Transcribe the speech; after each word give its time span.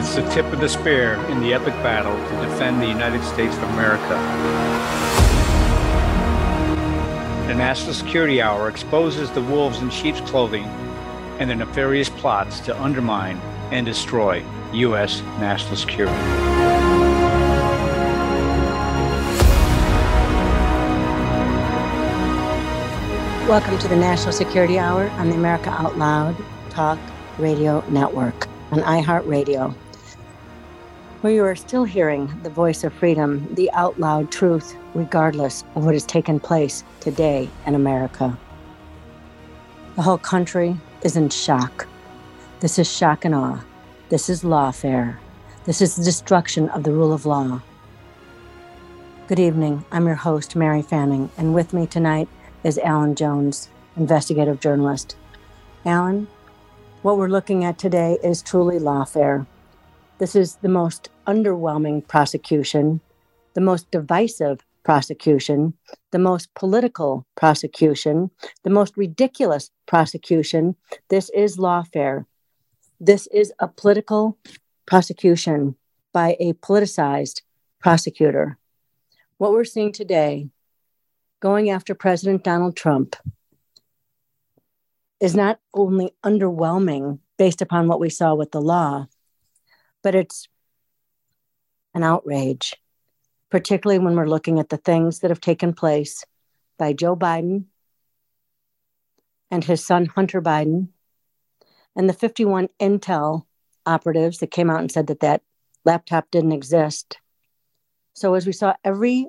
It's 0.00 0.14
the 0.14 0.26
tip 0.30 0.46
of 0.46 0.60
the 0.60 0.68
spear 0.70 1.12
in 1.26 1.42
the 1.42 1.52
epic 1.52 1.74
battle 1.82 2.16
to 2.16 2.48
defend 2.48 2.80
the 2.80 2.86
United 2.86 3.22
States 3.22 3.54
of 3.54 3.64
America. 3.64 4.08
The 7.46 7.54
National 7.54 7.92
Security 7.92 8.40
Hour 8.40 8.70
exposes 8.70 9.30
the 9.30 9.42
wolves 9.42 9.82
in 9.82 9.90
sheep's 9.90 10.22
clothing 10.22 10.64
and 11.38 11.50
their 11.50 11.56
nefarious 11.58 12.08
plots 12.08 12.60
to 12.60 12.82
undermine 12.82 13.36
and 13.72 13.84
destroy 13.84 14.42
U.S. 14.72 15.20
national 15.38 15.76
security. 15.76 16.16
Welcome 23.46 23.78
to 23.78 23.88
the 23.88 23.96
National 23.96 24.32
Security 24.32 24.78
Hour 24.78 25.10
on 25.10 25.28
the 25.28 25.36
America 25.36 25.68
Out 25.68 25.98
Loud 25.98 26.42
Talk 26.70 26.98
Radio 27.36 27.84
Network 27.90 28.48
on 28.72 28.80
iHeartRadio, 28.80 29.74
where 31.20 31.32
you 31.32 31.44
are 31.44 31.56
still 31.56 31.84
hearing 31.84 32.32
the 32.42 32.50
voice 32.50 32.82
of 32.82 32.94
freedom, 32.94 33.46
the 33.54 33.70
out 33.72 33.98
loud 34.00 34.32
truth, 34.32 34.74
regardless 34.94 35.64
of 35.74 35.84
what 35.84 35.94
has 35.94 36.06
taken 36.06 36.40
place 36.40 36.82
today 37.00 37.48
in 37.66 37.74
America. 37.74 38.36
The 39.96 40.02
whole 40.02 40.18
country 40.18 40.76
is 41.02 41.16
in 41.16 41.28
shock. 41.28 41.86
This 42.60 42.78
is 42.78 42.90
shock 42.90 43.26
and 43.26 43.34
awe. 43.34 43.60
This 44.08 44.30
is 44.30 44.42
lawfare. 44.42 45.18
This 45.66 45.82
is 45.82 45.96
the 45.96 46.04
destruction 46.04 46.70
of 46.70 46.84
the 46.84 46.92
rule 46.92 47.12
of 47.12 47.26
law. 47.26 47.60
Good 49.28 49.38
evening. 49.38 49.84
I'm 49.92 50.06
your 50.06 50.16
host, 50.16 50.56
Mary 50.56 50.82
Fanning, 50.82 51.30
and 51.36 51.54
with 51.54 51.74
me 51.74 51.86
tonight 51.86 52.28
is 52.64 52.78
Alan 52.78 53.14
Jones, 53.14 53.68
investigative 53.94 54.58
journalist. 54.58 55.16
Alan, 55.84 56.28
what 57.02 57.18
we're 57.18 57.28
looking 57.28 57.62
at 57.62 57.78
today 57.78 58.18
is 58.22 58.42
truly 58.42 58.78
lawfare. 58.78 59.46
This 60.20 60.36
is 60.36 60.56
the 60.56 60.68
most 60.68 61.08
underwhelming 61.30 62.06
prosecution, 62.06 63.00
the 63.54 63.60
most 63.60 63.90
divisive 63.90 64.58
prosecution, 64.82 65.74
the 66.10 66.18
most 66.18 66.52
political 66.54 67.24
prosecution, 67.36 68.30
the 68.64 68.70
most 68.70 68.96
ridiculous 68.96 69.70
prosecution. 69.86 70.74
This 71.08 71.30
is 71.30 71.56
lawfare. 71.56 72.24
This 72.98 73.28
is 73.28 73.52
a 73.60 73.68
political 73.68 74.38
prosecution 74.86 75.76
by 76.12 76.36
a 76.40 76.54
politicized 76.54 77.42
prosecutor. 77.78 78.58
What 79.38 79.52
we're 79.52 79.64
seeing 79.64 79.92
today 79.92 80.48
going 81.40 81.70
after 81.70 81.94
President 81.94 82.42
Donald 82.42 82.76
Trump 82.76 83.14
is 85.20 85.34
not 85.34 85.60
only 85.72 86.12
underwhelming 86.24 87.20
based 87.38 87.62
upon 87.62 87.86
what 87.86 88.00
we 88.00 88.10
saw 88.10 88.34
with 88.34 88.50
the 88.50 88.60
law, 88.60 89.06
but 90.02 90.14
it's 90.14 90.48
an 91.94 92.02
outrage, 92.02 92.74
particularly 93.50 93.98
when 93.98 94.14
we're 94.14 94.28
looking 94.28 94.58
at 94.58 94.68
the 94.68 94.76
things 94.76 95.20
that 95.20 95.30
have 95.30 95.40
taken 95.40 95.72
place 95.72 96.24
by 96.78 96.92
Joe 96.92 97.16
Biden 97.16 97.64
and 99.50 99.64
his 99.64 99.84
son 99.84 100.06
Hunter 100.06 100.40
Biden 100.40 100.88
and 101.96 102.08
the 102.08 102.14
51 102.14 102.68
Intel 102.80 103.44
operatives 103.86 104.38
that 104.38 104.50
came 104.50 104.70
out 104.70 104.80
and 104.80 104.90
said 104.90 105.08
that 105.08 105.20
that 105.20 105.42
laptop 105.84 106.30
didn't 106.30 106.52
exist. 106.52 107.18
So, 108.14 108.34
as 108.34 108.46
we 108.46 108.52
saw 108.52 108.74
every 108.84 109.26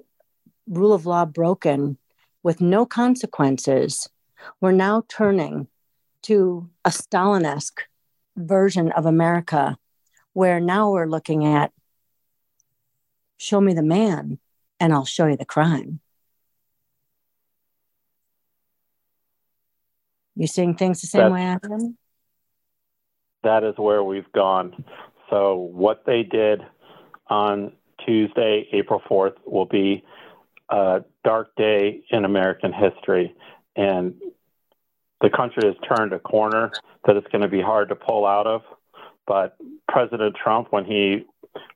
rule 0.67 0.93
of 0.93 1.05
law 1.05 1.25
broken 1.25 1.97
with 2.43 2.61
no 2.61 2.85
consequences, 2.85 4.09
we're 4.59 4.71
now 4.71 5.03
turning 5.07 5.67
to 6.23 6.69
a 6.85 6.89
Stalinesque 6.89 7.81
version 8.35 8.91
of 8.91 9.05
America, 9.05 9.77
where 10.33 10.59
now 10.59 10.91
we're 10.91 11.07
looking 11.07 11.45
at 11.45 11.71
show 13.41 13.59
me 13.59 13.73
the 13.73 13.81
man 13.81 14.37
and 14.79 14.93
I'll 14.93 15.05
show 15.05 15.25
you 15.25 15.35
the 15.35 15.45
crime. 15.45 15.99
You 20.35 20.47
seeing 20.47 20.75
things 20.75 21.01
the 21.01 21.07
same 21.07 21.21
That's, 21.21 21.33
way, 21.33 21.41
Adam? 21.41 21.97
That 23.43 23.63
is 23.63 23.73
where 23.77 24.03
we've 24.03 24.31
gone. 24.31 24.85
So, 25.29 25.55
what 25.55 26.03
they 26.05 26.23
did 26.23 26.61
on 27.27 27.73
Tuesday, 28.05 28.67
April 28.71 29.01
4th, 29.09 29.35
will 29.45 29.65
be 29.65 30.03
a 30.69 31.03
dark 31.23 31.55
day 31.55 32.03
in 32.11 32.25
American 32.25 32.71
history. 32.71 33.35
And 33.75 34.15
the 35.19 35.29
country 35.29 35.63
has 35.65 35.75
turned 35.95 36.13
a 36.13 36.19
corner 36.19 36.71
that 37.05 37.17
it's 37.17 37.27
going 37.27 37.41
to 37.41 37.47
be 37.47 37.61
hard 37.61 37.89
to 37.89 37.95
pull 37.95 38.25
out 38.25 38.47
of. 38.47 38.61
But 39.27 39.57
President 39.87 40.35
Trump, 40.41 40.67
when 40.71 40.85
he 40.85 41.25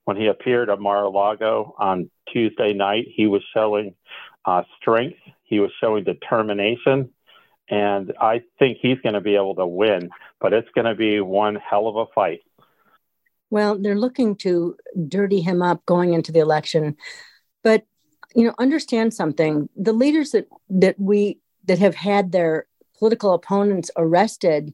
when 0.05 0.17
he 0.17 0.27
appeared 0.27 0.69
at 0.69 0.79
Mar-a-Lago 0.79 1.75
on 1.77 2.09
Tuesday 2.31 2.73
night, 2.73 3.05
he 3.13 3.27
was 3.27 3.41
showing 3.53 3.95
uh, 4.45 4.63
strength. 4.79 5.17
He 5.43 5.59
was 5.59 5.71
showing 5.79 6.03
determination, 6.03 7.09
and 7.69 8.13
I 8.19 8.43
think 8.59 8.77
he's 8.81 8.99
going 9.01 9.13
to 9.13 9.21
be 9.21 9.35
able 9.35 9.55
to 9.55 9.67
win. 9.67 10.09
But 10.39 10.53
it's 10.53 10.69
going 10.75 10.85
to 10.85 10.95
be 10.95 11.19
one 11.21 11.55
hell 11.55 11.87
of 11.87 11.95
a 11.95 12.05
fight. 12.13 12.41
Well, 13.49 13.77
they're 13.77 13.97
looking 13.97 14.35
to 14.37 14.75
dirty 15.07 15.41
him 15.41 15.61
up 15.61 15.85
going 15.85 16.13
into 16.13 16.31
the 16.31 16.39
election, 16.39 16.97
but 17.63 17.85
you 18.35 18.45
know, 18.45 18.53
understand 18.59 19.13
something. 19.13 19.69
The 19.75 19.93
leaders 19.93 20.31
that 20.31 20.47
that 20.69 20.99
we 20.99 21.39
that 21.65 21.79
have 21.79 21.95
had 21.95 22.31
their 22.31 22.67
political 22.97 23.33
opponents 23.33 23.91
arrested 23.97 24.73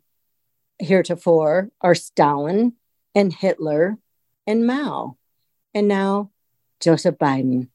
heretofore 0.80 1.70
are 1.82 1.96
Stalin 1.96 2.74
and 3.14 3.34
Hitler 3.34 3.98
and 4.48 4.66
Mao, 4.66 5.18
and 5.74 5.88
now 5.88 6.32
Joseph 6.80 7.18
Biden. 7.18 7.70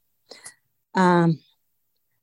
Um, 0.95 1.41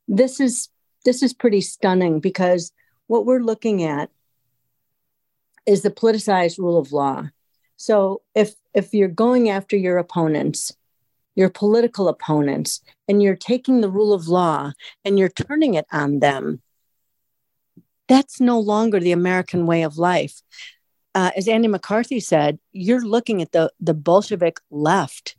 this 0.08 0.40
is 0.40 0.70
this 1.06 1.22
is 1.22 1.34
pretty 1.34 1.62
stunning 1.62 2.20
because 2.20 2.72
what 3.08 3.26
we're 3.26 3.40
looking 3.40 3.84
at 3.84 4.10
is 5.66 5.82
the 5.82 5.92
politicized 5.92 6.58
rule 6.58 6.78
of 6.78 6.92
law. 6.92 7.30
So 7.78 8.22
if 8.36 8.56
if 8.74 8.94
you're 8.94 9.08
going 9.08 9.50
after 9.50 9.78
your 9.78 9.98
opponents, 9.98 10.72
your 11.36 11.50
political 11.50 12.08
opponents, 12.08 12.82
and 13.08 13.22
you're 13.22 13.36
taking 13.36 13.82
the 13.82 13.90
rule 13.90 14.14
of 14.14 14.28
law 14.28 14.72
and 15.06 15.18
you're 15.18 15.30
turning 15.30 15.74
it 15.76 15.86
on 15.92 16.20
them, 16.20 16.62
that's 18.08 18.40
no 18.40 18.60
longer 18.60 19.00
the 19.00 19.12
American 19.12 19.66
way 19.66 19.84
of 19.84 19.98
life. 19.98 20.42
Uh, 21.16 21.32
as 21.36 21.48
Andy 21.48 21.68
McCarthy 21.68 22.20
said, 22.20 22.60
you're 22.72 23.06
looking 23.06 23.42
at 23.42 23.52
the, 23.52 23.72
the 23.80 23.94
Bolshevik 23.94 24.60
left, 24.72 25.36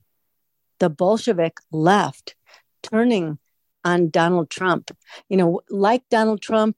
the 0.78 0.88
Bolshevik 0.88 1.58
left 1.72 2.36
turning 2.82 3.38
on 3.84 4.10
Donald 4.10 4.50
Trump. 4.50 4.96
You 5.28 5.36
know, 5.36 5.60
like 5.68 6.02
Donald 6.10 6.40
Trump, 6.40 6.76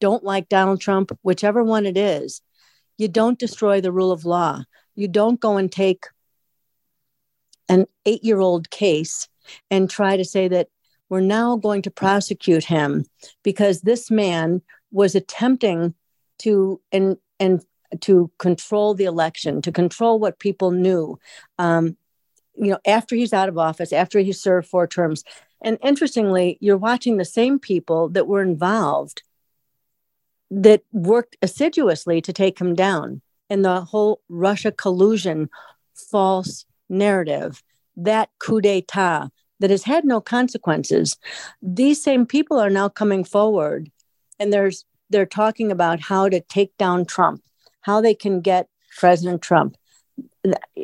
don't 0.00 0.22
like 0.22 0.48
Donald 0.48 0.80
Trump, 0.80 1.10
whichever 1.22 1.64
one 1.64 1.84
it 1.84 1.96
is, 1.96 2.40
you 2.96 3.08
don't 3.08 3.38
destroy 3.38 3.80
the 3.80 3.92
rule 3.92 4.12
of 4.12 4.24
law. 4.24 4.62
You 4.94 5.08
don't 5.08 5.40
go 5.40 5.56
and 5.56 5.70
take 5.70 6.06
an 7.68 7.86
eight 8.06 8.24
year 8.24 8.40
old 8.40 8.70
case 8.70 9.28
and 9.70 9.88
try 9.88 10.16
to 10.16 10.24
say 10.24 10.48
that 10.48 10.68
we're 11.08 11.20
now 11.20 11.56
going 11.56 11.82
to 11.82 11.90
prosecute 11.90 12.64
him 12.64 13.04
because 13.42 13.80
this 13.80 14.10
man 14.10 14.62
was 14.90 15.14
attempting 15.14 15.94
to 16.38 16.80
and 16.92 17.16
and 17.40 17.62
to 18.00 18.30
control 18.38 18.94
the 18.94 19.04
election, 19.04 19.62
to 19.62 19.72
control 19.72 20.18
what 20.18 20.38
people 20.38 20.70
knew. 20.70 21.18
Um, 21.58 21.96
you 22.54 22.70
know, 22.70 22.78
after 22.86 23.14
he's 23.14 23.32
out 23.32 23.48
of 23.48 23.58
office, 23.58 23.92
after 23.92 24.18
he 24.18 24.32
served 24.32 24.68
four 24.68 24.86
terms, 24.86 25.24
and 25.60 25.78
interestingly, 25.82 26.58
you're 26.60 26.76
watching 26.76 27.16
the 27.16 27.24
same 27.24 27.58
people 27.58 28.08
that 28.10 28.26
were 28.26 28.42
involved 28.42 29.22
that 30.50 30.82
worked 30.92 31.36
assiduously 31.42 32.20
to 32.22 32.32
take 32.32 32.58
him 32.58 32.74
down. 32.74 33.20
And 33.50 33.64
the 33.64 33.82
whole 33.82 34.20
Russia 34.28 34.72
collusion 34.72 35.48
false 35.94 36.64
narrative, 36.88 37.62
that 37.96 38.30
coup 38.38 38.60
d'etat 38.60 39.28
that 39.60 39.70
has 39.70 39.82
had 39.82 40.04
no 40.04 40.20
consequences. 40.20 41.16
These 41.60 42.02
same 42.02 42.26
people 42.26 42.58
are 42.58 42.70
now 42.70 42.88
coming 42.88 43.24
forward 43.24 43.90
and 44.38 44.52
there's 44.52 44.84
they're 45.10 45.26
talking 45.26 45.72
about 45.72 46.00
how 46.00 46.28
to 46.28 46.40
take 46.40 46.76
down 46.76 47.06
Trump, 47.06 47.42
how 47.80 48.00
they 48.00 48.14
can 48.14 48.40
get 48.40 48.68
President 48.96 49.42
Trump. 49.42 49.76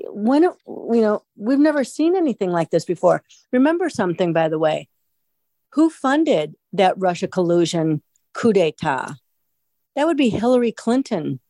When 0.08 0.42
you 0.42 1.00
know, 1.00 1.22
we've 1.36 1.58
never 1.58 1.84
seen 1.84 2.16
anything 2.16 2.50
like 2.50 2.70
this 2.70 2.84
before. 2.84 3.22
Remember 3.52 3.88
something, 3.88 4.32
by 4.32 4.48
the 4.48 4.58
way. 4.58 4.88
Who 5.70 5.90
funded 5.90 6.54
that 6.72 6.94
Russia 6.98 7.26
collusion 7.26 8.02
coup 8.32 8.52
d'etat? 8.52 9.14
That 9.96 10.06
would 10.06 10.16
be 10.16 10.28
Hillary 10.28 10.72
Clinton. 10.72 11.40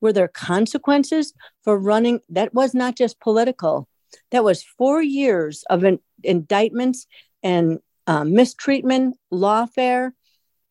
Were 0.00 0.12
there 0.12 0.28
consequences 0.28 1.32
for 1.64 1.78
running? 1.78 2.20
That 2.28 2.54
was 2.54 2.74
not 2.74 2.96
just 2.96 3.18
political. 3.18 3.88
That 4.30 4.44
was 4.44 4.62
four 4.62 5.02
years 5.02 5.64
of 5.68 5.84
in, 5.84 5.98
indictments 6.22 7.06
and 7.42 7.80
uh, 8.06 8.24
mistreatment, 8.24 9.16
lawfare. 9.32 10.12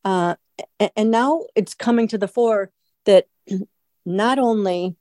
Uh, 0.06 0.36
and 0.95 1.12
now 1.12 1.44
it's 1.56 1.74
coming 1.74 2.07
to 2.07 2.18
the 2.18 2.28
fore 2.28 2.72
that 3.07 3.27
not 4.06 4.38
only 4.38 4.95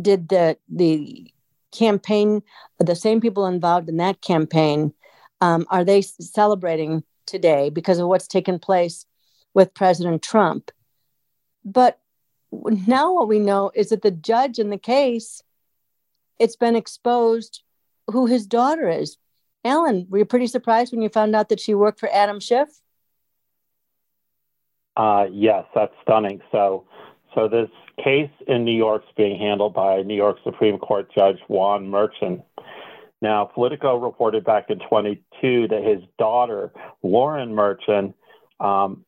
did 0.00 0.28
the 0.28 0.58
the 0.68 1.30
campaign, 1.72 2.42
the 2.78 2.96
same 2.96 3.20
people 3.20 3.46
involved 3.46 3.88
in 3.88 3.98
that 3.98 4.20
campaign, 4.20 4.92
um, 5.40 5.66
are 5.70 5.84
they 5.84 6.02
celebrating 6.02 7.04
today 7.26 7.70
because 7.70 7.98
of 7.98 8.08
what's 8.08 8.26
taken 8.26 8.58
place 8.58 9.06
with 9.54 9.74
President 9.74 10.22
Trump? 10.22 10.70
But 11.64 12.00
now 12.52 13.14
what 13.14 13.28
we 13.28 13.38
know 13.38 13.70
is 13.74 13.90
that 13.90 14.02
the 14.02 14.10
judge 14.10 14.58
in 14.58 14.70
the 14.70 14.78
case, 14.78 15.42
it's 16.38 16.56
been 16.56 16.76
exposed 16.76 17.62
who 18.08 18.26
his 18.26 18.46
daughter 18.46 18.88
is. 18.88 19.16
Alan, 19.64 20.06
were 20.08 20.18
you 20.18 20.24
pretty 20.24 20.46
surprised 20.46 20.92
when 20.92 21.02
you 21.02 21.08
found 21.08 21.34
out 21.34 21.48
that 21.48 21.60
she 21.60 21.74
worked 21.74 21.98
for 21.98 22.08
Adam 22.12 22.40
Schiff? 22.40 22.68
Uh, 24.96 25.26
yes, 25.30 25.64
that's 25.74 25.92
stunning. 26.02 26.40
So, 26.50 26.86
so 27.34 27.48
this 27.48 27.68
case 28.02 28.30
in 28.46 28.64
New 28.64 28.76
York 28.76 29.02
is 29.06 29.14
being 29.16 29.38
handled 29.38 29.74
by 29.74 30.02
New 30.02 30.14
York 30.14 30.38
Supreme 30.44 30.78
Court 30.78 31.10
Judge 31.14 31.38
Juan 31.48 31.88
Merchan. 31.88 32.42
Now, 33.22 33.46
Politico 33.46 33.96
reported 33.96 34.44
back 34.44 34.66
in 34.68 34.78
22 34.78 35.68
that 35.68 35.82
his 35.82 36.02
daughter, 36.18 36.72
Lauren 37.02 37.50
Merchan, 37.50 38.14
um, 38.60 39.04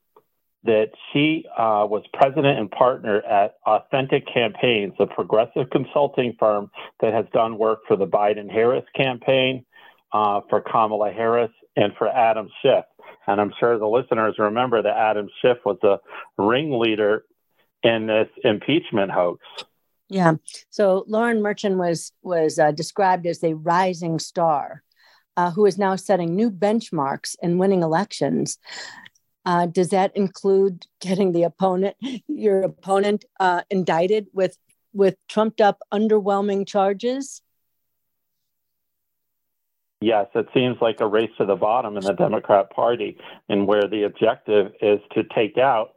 that 0.65 0.91
she 1.13 1.45
uh, 1.57 1.87
was 1.89 2.03
president 2.13 2.59
and 2.59 2.71
partner 2.71 3.23
at 3.23 3.57
Authentic 3.67 4.25
Campaigns, 4.33 4.95
a 4.99 5.07
progressive 5.07 5.71
consulting 5.71 6.35
firm 6.39 6.71
that 7.01 7.13
has 7.15 7.27
done 7.33 7.59
work 7.59 7.81
for 7.87 7.97
the 7.97 8.07
Biden 8.07 8.51
Harris 8.51 8.85
campaign, 8.95 9.65
uh, 10.13 10.41
for 10.49 10.61
Kamala 10.61 11.13
Harris, 11.13 11.51
and 11.77 11.93
for 11.97 12.09
Adam 12.09 12.49
Schiff. 12.61 12.85
And 13.29 13.43
I'm 13.43 13.53
sure 13.61 13.79
the 13.79 13.87
listeners 13.87 14.37
remember 14.39 14.83
that 14.83 14.97
Adam 14.97 15.29
Schiff 15.41 15.59
was 15.65 15.77
a 15.83 16.01
ringleader 16.43 17.27
in 17.83 18.07
this 18.07 18.29
impeachment 18.43 19.13
hoax. 19.13 19.45
Yeah. 20.09 20.37
So 20.71 21.05
Lauren 21.07 21.41
Merchan 21.41 21.77
was 21.77 22.13
was 22.23 22.59
uh, 22.59 22.73
described 22.73 23.27
as 23.27 23.45
a 23.45 23.55
rising 23.55 24.19
star, 24.19 24.83
uh, 25.37 25.51
who 25.51 25.67
is 25.67 25.77
now 25.77 25.95
setting 25.97 26.35
new 26.35 26.51
benchmarks 26.51 27.37
and 27.43 27.61
winning 27.61 27.83
elections. 27.83 28.59
Uh, 29.45 29.67
does 29.67 29.91
that 29.91 30.17
include 30.17 30.87
getting 31.01 31.33
the 31.33 31.43
opponent, 31.43 31.97
your 32.29 32.63
opponent, 32.63 33.27
uh, 33.39 33.61
indicted 33.69 34.29
with 34.33 34.57
with 34.95 35.17
trumped 35.29 35.61
up, 35.61 35.81
underwhelming 35.93 36.67
charges? 36.67 37.43
Yes, 40.01 40.27
it 40.35 40.47
seems 40.55 40.77
like 40.81 41.01
a 41.01 41.07
race 41.07 41.31
to 41.39 41.45
the 41.45 41.57
bottom 41.57 41.97
in 41.97 42.05
the 42.05 42.13
Democrat 42.13 42.71
Party, 42.71 43.19
and 43.49 43.67
where 43.67 43.89
the 43.89 44.05
objective 44.05 44.73
is 44.81 45.01
to 45.13 45.25
take 45.35 45.59
out 45.59 45.95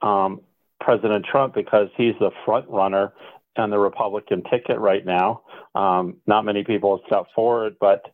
um, 0.00 0.40
President 0.80 1.26
Trump 1.30 1.54
because 1.54 1.88
he's 1.96 2.14
the 2.18 2.30
front 2.46 2.68
runner 2.68 3.12
on 3.56 3.68
the 3.68 3.78
Republican 3.78 4.42
ticket 4.50 4.78
right 4.78 5.04
now. 5.04 5.42
Um, 5.74 6.16
not 6.26 6.44
many 6.44 6.64
people 6.64 6.96
have 6.96 7.06
stepped 7.06 7.34
forward, 7.34 7.76
but 7.78 8.04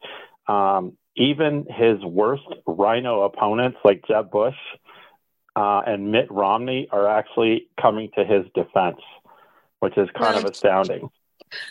um, 0.52 0.96
even 1.16 1.66
his 1.68 2.02
worst 2.04 2.42
RINO 2.66 3.22
opponents 3.22 3.78
like 3.84 4.04
Jeb 4.08 4.30
Bush 4.30 4.56
uh, 5.54 5.82
and 5.86 6.12
Mitt 6.12 6.30
Romney 6.30 6.88
are 6.90 7.08
actually 7.08 7.68
coming 7.80 8.10
to 8.16 8.24
his 8.24 8.44
defense, 8.54 9.00
which 9.80 9.96
is 9.96 10.08
kind 10.16 10.36
of 10.36 10.44
astounding. 10.44 11.10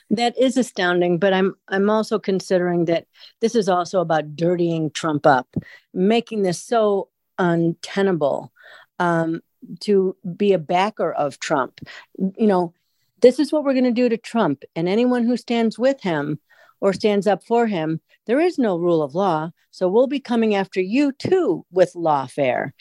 That 0.09 0.37
is 0.37 0.57
astounding, 0.57 1.17
but 1.17 1.33
I'm 1.33 1.55
I'm 1.67 1.89
also 1.89 2.19
considering 2.19 2.85
that 2.85 3.07
this 3.41 3.55
is 3.55 3.69
also 3.69 4.01
about 4.01 4.35
dirtying 4.35 4.91
Trump 4.91 5.25
up, 5.25 5.47
making 5.93 6.43
this 6.43 6.61
so 6.61 7.09
untenable. 7.37 8.51
Um, 8.99 9.41
to 9.81 10.15
be 10.35 10.53
a 10.53 10.59
backer 10.59 11.11
of 11.11 11.39
Trump. 11.39 11.79
You 12.17 12.47
know, 12.47 12.73
this 13.21 13.39
is 13.39 13.51
what 13.51 13.63
we're 13.63 13.73
going 13.73 13.83
to 13.85 13.91
do 13.91 14.09
to 14.09 14.17
Trump 14.17 14.63
and 14.75 14.87
anyone 14.87 15.25
who 15.25 15.37
stands 15.37 15.77
with 15.77 16.01
him 16.01 16.39
or 16.79 16.93
stands 16.93 17.27
up 17.27 17.43
for 17.43 17.67
him. 17.67 17.99
There 18.25 18.39
is 18.39 18.57
no 18.59 18.77
rule 18.77 19.01
of 19.01 19.15
law. 19.15 19.51
So 19.71 19.87
we'll 19.87 20.07
be 20.07 20.19
coming 20.19 20.55
after 20.55 20.81
you 20.81 21.11
too 21.11 21.65
with 21.71 21.93
lawfare. 21.93 22.71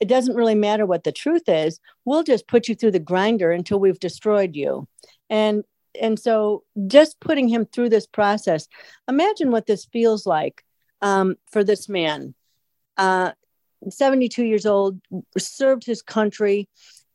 It 0.00 0.08
doesn't 0.08 0.36
really 0.36 0.54
matter 0.54 0.86
what 0.86 1.04
the 1.04 1.12
truth 1.12 1.48
is. 1.48 1.80
We'll 2.04 2.22
just 2.22 2.46
put 2.46 2.68
you 2.68 2.74
through 2.74 2.92
the 2.92 2.98
grinder 2.98 3.50
until 3.50 3.80
we've 3.80 3.98
destroyed 3.98 4.54
you. 4.54 4.86
And 5.28 5.64
and 6.00 6.18
so 6.18 6.64
just 6.86 7.20
putting 7.20 7.48
him 7.48 7.66
through 7.66 7.90
this 7.90 8.06
process, 8.06 8.68
imagine 9.08 9.50
what 9.50 9.66
this 9.66 9.84
feels 9.86 10.26
like 10.26 10.64
um, 11.02 11.36
for 11.50 11.64
this 11.64 11.88
man. 11.88 12.34
Uh, 12.96 13.32
72 13.88 14.44
years 14.44 14.66
old, 14.66 15.00
served 15.36 15.84
his 15.86 16.02
country, 16.02 16.68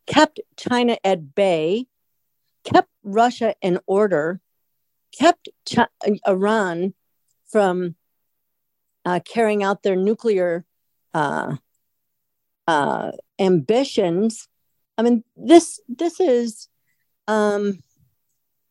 kept 0.07 0.39
China 0.57 0.97
at 1.03 1.35
bay, 1.35 1.85
kept 2.63 2.89
Russia 3.03 3.53
in 3.62 3.80
order, 3.85 4.39
kept 5.18 5.50
Ch- 5.68 5.80
Iran 6.27 6.94
from 7.51 7.95
uh, 9.06 9.19
carrying 9.25 9.63
out 9.63 9.83
their 9.83 9.95
nuclear 9.95 10.65
uh, 11.13 11.57
uh, 12.68 13.12
ambitions. 13.39 14.47
I 14.97 15.01
mean, 15.01 15.24
this 15.35 15.80
this 15.88 16.19
is 16.19 16.69
um, 17.27 17.80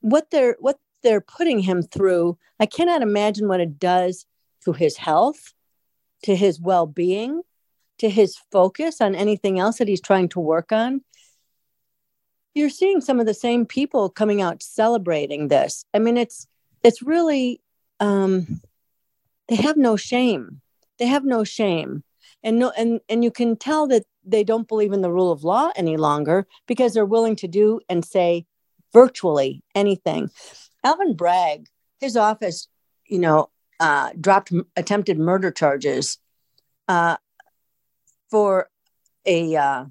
what 0.03 0.31
they're 0.31 0.57
what 0.61 0.79
they're 1.03 1.21
putting 1.21 1.61
him 1.61 1.83
through. 1.83 2.39
I 2.61 2.67
cannot 2.67 3.03
imagine 3.03 3.49
what 3.49 3.61
it 3.61 3.79
does 3.79 4.27
to 4.65 4.73
his 4.73 4.97
health, 4.97 5.53
to 6.25 6.37
his 6.37 6.61
well 6.61 6.87
being, 6.87 7.43
to 7.99 8.11
his 8.11 8.37
focus 8.51 9.01
on 9.01 9.15
anything 9.15 9.59
else 9.59 9.79
that 9.79 9.89
he's 9.89 10.01
trying 10.01 10.29
to 10.31 10.41
work 10.41 10.73
on, 10.73 11.03
you're 12.55 12.71
seeing 12.71 13.01
some 13.01 13.21
of 13.21 13.27
the 13.27 13.35
same 13.35 13.65
people 13.65 14.11
coming 14.11 14.43
out 14.43 14.63
celebrating 14.63 15.49
this. 15.49 15.85
I 15.95 15.99
mean, 15.99 16.17
it's 16.17 16.47
it's 16.83 17.03
really 17.03 17.61
um, 18.01 18.61
they 19.49 19.57
have 19.57 19.77
no 19.77 19.97
shame. 19.97 20.61
They 20.99 21.07
have 21.07 21.25
no 21.25 21.45
shame, 21.45 22.05
and 22.43 22.59
no, 22.59 22.73
and 22.77 23.01
and 23.09 23.25
you 23.25 23.31
can 23.31 23.57
tell 23.57 23.87
that 23.89 24.05
they 24.25 24.45
don't 24.45 24.69
believe 24.69 24.93
in 24.93 25.01
the 25.01 25.13
rule 25.13 25.33
of 25.33 25.45
law 25.45 25.71
any 25.75 25.97
longer 25.97 26.47
because 26.67 26.95
they're 26.95 27.07
willing 27.07 27.37
to 27.37 27.49
do 27.49 27.81
and 27.89 28.05
say 28.05 28.47
virtually 28.93 29.63
anything. 29.75 30.31
Alvin 30.85 31.15
Bragg, 31.15 31.69
his 32.01 32.17
office, 32.17 32.69
you 33.07 33.19
know, 33.19 33.51
uh, 33.81 34.11
dropped 34.21 34.53
attempted 34.77 35.19
murder 35.19 35.51
charges 35.51 36.19
uh, 36.89 37.17
for 38.31 38.69
a 39.27 39.57
uh, 39.57 39.85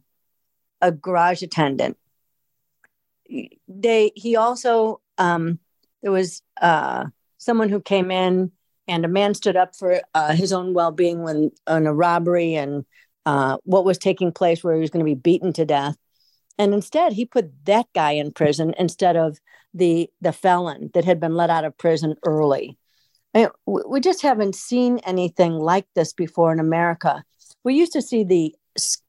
a 0.81 0.91
garage 0.91 1.41
attendant. 1.41 1.97
They 3.67 4.11
he 4.15 4.35
also 4.35 5.01
um, 5.17 5.59
there 6.01 6.11
was 6.11 6.41
uh, 6.61 7.05
someone 7.37 7.69
who 7.69 7.81
came 7.81 8.11
in 8.11 8.51
and 8.87 9.05
a 9.05 9.09
man 9.09 9.33
stood 9.33 9.55
up 9.55 9.75
for 9.75 10.01
uh, 10.13 10.33
his 10.33 10.51
own 10.51 10.73
well 10.73 10.91
being 10.91 11.23
when 11.23 11.51
on 11.67 11.87
a 11.87 11.93
robbery 11.93 12.55
and 12.55 12.85
uh, 13.25 13.57
what 13.63 13.85
was 13.85 13.97
taking 13.97 14.31
place 14.31 14.63
where 14.63 14.75
he 14.75 14.81
was 14.81 14.89
going 14.89 15.05
to 15.05 15.09
be 15.09 15.15
beaten 15.15 15.53
to 15.53 15.65
death. 15.65 15.95
And 16.61 16.75
instead, 16.75 17.13
he 17.13 17.25
put 17.25 17.65
that 17.65 17.87
guy 17.95 18.11
in 18.11 18.33
prison 18.33 18.75
instead 18.77 19.15
of 19.15 19.39
the 19.73 20.11
the 20.21 20.31
felon 20.31 20.91
that 20.93 21.05
had 21.05 21.19
been 21.19 21.33
let 21.33 21.49
out 21.49 21.65
of 21.65 21.75
prison 21.75 22.13
early. 22.23 22.77
I 23.33 23.39
mean, 23.39 23.81
we 23.89 23.99
just 23.99 24.21
haven't 24.21 24.53
seen 24.53 24.99
anything 24.99 25.53
like 25.53 25.87
this 25.95 26.13
before 26.13 26.53
in 26.53 26.59
America. 26.59 27.23
We 27.63 27.73
used 27.73 27.93
to 27.93 28.01
see 28.03 28.23
the 28.23 28.53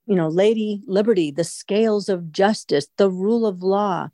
you 0.06 0.16
know 0.16 0.28
lady 0.28 0.82
liberty 0.86 1.30
the 1.30 1.44
scales 1.44 2.08
of 2.08 2.32
justice 2.32 2.86
the 2.96 3.10
rule 3.10 3.44
of 3.44 3.62
law. 3.62 4.08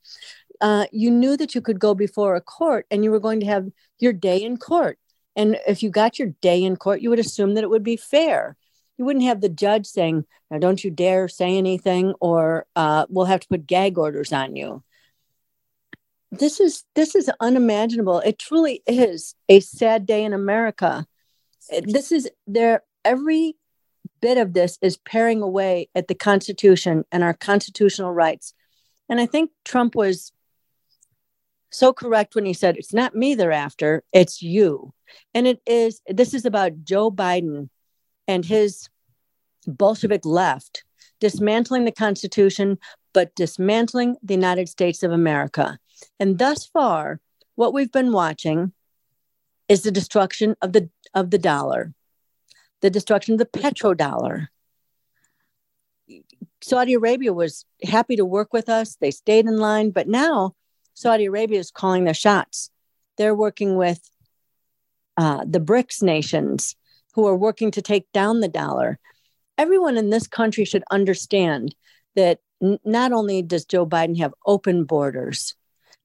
Uh, 0.61 0.87
you 0.91 1.09
knew 1.09 1.37
that 1.37 1.55
you 1.55 1.61
could 1.61 1.79
go 1.79 1.95
before 1.95 2.35
a 2.35 2.41
court 2.41 2.87
and 2.91 3.05
you 3.05 3.13
were 3.13 3.21
going 3.21 3.39
to 3.39 3.47
have 3.47 3.69
your 4.01 4.13
day 4.13 4.43
in 4.43 4.57
court. 4.57 4.99
And 5.37 5.57
if 5.69 5.85
you 5.85 5.91
got 5.91 6.19
your 6.19 6.35
day 6.41 6.65
in 6.65 6.75
court 6.77 7.03
you 7.03 7.11
would 7.11 7.21
assume 7.21 7.55
that 7.55 7.63
it 7.63 7.71
would 7.71 7.85
be 7.85 7.97
fair 7.97 8.57
you 8.99 9.05
wouldn't 9.05 9.25
have 9.25 9.41
the 9.41 9.49
judge 9.49 9.87
saying 9.87 10.25
now 10.51 10.59
don't 10.59 10.85
you 10.85 10.91
dare 10.91 11.29
say 11.29 11.57
anything 11.57 12.15
or 12.21 12.67
uh, 12.77 13.07
we'll 13.09 13.27
have 13.27 13.41
to 13.41 13.49
put 13.49 13.67
gag 13.67 13.97
orders 13.99 14.33
on 14.33 14.57
you 14.57 14.83
this 16.31 16.61
is 16.61 16.85
this 16.95 17.15
is 17.15 17.31
unimaginable 17.41 18.21
it 18.21 18.39
truly 18.39 18.83
is 18.87 19.35
a 19.49 19.61
sad 19.61 20.05
day 20.05 20.25
in 20.25 20.33
america 20.33 21.07
this 21.85 22.13
is 22.13 22.29
there 22.47 22.83
every 23.05 23.57
bit 24.21 24.39
of 24.39 24.53
this 24.53 24.79
is 24.83 24.97
paring 24.97 25.43
away 25.43 25.89
at 25.95 26.09
the 26.09 26.15
Constitution 26.15 27.05
and 27.13 27.23
our 27.23 27.35
constitutional 27.35 28.13
rights. 28.13 28.55
And 29.09 29.21
I 29.21 29.27
think 29.27 29.51
Trump 29.65 29.95
was 29.95 30.33
so 31.71 31.93
correct 31.93 32.35
when 32.35 32.45
he 32.45 32.53
said, 32.53 32.77
It's 32.77 32.95
not 32.95 33.15
me 33.15 33.35
they're 33.35 33.53
after, 33.53 34.03
it's 34.13 34.43
you. 34.43 34.93
And 35.35 35.47
it 35.47 35.61
is, 35.67 36.01
this 36.07 36.35
is 36.35 36.45
about 36.45 36.85
Joe 36.85 37.11
Biden 37.11 37.69
and 38.29 38.45
his 38.45 38.89
Bolshevik 39.67 40.25
left 40.25 40.85
dismantling 41.19 41.85
the 41.85 41.91
Constitution, 41.91 42.79
but 43.13 43.35
dismantling 43.35 44.17
the 44.23 44.35
United 44.35 44.69
States 44.69 45.03
of 45.03 45.11
America. 45.11 45.79
And 46.21 46.39
thus 46.39 46.65
far, 46.65 47.21
what 47.57 47.75
we've 47.75 47.91
been 47.91 48.13
watching 48.13 48.73
is 49.69 49.83
the 49.83 49.91
destruction 49.91 50.55
of 50.63 50.73
the 50.73 50.89
of 51.15 51.31
the 51.31 51.39
dollar 51.39 51.93
the 52.81 52.91
destruction 52.91 53.35
of 53.35 53.39
the 53.39 53.47
petrodollar. 53.47 54.49
Saudi 56.61 56.95
Arabia 56.95 57.33
was 57.33 57.65
happy 57.85 58.17
to 58.17 58.25
work 58.25 58.53
with 58.53 58.69
us. 58.69 58.97
They 58.97 59.11
stayed 59.11 59.47
in 59.47 59.59
line, 59.59 59.91
but 59.91 60.09
now 60.09 60.55
Saudi 60.95 61.27
Arabia 61.27 61.59
is 61.59 61.71
calling 61.71 62.05
the 62.05 62.15
shots. 62.15 62.71
They're 63.17 63.35
working 63.35 63.77
with 63.77 64.11
uh, 65.17 65.45
the 65.47 65.61
BRICS 65.61 66.03
nations 66.03 66.77
who 67.19 67.27
are 67.27 67.37
working 67.37 67.73
to 67.73 67.83
take 67.83 68.07
down 68.13 68.39
the 68.39 68.47
dollar. 68.47 68.97
Everyone 69.59 69.97
in 69.97 70.11
this 70.11 70.29
country 70.29 70.65
should 70.65 70.85
understand 70.89 71.75
that 72.15 72.39
n- 72.63 72.79
not 72.85 73.11
only 73.11 73.43
does 73.43 73.65
Joe 73.65 73.85
Biden 73.85 74.17
have 74.21 74.33
open 74.47 74.85
borders, 74.85 75.57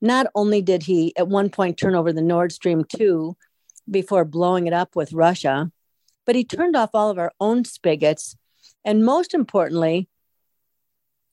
not 0.01 0.25
only 0.33 0.59
did 0.63 0.81
he 0.81 1.15
at 1.15 1.27
one 1.27 1.51
point 1.51 1.77
turn 1.77 1.93
over 1.93 2.11
the 2.11 2.23
Nord 2.23 2.51
Stream 2.51 2.83
2 2.97 3.37
before 3.91 4.25
blowing 4.25 4.65
it 4.65 4.73
up 4.73 4.95
with 4.95 5.13
Russia, 5.13 5.71
but 6.25 6.35
he 6.35 6.43
turned 6.43 6.75
off 6.75 6.89
all 6.95 7.11
of 7.11 7.19
our 7.19 7.31
own 7.39 7.63
spigots. 7.63 8.35
And 8.83 9.05
most 9.05 9.35
importantly, 9.35 10.09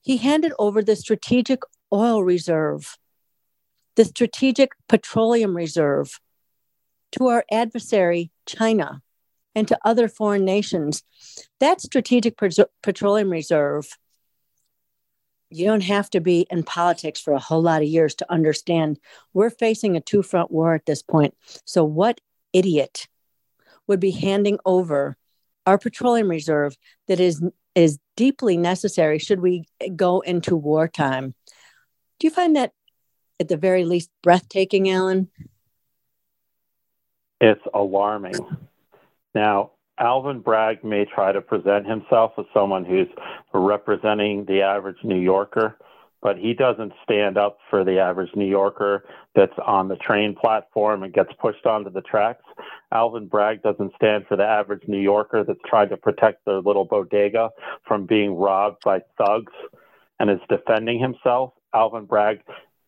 he 0.03 0.17
handed 0.17 0.53
over 0.59 0.83
the 0.83 0.95
strategic 0.95 1.63
oil 1.91 2.23
reserve, 2.23 2.99
the 3.95 4.05
strategic 4.05 4.73
petroleum 4.87 5.57
reserve 5.57 6.19
to 7.13 7.29
our 7.29 7.43
adversary, 7.51 8.29
China, 8.45 9.01
and 9.55 9.67
to 9.67 9.77
other 9.83 10.07
foreign 10.07 10.45
nations. 10.45 11.03
That 11.59 11.81
strategic 11.81 12.37
petroleum 12.81 13.29
reserve, 13.29 13.97
you 15.49 15.65
don't 15.65 15.83
have 15.83 16.09
to 16.11 16.21
be 16.21 16.47
in 16.49 16.63
politics 16.63 17.19
for 17.19 17.33
a 17.33 17.39
whole 17.39 17.61
lot 17.61 17.81
of 17.81 17.87
years 17.87 18.15
to 18.15 18.31
understand 18.31 18.99
we're 19.33 19.49
facing 19.49 19.95
a 19.95 20.01
two 20.01 20.23
front 20.23 20.51
war 20.51 20.73
at 20.73 20.85
this 20.85 21.01
point. 21.01 21.35
So, 21.65 21.83
what 21.83 22.21
idiot 22.53 23.07
would 23.87 23.99
be 23.99 24.11
handing 24.11 24.57
over 24.65 25.17
our 25.65 25.77
petroleum 25.77 26.29
reserve 26.29 26.77
that 27.07 27.19
is 27.19 27.41
is 27.75 27.99
deeply 28.17 28.57
necessary 28.57 29.19
should 29.19 29.39
we 29.39 29.65
go 29.95 30.19
into 30.21 30.55
wartime. 30.55 31.33
Do 32.19 32.27
you 32.27 32.31
find 32.31 32.55
that 32.55 32.73
at 33.39 33.47
the 33.47 33.57
very 33.57 33.85
least 33.85 34.09
breathtaking, 34.21 34.89
Alan? 34.89 35.29
It's 37.39 37.61
alarming. 37.73 38.35
Now, 39.33 39.71
Alvin 39.99 40.39
Bragg 40.39 40.83
may 40.83 41.05
try 41.05 41.31
to 41.31 41.41
present 41.41 41.85
himself 41.85 42.31
as 42.37 42.45
someone 42.53 42.85
who's 42.85 43.07
representing 43.53 44.45
the 44.45 44.61
average 44.61 44.97
New 45.03 45.19
Yorker, 45.19 45.77
but 46.21 46.37
he 46.37 46.53
doesn't 46.53 46.93
stand 47.03 47.37
up 47.37 47.57
for 47.69 47.83
the 47.83 47.99
average 47.99 48.31
New 48.35 48.47
Yorker 48.47 49.05
that's 49.35 49.57
on 49.65 49.87
the 49.87 49.95
train 49.97 50.35
platform 50.35 51.03
and 51.03 51.13
gets 51.13 51.31
pushed 51.39 51.65
onto 51.65 51.89
the 51.91 52.01
tracks. 52.01 52.43
Alvin 52.91 53.27
Bragg 53.27 53.61
doesn't 53.61 53.93
stand 53.95 54.25
for 54.27 54.35
the 54.35 54.45
average 54.45 54.83
New 54.87 54.99
Yorker 54.99 55.43
that's 55.43 55.59
trying 55.67 55.89
to 55.89 55.97
protect 55.97 56.45
their 56.45 56.61
little 56.61 56.85
bodega 56.85 57.49
from 57.87 58.05
being 58.05 58.35
robbed 58.35 58.83
by 58.83 59.01
thugs 59.17 59.53
and 60.19 60.29
is 60.29 60.39
defending 60.49 60.99
himself. 60.99 61.53
Alvin 61.73 62.05
Bragg 62.05 62.41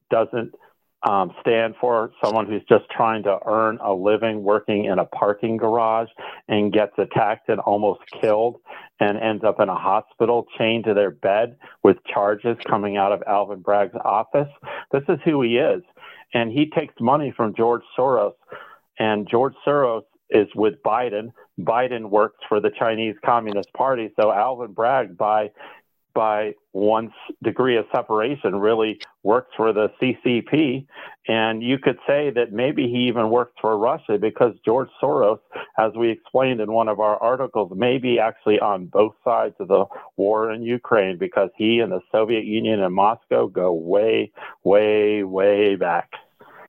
doesn't 0.10 0.54
um, 1.04 1.34
stand 1.42 1.76
for 1.82 2.12
someone 2.24 2.46
who's 2.46 2.64
just 2.70 2.86
trying 2.90 3.24
to 3.24 3.38
earn 3.46 3.78
a 3.84 3.94
living 3.94 4.44
working 4.44 4.86
in 4.86 5.00
a 5.00 5.06
parking 5.06 5.58
garage 5.58 6.08
and 6.48 6.72
gets 6.72 6.94
attacked 6.98 7.50
and 7.50 7.60
almost 7.60 8.02
killed 8.22 8.58
and 9.00 9.18
ends 9.18 9.44
up 9.44 9.60
in 9.60 9.68
a 9.68 9.76
hospital 9.76 10.46
chained 10.58 10.86
to 10.86 10.94
their 10.94 11.12
bed 11.12 11.58
with 11.84 11.98
charges 12.06 12.56
coming 12.66 12.96
out 12.96 13.12
of 13.12 13.22
Alvin 13.28 13.60
Bragg's 13.60 13.96
office. 14.06 14.48
This 14.92 15.04
is 15.10 15.20
who 15.26 15.42
he 15.42 15.58
is. 15.58 15.84
And 16.34 16.52
he 16.52 16.70
takes 16.70 16.96
money 17.00 17.34
from 17.36 17.54
George 17.54 17.84
Soros, 17.98 18.34
and 18.98 19.28
George 19.30 19.54
Soros 19.68 20.04
is 20.30 20.48
with 20.56 20.82
Biden. 20.84 21.32
Biden 21.60 22.10
works 22.10 22.40
for 22.50 22.60
the 22.60 22.72
Chinese 22.72 23.16
Communist 23.24 23.72
Party. 23.74 24.10
So 24.20 24.32
Alvin 24.32 24.74
Bragg, 24.74 25.16
by 25.16 25.52
by 26.14 26.54
one 26.72 27.12
degree 27.44 27.78
of 27.78 27.86
separation 27.94 28.56
really 28.56 29.00
works 29.24 29.52
for 29.56 29.74
the 29.74 29.90
CCP. 30.02 30.86
And 31.28 31.64
you 31.64 31.78
could 31.78 31.98
say 32.08 32.32
that 32.32 32.52
maybe 32.52 32.88
he 32.88 33.08
even 33.08 33.30
works 33.30 33.54
for 33.62 33.78
Russia 33.78 34.18
because 34.20 34.54
George 34.66 34.90
Soros, 35.02 35.40
as 35.78 35.92
we 35.96 36.10
explained 36.10 36.62
in 36.62 36.72
one 36.72 36.88
of 36.88 37.00
our 37.00 37.22
articles, 37.22 37.72
may 37.76 37.98
be 37.98 38.20
actually 38.20 38.60
on 38.60 38.86
both 38.88 39.14
sides 39.24 39.56
of 39.60 39.68
the 39.68 39.86
war 40.18 40.52
in 40.52 40.64
Ukraine 40.64 41.18
because 41.18 41.50
he 41.58 41.80
and 41.80 41.92
the 41.92 42.02
Soviet 42.12 42.46
Union 42.46 42.82
and 42.82 42.94
Moscow 42.94 43.48
go 43.48 43.72
way, 43.72 44.32
way, 44.64 45.24
way 45.24 45.76
back. 45.76 46.12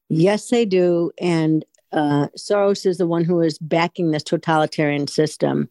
Yes, 0.09 0.49
they 0.49 0.65
do. 0.65 1.11
And 1.21 1.65
uh, 1.93 2.29
Soros 2.37 2.87
is 2.87 2.99
the 2.99 3.07
one 3.07 3.25
who 3.25 3.41
is 3.41 3.59
backing 3.59 4.11
this 4.11 4.23
totalitarian 4.23 5.07
system. 5.07 5.69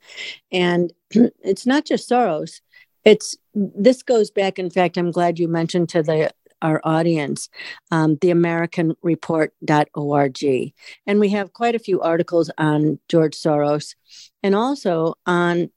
And 0.52 0.92
it's 1.12 1.66
not 1.66 1.86
just 1.86 2.10
Soros 2.10 2.62
it's 3.06 3.36
this 3.54 4.02
goes 4.04 4.32
back 4.32 4.60
in 4.60 4.70
fact 4.70 4.98
i'm 4.98 5.12
glad 5.12 5.40
you 5.40 5.48
mentioned 5.48 5.88
to 5.90 6.04
the 6.04 6.30
our 6.62 6.82
audience 6.84 7.48
um, 7.92 8.18
the 8.22 8.30
americanreport.org 8.30 10.72
and 11.06 11.20
we 11.20 11.30
have 11.30 11.54
quite 11.54 11.76
a 11.76 11.80
few 11.80 12.02
articles 12.02 12.50
on 12.58 13.00
george 13.08 13.36
soros 13.36 13.96
and 14.42 14.56
also 14.56 15.14
on 15.26 15.70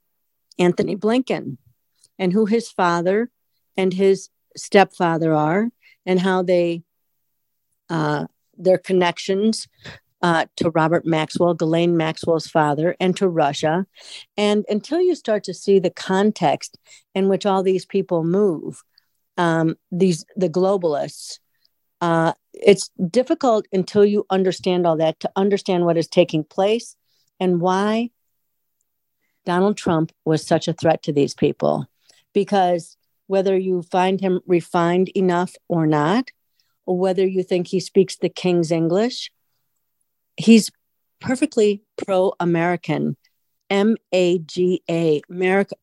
Antony 0.59 0.97
blinken 0.97 1.59
and 2.19 2.33
who 2.33 2.47
his 2.47 2.71
father 2.71 3.31
and 3.77 3.93
his 3.93 4.31
stepfather 4.57 5.35
are 5.35 5.69
and 6.07 6.21
how 6.21 6.43
they 6.43 6.83
uh, 7.91 8.27
their 8.57 8.79
connections 8.79 9.69
uh, 10.23 10.47
to 10.57 10.71
Robert 10.71 11.05
Maxwell, 11.05 11.55
Ghislaine 11.55 11.97
Maxwell's 11.97 12.47
father, 12.47 12.97
and 13.01 13.17
to 13.17 13.29
Russia. 13.29 13.87
And 14.37 14.65
until 14.69 15.01
you 15.01 15.15
start 15.15 15.45
to 15.45 15.55
see 15.55 15.79
the 15.79 15.91
context 15.91 16.79
in 17.15 17.29
which 17.29 17.47
all 17.47 17.63
these 17.63 17.85
people 17.85 18.25
move, 18.25 18.83
um, 19.37 19.77
these 19.91 20.25
the 20.37 20.49
globalists, 20.49 21.39
uh, 22.01 22.33
it's 22.53 22.91
difficult 23.11 23.67
until 23.73 24.05
you 24.05 24.25
understand 24.31 24.87
all 24.87 24.97
that 24.97 25.21
to 25.21 25.31
understand 25.37 25.85
what 25.85 25.97
is 25.97 26.09
taking 26.09 26.45
place 26.45 26.97
and 27.39 27.61
why 27.61 28.11
Donald 29.45 29.77
Trump 29.77 30.13
was 30.25 30.47
such 30.47 30.69
a 30.69 30.73
threat 30.73 31.03
to 31.05 31.13
these 31.13 31.35
people. 31.35 31.87
Because 32.33 32.97
whether 33.27 33.57
you 33.57 33.83
find 33.83 34.21
him 34.21 34.41
refined 34.47 35.09
enough 35.11 35.55
or 35.69 35.87
not, 35.87 36.31
or 36.87 36.99
whether 36.99 37.27
you 37.27 37.43
think 37.43 37.67
he 37.67 37.81
speaks 37.81 38.17
the 38.17 38.29
king's 38.29 38.71
English, 38.71 39.31
he's 40.37 40.71
perfectly 41.21 41.83
pro 42.05 42.33
American. 42.41 43.17
M 43.69 43.97
A 44.13 44.39
G 44.39 44.83
A, 44.89 45.23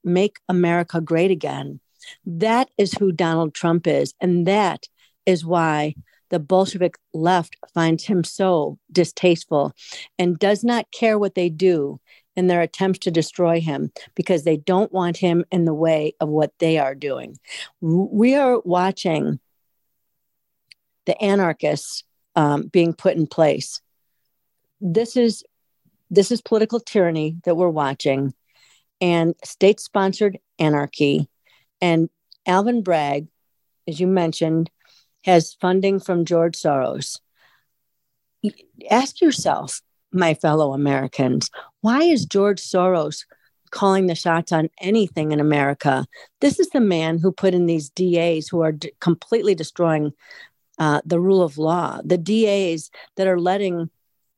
make 0.04 0.38
America 0.48 1.02
great 1.02 1.32
again. 1.32 1.80
That 2.26 2.70
is 2.78 2.94
who 2.94 3.12
Donald 3.12 3.54
Trump 3.54 3.88
is. 3.88 4.14
And 4.22 4.48
that 4.48 4.88
is 5.26 5.46
why 5.46 5.96
the 6.30 6.40
Bolshevik 6.40 6.98
left 7.14 7.58
finds 7.74 8.06
him 8.06 8.24
so 8.24 8.80
distasteful 8.92 9.74
and 10.18 10.40
does 10.40 10.64
not 10.64 10.92
care 10.92 11.20
what 11.20 11.36
they 11.36 11.50
do 11.50 12.00
in 12.36 12.48
their 12.48 12.62
attempts 12.62 13.00
to 13.00 13.12
destroy 13.12 13.60
him 13.60 13.92
because 14.16 14.44
they 14.44 14.58
don't 14.58 14.92
want 14.92 15.18
him 15.18 15.46
in 15.52 15.66
the 15.66 15.74
way 15.74 16.16
of 16.20 16.30
what 16.30 16.52
they 16.60 16.78
are 16.78 16.96
doing. 16.96 17.38
We 17.82 18.36
are 18.36 18.60
watching 18.62 19.40
the 21.06 21.22
anarchists 21.22 22.04
um, 22.36 22.68
being 22.68 22.94
put 22.94 23.16
in 23.16 23.28
place 23.28 23.82
this 24.84 25.16
is 25.16 25.44
this 26.12 26.30
is 26.30 26.42
political 26.42 26.80
tyranny 26.80 27.38
that 27.46 27.56
we're 27.56 27.70
watching 27.70 28.34
and 29.02 29.34
state 29.44 29.80
sponsored 29.80 30.38
anarchy. 30.60 31.28
And 31.82 32.10
alvin 32.46 32.84
bragg 32.84 33.28
as 33.88 34.00
you 34.00 34.08
mentioned 34.08 34.70
has 35.24 35.54
funding 35.54 36.00
from 36.00 36.26
george 36.26 36.56
soros. 36.56 37.20
Ask 38.92 39.22
yourself 39.22 39.82
my 40.12 40.34
fellow 40.36 40.74
americans 40.74 41.50
why 41.82 42.04
is 42.04 42.26
george 42.26 42.62
soros 42.62 43.26
calling 43.72 44.06
the 44.06 44.14
shots 44.14 44.52
on 44.52 44.70
anything 44.82 45.32
in 45.32 45.40
america? 45.40 46.06
This 46.42 46.60
is 46.60 46.70
the 46.70 46.82
man 46.82 47.18
who 47.18 47.32
put 47.32 47.54
in 47.54 47.66
these 47.66 47.90
das 47.90 48.50
who 48.50 48.62
are 48.62 48.74
d- 48.74 48.92
completely 49.00 49.56
destroying 49.56 50.12
uh, 50.78 51.02
the 51.06 51.20
rule 51.20 51.42
of 51.42 51.58
law 51.58 52.02
the 52.04 52.18
das 52.18 52.90
that 53.16 53.28
are 53.28 53.40
letting 53.40 53.90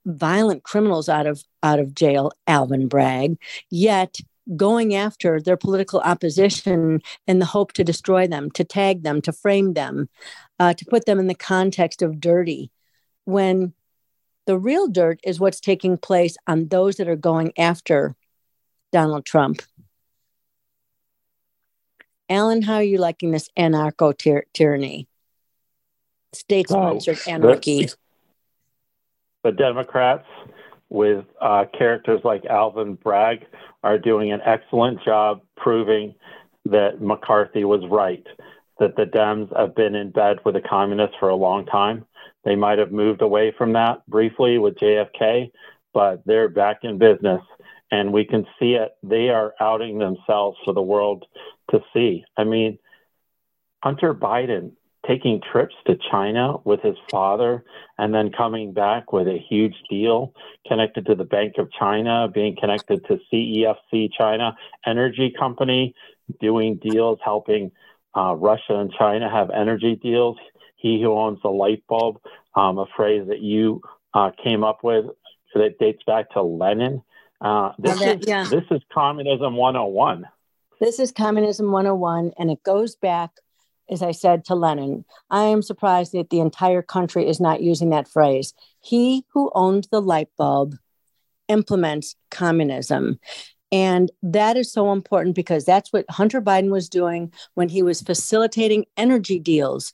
violent 0.06 0.64
criminals 0.64 1.10
out 1.10 1.28
of 1.28 1.44
out 1.64 1.80
of 1.80 1.96
jail, 1.96 2.32
Alvin 2.48 2.88
Bragg, 2.88 3.38
yet 3.70 4.18
going 4.56 4.94
after 4.94 5.42
their 5.42 5.58
political 5.58 6.00
opposition 6.02 7.02
in 7.26 7.40
the 7.40 7.46
hope 7.46 7.74
to 7.74 7.84
destroy 7.84 8.28
them, 8.28 8.52
to 8.52 8.64
tag 8.64 9.02
them, 9.02 9.22
to 9.22 9.34
frame 9.34 9.74
them, 9.74 10.08
uh, 10.60 10.74
to 10.74 10.86
put 10.86 11.06
them 11.06 11.20
in 11.20 11.28
the 11.28 11.36
context 11.36 12.02
of 12.04 12.20
dirty, 12.20 12.70
when 13.26 13.74
the 14.46 14.58
real 14.58 14.88
dirt 14.88 15.20
is 15.24 15.40
what's 15.40 15.60
taking 15.60 15.98
place 15.98 16.38
on 16.46 16.68
those 16.68 16.98
that 16.98 17.08
are 17.08 17.16
going 17.16 17.52
after 17.58 18.16
Donald 18.92 19.26
Trump. 19.26 19.62
Alan, 22.30 22.62
how 22.62 22.76
are 22.76 22.84
you 22.84 22.98
liking 22.98 23.32
this 23.32 23.50
anarcho 23.58 24.14
tyranny? 24.54 25.08
State 26.34 26.68
sponsored 26.68 27.20
oh, 27.28 27.32
anarchy 27.32 27.90
the 29.46 29.52
Democrats 29.52 30.26
with 30.90 31.24
uh, 31.40 31.66
characters 31.78 32.20
like 32.24 32.44
Alvin 32.46 32.96
Bragg 32.96 33.46
are 33.84 34.00
doing 34.00 34.32
an 34.32 34.42
excellent 34.44 35.04
job 35.06 35.42
proving 35.56 36.16
that 36.66 37.00
McCarthy 37.00 37.64
was 37.64 37.84
right, 37.92 38.26
that 38.80 38.96
the 38.96 39.06
Dems 39.06 39.56
have 39.56 39.76
been 39.76 39.94
in 39.94 40.10
bed 40.10 40.40
with 40.44 40.56
the 40.56 40.62
communists 40.62 41.16
for 41.20 41.30
a 41.30 41.36
long 41.36 41.68
time. 41.68 42.06
They 42.44 42.56
might 42.56 42.80
have 42.80 42.92
moved 42.92 43.22
away 43.22 43.54
from 43.56 43.74
that 43.74 44.06
briefly 44.08 44.58
with 44.58 44.80
JFK, 44.80 45.52
but 45.94 46.24
they're 46.26 46.50
back 46.50 46.80
in 46.82 46.98
business 46.98 47.42
and 47.92 48.12
we 48.12 48.26
can 48.26 48.48
see 48.60 48.74
it. 48.74 48.94
They 49.04 49.30
are 49.30 49.54
outing 49.62 50.00
themselves 50.00 50.58
for 50.66 50.74
the 50.74 50.82
world 50.82 51.24
to 51.70 51.82
see. 51.94 52.26
I 52.36 52.46
mean, 52.46 52.80
Hunter 53.84 54.16
Biden 54.16 54.72
taking 55.08 55.42
trips 55.42 55.76
to 55.88 55.98
China 56.12 56.58
with 56.64 56.82
his 56.82 56.96
father 57.10 57.64
and 57.98 58.14
then 58.14 58.32
coming 58.32 58.74
back 58.74 59.14
with 59.14 59.28
a 59.28 59.38
huge 59.50 59.76
deal 59.90 60.34
connected 60.68 61.06
to 61.06 61.16
the 61.16 61.24
Bank 61.24 61.54
of 61.58 61.72
China, 61.72 62.28
being 62.34 62.56
connected 62.60 63.06
to 63.06 63.20
CEFC 63.32 64.10
China 64.18 64.56
Energy 64.86 65.34
Company, 65.38 65.94
doing 66.40 66.76
deals 66.76 67.20
helping 67.24 67.72
uh, 68.16 68.36
Russia 68.36 68.76
and 68.80 68.92
China 68.92 69.30
have 69.30 69.50
energy 69.50 69.96
deals. 69.96 70.38
He 70.76 71.02
who 71.02 71.12
owns 71.14 71.40
the 71.42 71.50
light 71.50 71.84
bulb, 71.88 72.20
um, 72.56 72.78
a 72.78 72.86
phrase 72.96 73.28
that 73.28 73.42
you 73.42 73.82
uh, 74.14 74.32
came 74.44 74.64
up 74.64 74.84
with 74.84 75.06
that 75.54 75.80
dates 75.80 76.04
back 76.06 76.30
to 76.32 76.42
Lenin. 76.42 77.02
Uh, 77.42 77.72
this, 77.80 78.00
that, 78.00 78.22
is, 78.22 78.28
yeah. 78.28 78.44
this 78.50 78.64
is 78.72 78.82
communism 78.94 79.56
101. 79.56 80.26
This 80.80 81.00
is 81.00 81.12
communism 81.12 81.72
101, 81.72 82.34
and 82.38 82.52
it 82.52 82.62
goes 82.64 82.96
back 82.96 83.32
as 83.90 84.02
I 84.02 84.12
said 84.12 84.46
to 84.46 84.56
Lenin, 84.56 85.06
I 85.30 85.46
am 85.46 85.62
surprised 85.62 86.14
that 86.14 86.30
the 86.30 86.40
entire 86.40 86.82
country 86.82 87.28
is 87.28 87.40
not 87.40 87.62
using 87.62 87.90
that 87.92 88.08
phrase. 88.08 88.54
He 88.82 89.26
who 89.34 89.52
owns 89.54 89.88
the 89.88 90.02
light 90.02 90.30
bulb 90.38 90.76
implements 91.48 92.16
communism. 92.32 93.20
And 93.72 94.12
that 94.24 94.58
is 94.58 94.72
so 94.72 94.92
important 94.92 95.36
because 95.36 95.66
that's 95.66 95.92
what 95.92 96.06
Hunter 96.10 96.42
Biden 96.42 96.70
was 96.70 96.90
doing 96.90 97.32
when 97.56 97.70
he 97.70 97.84
was 97.84 98.02
facilitating 98.02 98.86
energy 98.96 99.40
deals. 99.40 99.94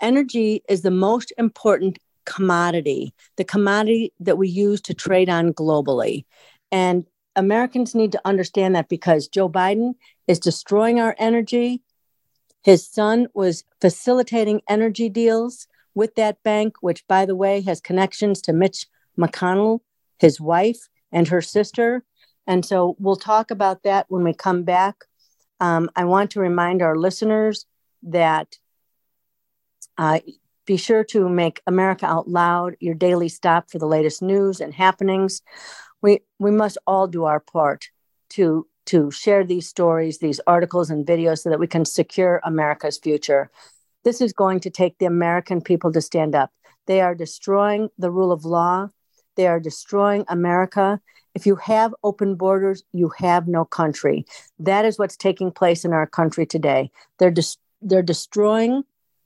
Energy 0.00 0.62
is 0.68 0.82
the 0.82 0.90
most 0.90 1.32
important 1.38 1.98
commodity, 2.26 3.14
the 3.36 3.44
commodity 3.44 4.12
that 4.20 4.36
we 4.36 4.48
use 4.48 4.80
to 4.82 4.94
trade 4.94 5.28
on 5.28 5.52
globally. 5.52 6.24
And 6.70 7.06
Americans 7.36 7.94
need 7.94 8.12
to 8.12 8.20
understand 8.24 8.74
that 8.74 8.88
because 8.88 9.28
Joe 9.28 9.48
Biden 9.48 9.94
is 10.26 10.40
destroying 10.40 11.00
our 11.00 11.14
energy 11.18 11.82
his 12.66 12.84
son 12.84 13.28
was 13.32 13.62
facilitating 13.80 14.60
energy 14.68 15.08
deals 15.08 15.68
with 15.94 16.16
that 16.16 16.42
bank, 16.42 16.74
which, 16.80 17.06
by 17.06 17.24
the 17.24 17.36
way, 17.36 17.60
has 17.60 17.80
connections 17.80 18.42
to 18.42 18.52
Mitch 18.52 18.88
McConnell, 19.16 19.82
his 20.18 20.40
wife, 20.40 20.88
and 21.12 21.28
her 21.28 21.40
sister. 21.40 22.02
And 22.44 22.66
so 22.66 22.96
we'll 22.98 23.14
talk 23.14 23.52
about 23.52 23.84
that 23.84 24.06
when 24.08 24.24
we 24.24 24.34
come 24.34 24.64
back. 24.64 25.04
Um, 25.60 25.88
I 25.94 26.06
want 26.06 26.32
to 26.32 26.40
remind 26.40 26.82
our 26.82 26.96
listeners 26.96 27.66
that 28.02 28.58
uh, 29.96 30.18
be 30.64 30.76
sure 30.76 31.04
to 31.04 31.28
make 31.28 31.62
America 31.68 32.06
Out 32.06 32.28
Loud 32.28 32.74
your 32.80 32.96
daily 32.96 33.28
stop 33.28 33.70
for 33.70 33.78
the 33.78 33.86
latest 33.86 34.22
news 34.22 34.60
and 34.60 34.74
happenings. 34.74 35.40
We, 36.02 36.22
we 36.40 36.50
must 36.50 36.78
all 36.84 37.06
do 37.06 37.26
our 37.26 37.38
part 37.38 37.90
to 38.30 38.66
to 38.86 39.10
share 39.10 39.44
these 39.44 39.68
stories, 39.68 40.18
these 40.18 40.40
articles 40.46 40.90
and 40.90 41.06
videos 41.06 41.40
so 41.40 41.50
that 41.50 41.60
we 41.60 41.66
can 41.66 41.84
secure 41.84 42.40
America's 42.44 42.98
future. 42.98 43.50
This 44.04 44.20
is 44.20 44.32
going 44.32 44.60
to 44.60 44.70
take 44.70 44.98
the 44.98 45.06
American 45.06 45.60
people 45.60 45.92
to 45.92 46.00
stand 46.00 46.34
up. 46.34 46.50
They 46.86 47.00
are 47.00 47.14
destroying 47.14 47.90
the 47.98 48.10
rule 48.10 48.32
of 48.32 48.44
law. 48.44 48.90
They 49.36 49.46
are 49.46 49.60
destroying 49.60 50.24
America. 50.28 51.00
If 51.34 51.44
you 51.44 51.56
have 51.56 51.94
open 52.02 52.36
borders, 52.36 52.84
you 52.92 53.10
have 53.18 53.46
no 53.48 53.64
country. 53.64 54.24
That 54.58 54.84
is 54.84 54.98
what's 54.98 55.16
taking 55.16 55.50
place 55.50 55.84
in 55.84 55.92
our 55.92 56.06
country 56.06 56.46
today. 56.46 56.90
They're, 57.18 57.34
they're 57.82 58.02
destroying 58.02 58.84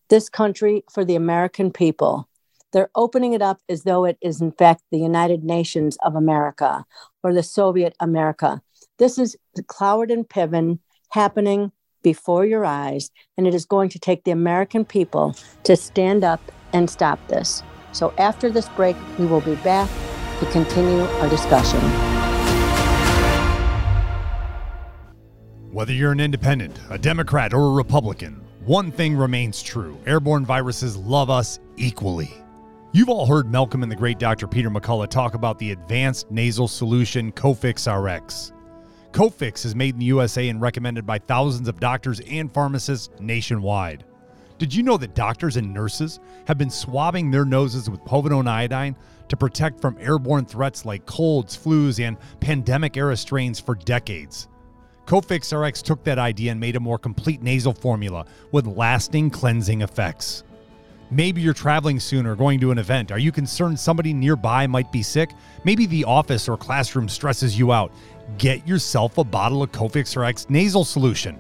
this 0.09 0.29
country 0.29 0.85
for 0.91 1.05
the 1.05 1.15
American 1.15 1.71
people. 1.71 2.29
They're 2.73 2.91
opening 2.95 3.33
it 3.33 3.43
up 3.43 3.61
as 3.69 3.83
though 3.83 4.05
it 4.05 4.17
is, 4.21 4.41
in 4.41 4.53
fact, 4.53 4.83
the 4.91 4.99
United 4.99 5.45
Nations 5.45 5.97
of 6.05 6.15
America 6.15 6.85
or 7.23 7.33
the 7.33 7.43
Soviet 7.43 7.95
America. 8.01 8.63
This 9.01 9.17
is 9.17 9.35
Cloward 9.63 10.13
and 10.13 10.29
Piven 10.29 10.79
happening 11.13 11.73
before 12.03 12.45
your 12.45 12.67
eyes, 12.67 13.11
and 13.39 13.47
it 13.47 13.55
is 13.55 13.65
going 13.65 13.89
to 13.89 13.99
take 13.99 14.25
the 14.25 14.31
American 14.31 14.85
people 14.85 15.35
to 15.63 15.75
stand 15.75 16.23
up 16.23 16.53
and 16.75 16.91
stop 16.91 17.19
this. 17.27 17.63
So 17.93 18.13
after 18.19 18.51
this 18.51 18.69
break, 18.69 18.97
we 19.19 19.25
will 19.25 19.41
be 19.41 19.55
back 19.55 19.89
to 20.41 20.47
continue 20.53 21.01
our 21.01 21.31
discussion. 21.31 21.81
Whether 25.73 25.95
you're 25.95 26.13
an 26.13 26.21
independent, 26.21 26.79
a 26.91 26.99
Democrat, 26.99 27.55
or 27.55 27.69
a 27.69 27.73
Republican, 27.73 28.45
one 28.67 28.93
thing 28.93 29.17
remains 29.17 29.63
true 29.63 29.99
airborne 30.05 30.45
viruses 30.45 30.99
love 30.99 31.31
us 31.31 31.59
equally. 31.79 32.35
You've 32.93 33.09
all 33.09 33.25
heard 33.25 33.51
Malcolm 33.51 33.83
and 33.83 33.91
the 33.91 33.97
great 33.97 34.19
Dr. 34.19 34.47
Peter 34.47 34.69
McCullough 34.69 35.09
talk 35.09 35.33
about 35.33 35.59
the 35.59 35.71
advanced 35.73 36.31
nasal 36.31 36.69
solution 36.69 37.33
Cofix 37.33 37.89
RX. 37.89 38.53
Cofix 39.13 39.65
is 39.67 39.75
made 39.75 39.95
in 39.95 40.01
the 40.01 40.07
USA 40.07 40.49
and 40.49 40.61
recommended 40.61 41.05
by 41.05 41.19
thousands 41.19 41.69
of 41.69 41.81
doctors 41.81 42.21
and 42.21 42.53
pharmacists 42.53 43.11
nationwide. 43.21 44.05
Did 44.59 44.73
you 44.75 44.83
know 44.83 44.97
that 44.99 45.15
doctors 45.15 45.57
and 45.57 45.73
nurses 45.73 46.21
have 46.47 46.59
been 46.59 46.71
swabbing 46.71 47.31
their 47.31 47.45
noses 47.45 47.91
with 47.91 48.05
povidone 48.05 48.47
iodine 48.47 48.95
to 49.29 49.37
protect 49.37 49.81
from 49.81 49.97
airborne 49.99 50.45
threats 50.45 50.85
like 50.85 51.07
colds, 51.07 51.57
flus, 51.57 51.99
and 51.99 52.19
pandemic 52.41 52.97
era 52.97 53.17
strains 53.17 53.59
for 53.59 53.75
decades? 53.75 54.49
Cofix 55.07 55.51
RX 55.59 55.83
took 55.83 56.05
that 56.05 56.19
idea 56.19 56.53
and 56.53 56.61
made 56.61 56.77
a 56.77 56.81
more 56.81 56.99
complete 56.99 57.43
nasal 57.43 57.73
formula 57.73 58.27
with 58.53 58.67
lasting 58.67 59.31
cleansing 59.31 59.81
effects. 59.81 60.45
Maybe 61.11 61.41
you're 61.41 61.55
traveling 61.55 61.99
soon 61.99 62.27
or 62.27 62.37
going 62.37 62.61
to 62.61 62.71
an 62.71 62.79
event. 62.79 63.11
Are 63.11 63.19
you 63.19 63.33
concerned 63.33 63.79
somebody 63.79 64.13
nearby 64.15 64.67
might 64.67 64.93
be 64.93 65.03
sick? 65.03 65.31
Maybe 65.65 65.87
the 65.87 66.05
office 66.05 66.49
or 66.49 66.57
classroom 66.57 67.09
stresses 67.09 67.59
you 67.59 67.73
out 67.73 67.93
get 68.39 68.67
yourself 68.67 69.19
a 69.19 69.25
bottle 69.25 69.63
of 69.63 69.73
Cofix 69.73 70.17
RX 70.17 70.49
nasal 70.49 70.85
solution. 70.85 71.37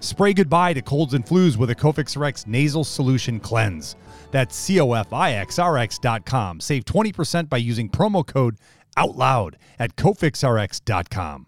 Spray 0.00 0.34
goodbye 0.34 0.74
to 0.74 0.82
colds 0.82 1.14
and 1.14 1.24
flus 1.24 1.56
with 1.56 1.70
a 1.70 1.74
Cofix 1.74 2.14
RX 2.20 2.46
nasal 2.46 2.84
solution 2.84 3.40
cleanse. 3.40 3.96
That's 4.30 4.54
cofixrx.com. 4.68 6.60
Save 6.60 6.84
20% 6.84 7.48
by 7.48 7.56
using 7.56 7.88
promo 7.88 8.26
code 8.26 8.58
OUTLOUD 8.96 9.56
at 9.78 9.96
cofixrx.com. 9.96 11.46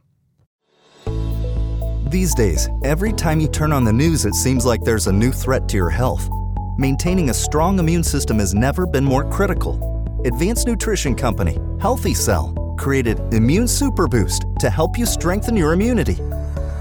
These 2.11 2.35
days, 2.35 2.69
every 2.85 3.13
time 3.13 3.39
you 3.41 3.49
turn 3.49 3.71
on 3.73 3.85
the 3.85 3.93
news, 3.93 4.25
it 4.25 4.35
seems 4.35 4.65
like 4.65 4.81
there's 4.83 5.09
a 5.09 5.13
new 5.13 5.31
threat 5.31 5.69
to 5.69 5.77
your 5.77 5.91
health. 5.91 6.27
Maintaining 6.81 7.31
a 7.31 7.35
strong 7.35 7.81
immune 7.81 8.05
system 8.05 8.39
has 8.39 8.55
never 8.55 8.87
been 8.87 9.05
more 9.05 9.29
critical. 9.29 10.23
Advanced 10.25 10.69
Nutrition 10.69 11.17
Company, 11.17 11.59
Healthy 11.81 12.15
Cell, 12.15 12.55
created 12.79 13.19
Immune 13.35 13.67
Super 13.67 14.07
Boost 14.07 14.45
to 14.61 14.71
help 14.71 14.97
you 14.97 15.05
strengthen 15.05 15.57
your 15.57 15.73
immunity. 15.73 16.19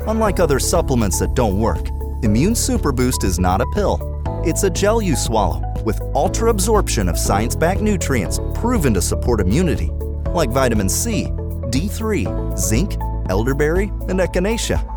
Unlike 0.05 0.39
other 0.39 0.59
supplements 0.59 1.17
that 1.17 1.33
don't 1.33 1.59
work, 1.59 1.89
Immune 2.21 2.53
Super 2.53 2.91
Boost 2.91 3.23
is 3.23 3.39
not 3.39 3.59
a 3.59 3.65
pill. 3.73 4.21
It's 4.45 4.61
a 4.61 4.69
gel 4.69 5.01
you 5.01 5.15
swallow 5.15 5.63
with 5.83 5.99
ultra 6.13 6.51
absorption 6.51 7.09
of 7.09 7.17
science 7.17 7.55
backed 7.55 7.81
nutrients 7.81 8.39
proven 8.53 8.93
to 8.93 9.01
support 9.01 9.41
immunity, 9.41 9.87
like 10.29 10.51
vitamin 10.51 10.89
C, 10.89 11.23
D3, 11.71 12.55
zinc, 12.55 12.97
elderberry, 13.31 13.85
and 14.09 14.19
echinacea. 14.19 14.96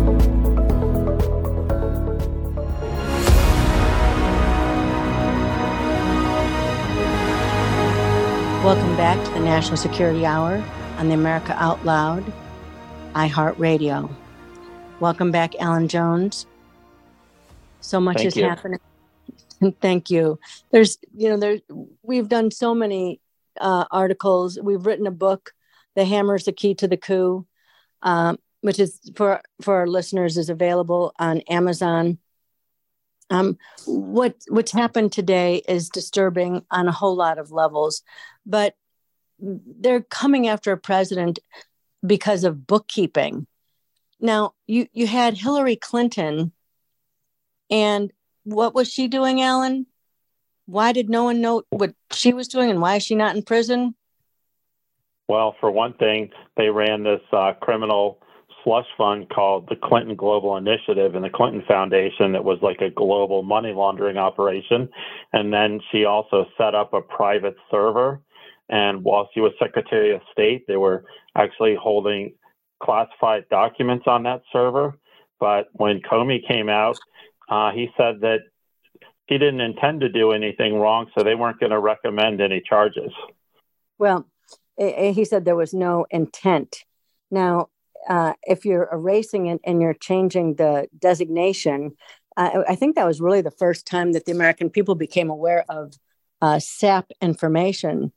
Welcome 8.63 8.95
back 8.95 9.17
to 9.25 9.31
the 9.31 9.39
National 9.39 9.75
Security 9.75 10.23
Hour 10.23 10.63
on 10.97 11.07
the 11.07 11.15
America 11.15 11.55
Out 11.57 11.83
Loud 11.83 12.23
iHeartRadio. 13.15 14.07
Welcome 14.99 15.31
back, 15.31 15.59
Alan 15.59 15.87
Jones. 15.87 16.45
So 17.79 17.99
much 17.99 18.17
Thank 18.17 18.27
is 18.27 18.37
you. 18.37 18.43
happening. 18.43 18.79
Thank 19.81 20.11
you. 20.11 20.39
There's, 20.69 20.99
you 21.11 21.29
know, 21.29 21.37
there 21.37 21.57
we've 22.03 22.29
done 22.29 22.51
so 22.51 22.75
many 22.75 23.19
uh, 23.59 23.85
articles. 23.89 24.59
We've 24.61 24.85
written 24.85 25.07
a 25.07 25.11
book, 25.11 25.53
"The 25.95 26.05
Hammer 26.05 26.35
is 26.35 26.45
the 26.45 26.51
Key 26.51 26.75
to 26.75 26.87
the 26.87 26.97
Coup," 26.97 27.47
um, 28.03 28.37
which 28.61 28.79
is 28.79 28.99
for 29.15 29.41
for 29.61 29.77
our 29.77 29.87
listeners 29.87 30.37
is 30.37 30.49
available 30.49 31.15
on 31.17 31.41
Amazon. 31.49 32.19
Um, 33.31 33.57
what 33.85 34.35
what's 34.49 34.73
happened 34.73 35.13
today 35.13 35.63
is 35.67 35.89
disturbing 35.89 36.65
on 36.69 36.87
a 36.87 36.91
whole 36.91 37.15
lot 37.15 37.39
of 37.39 37.49
levels, 37.51 38.03
but 38.45 38.75
they're 39.39 40.01
coming 40.01 40.49
after 40.49 40.73
a 40.73 40.77
president 40.77 41.39
because 42.05 42.43
of 42.43 42.67
bookkeeping. 42.67 43.47
Now 44.19 44.53
you 44.67 44.87
you 44.91 45.07
had 45.07 45.37
Hillary 45.37 45.77
Clinton, 45.77 46.51
and 47.69 48.11
what 48.43 48.75
was 48.75 48.91
she 48.91 49.07
doing, 49.07 49.41
Alan? 49.41 49.87
Why 50.65 50.91
did 50.91 51.09
no 51.09 51.23
one 51.23 51.39
know 51.39 51.63
what 51.69 51.95
she 52.11 52.33
was 52.33 52.49
doing, 52.49 52.69
and 52.69 52.81
why 52.81 52.97
is 52.97 53.03
she 53.03 53.15
not 53.15 53.35
in 53.35 53.43
prison? 53.43 53.95
Well, 55.29 55.55
for 55.61 55.71
one 55.71 55.93
thing, 55.93 56.31
they 56.57 56.67
ran 56.67 57.03
this 57.03 57.21
uh, 57.31 57.53
criminal 57.61 58.19
slush 58.63 58.85
fund 58.97 59.29
called 59.29 59.67
the 59.69 59.75
Clinton 59.75 60.15
Global 60.15 60.57
Initiative 60.57 61.15
and 61.15 61.23
the 61.23 61.29
Clinton 61.29 61.63
Foundation 61.67 62.31
that 62.33 62.43
was 62.43 62.59
like 62.61 62.81
a 62.81 62.89
global 62.89 63.43
money 63.43 63.73
laundering 63.73 64.17
operation. 64.17 64.89
And 65.33 65.53
then 65.53 65.79
she 65.91 66.05
also 66.05 66.45
set 66.57 66.75
up 66.75 66.93
a 66.93 67.01
private 67.01 67.55
server. 67.69 68.21
And 68.69 69.03
while 69.03 69.29
she 69.33 69.41
was 69.41 69.51
Secretary 69.59 70.13
of 70.13 70.21
State, 70.31 70.65
they 70.67 70.77
were 70.77 71.03
actually 71.35 71.75
holding 71.75 72.33
classified 72.81 73.45
documents 73.49 74.05
on 74.07 74.23
that 74.23 74.41
server. 74.51 74.97
But 75.39 75.67
when 75.73 76.01
Comey 76.01 76.45
came 76.47 76.69
out, 76.69 76.97
uh, 77.49 77.71
he 77.71 77.89
said 77.97 78.21
that 78.21 78.39
he 79.25 79.37
didn't 79.37 79.61
intend 79.61 80.01
to 80.01 80.09
do 80.09 80.31
anything 80.31 80.75
wrong, 80.75 81.09
so 81.15 81.23
they 81.23 81.35
weren't 81.35 81.59
going 81.59 81.71
to 81.71 81.79
recommend 81.79 82.41
any 82.41 82.61
charges. 82.61 83.11
Well, 83.97 84.27
he 84.77 85.25
said 85.25 85.45
there 85.45 85.55
was 85.55 85.73
no 85.73 86.05
intent. 86.09 86.85
Now, 87.29 87.69
uh, 88.09 88.33
if 88.43 88.65
you're 88.65 88.89
erasing 88.91 89.47
it 89.47 89.61
and 89.63 89.81
you're 89.81 89.93
changing 89.93 90.55
the 90.55 90.87
designation, 90.97 91.95
uh, 92.37 92.63
I 92.67 92.75
think 92.75 92.95
that 92.95 93.05
was 93.05 93.21
really 93.21 93.41
the 93.41 93.51
first 93.51 93.85
time 93.85 94.13
that 94.13 94.25
the 94.25 94.31
American 94.31 94.69
people 94.69 94.95
became 94.95 95.29
aware 95.29 95.65
of 95.69 95.93
uh, 96.41 96.59
SAP 96.59 97.11
information. 97.21 98.11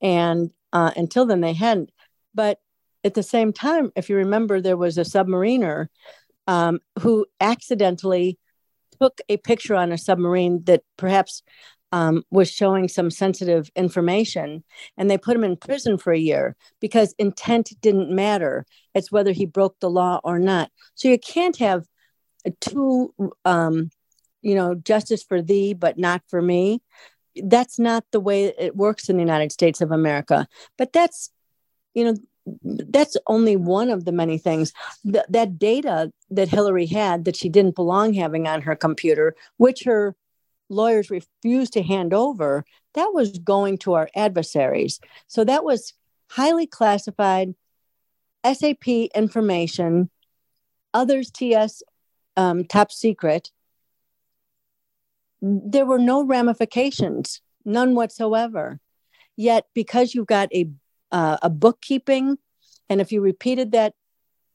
And 0.00 0.50
uh, 0.72 0.92
until 0.96 1.26
then, 1.26 1.40
they 1.40 1.54
hadn't. 1.54 1.90
But 2.34 2.60
at 3.04 3.14
the 3.14 3.22
same 3.22 3.52
time, 3.52 3.92
if 3.96 4.08
you 4.08 4.16
remember, 4.16 4.60
there 4.60 4.76
was 4.76 4.98
a 4.98 5.02
submariner 5.02 5.88
um, 6.46 6.80
who 7.00 7.26
accidentally 7.40 8.38
took 9.00 9.20
a 9.28 9.36
picture 9.38 9.74
on 9.74 9.92
a 9.92 9.98
submarine 9.98 10.62
that 10.64 10.82
perhaps 10.96 11.42
um, 11.94 12.24
was 12.32 12.50
showing 12.50 12.88
some 12.88 13.08
sensitive 13.08 13.70
information, 13.76 14.64
and 14.98 15.08
they 15.08 15.16
put 15.16 15.36
him 15.36 15.44
in 15.44 15.56
prison 15.56 15.96
for 15.96 16.12
a 16.12 16.18
year 16.18 16.56
because 16.80 17.14
intent 17.20 17.70
didn't 17.80 18.10
matter. 18.10 18.66
It's 18.96 19.12
whether 19.12 19.30
he 19.30 19.46
broke 19.46 19.78
the 19.78 19.88
law 19.88 20.20
or 20.24 20.40
not. 20.40 20.72
So 20.96 21.06
you 21.06 21.20
can't 21.20 21.56
have 21.58 21.84
two, 22.60 23.14
um, 23.44 23.90
you 24.42 24.56
know, 24.56 24.74
justice 24.74 25.22
for 25.22 25.40
thee, 25.40 25.72
but 25.72 25.96
not 25.96 26.22
for 26.26 26.42
me. 26.42 26.82
That's 27.36 27.78
not 27.78 28.04
the 28.10 28.18
way 28.18 28.46
it 28.46 28.74
works 28.74 29.08
in 29.08 29.14
the 29.14 29.22
United 29.22 29.52
States 29.52 29.80
of 29.80 29.92
America. 29.92 30.48
But 30.76 30.92
that's, 30.92 31.30
you 31.94 32.06
know, 32.06 32.16
that's 32.64 33.16
only 33.28 33.54
one 33.54 33.88
of 33.88 34.04
the 34.04 34.12
many 34.12 34.38
things. 34.38 34.72
Th- 35.04 35.24
that 35.28 35.60
data 35.60 36.10
that 36.30 36.48
Hillary 36.48 36.86
had 36.86 37.24
that 37.24 37.36
she 37.36 37.48
didn't 37.48 37.76
belong 37.76 38.14
having 38.14 38.48
on 38.48 38.62
her 38.62 38.74
computer, 38.74 39.36
which 39.58 39.84
her 39.84 40.16
lawyers 40.68 41.10
refused 41.10 41.72
to 41.74 41.82
hand 41.82 42.12
over, 42.14 42.64
that 42.94 43.10
was 43.12 43.38
going 43.38 43.78
to 43.78 43.94
our 43.94 44.08
adversaries. 44.14 45.00
So 45.26 45.44
that 45.44 45.64
was 45.64 45.94
highly 46.30 46.66
classified 46.66 47.54
SAP 48.44 48.88
information, 49.14 50.10
others 50.92 51.30
TS 51.30 51.82
um, 52.36 52.64
top 52.64 52.92
secret. 52.92 53.50
There 55.40 55.86
were 55.86 55.98
no 55.98 56.24
ramifications, 56.24 57.40
none 57.64 57.94
whatsoever. 57.94 58.80
Yet, 59.36 59.66
because 59.74 60.14
you've 60.14 60.26
got 60.26 60.54
a 60.54 60.70
uh, 61.10 61.38
a 61.42 61.50
bookkeeping, 61.50 62.38
and 62.88 63.00
if 63.00 63.12
you 63.12 63.20
repeated 63.20 63.72
that, 63.72 63.94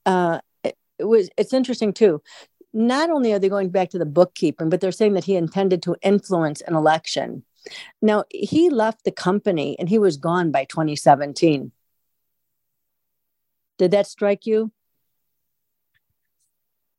uh, 0.06 0.40
it, 0.64 0.76
it 0.98 1.04
was 1.04 1.28
it's 1.36 1.52
interesting 1.52 1.92
too 1.92 2.22
not 2.72 3.10
only 3.10 3.32
are 3.32 3.38
they 3.38 3.48
going 3.48 3.70
back 3.70 3.90
to 3.90 3.98
the 3.98 4.06
bookkeeping, 4.06 4.68
but 4.68 4.80
they're 4.80 4.92
saying 4.92 5.14
that 5.14 5.24
he 5.24 5.36
intended 5.36 5.82
to 5.82 5.96
influence 6.02 6.60
an 6.62 6.74
election. 6.74 7.44
Now, 8.00 8.24
he 8.30 8.70
left 8.70 9.04
the 9.04 9.10
company 9.10 9.76
and 9.78 9.88
he 9.88 9.98
was 9.98 10.16
gone 10.16 10.50
by 10.50 10.64
2017. 10.64 11.72
Did 13.78 13.90
that 13.90 14.06
strike 14.06 14.46
you? 14.46 14.72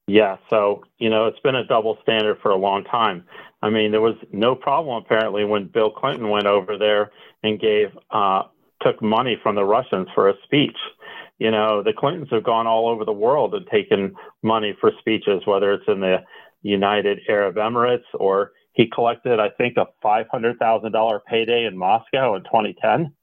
Yeah, 0.08 0.38
so, 0.50 0.84
you 0.98 1.10
know, 1.10 1.28
it's 1.28 1.40
been 1.40 1.56
a 1.56 1.64
double 1.64 1.98
standard 2.02 2.40
for 2.42 2.52
a 2.52 2.58
long 2.58 2.84
time. 2.84 3.24
I 3.62 3.70
mean, 3.70 3.92
there 3.92 4.02
was 4.02 4.16
no 4.32 4.56
problem 4.56 5.02
apparently 5.02 5.46
when 5.46 5.68
Bill 5.68 5.92
Clinton 5.92 6.30
went 6.30 6.48
over 6.48 6.78
there 6.78 7.12
and 7.44 7.60
gave, 7.60 7.98
uh, 8.10 8.44
took 8.82 9.02
money 9.02 9.40
from 9.42 9.56
the 9.56 9.64
Russians 9.64 10.08
for 10.14 10.28
a 10.28 10.34
speech. 10.44 10.76
You 11.42 11.50
know, 11.50 11.82
the 11.82 11.92
Clintons 11.92 12.28
have 12.30 12.44
gone 12.44 12.68
all 12.68 12.88
over 12.88 13.04
the 13.04 13.12
world 13.12 13.56
and 13.56 13.66
taken 13.66 14.14
money 14.44 14.78
for 14.80 14.92
speeches, 15.00 15.42
whether 15.46 15.74
it's 15.74 15.88
in 15.88 16.00
the 16.00 16.18
United 16.62 17.22
Arab 17.28 17.56
Emirates 17.56 18.04
or 18.14 18.52
he 18.74 18.86
collected, 18.86 19.40
I 19.40 19.50
think, 19.50 19.76
a 19.76 19.88
$500,000 20.06 21.20
payday 21.26 21.66
in 21.66 21.76
Moscow 21.76 22.36
in 22.36 22.44
2010. 22.44 23.16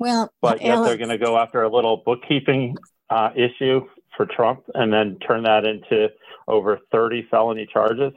Well, 0.00 0.32
but 0.42 0.62
yet 0.62 0.72
Alex, 0.72 0.88
they're 0.88 0.96
going 0.96 1.16
to 1.16 1.24
go 1.24 1.38
after 1.38 1.62
a 1.62 1.72
little 1.72 2.02
bookkeeping 2.04 2.76
uh, 3.08 3.30
issue 3.36 3.82
for 4.16 4.26
Trump 4.26 4.64
and 4.74 4.92
then 4.92 5.20
turn 5.24 5.44
that 5.44 5.64
into 5.64 6.08
over 6.48 6.80
30 6.90 7.28
felony 7.30 7.68
charges. 7.72 8.14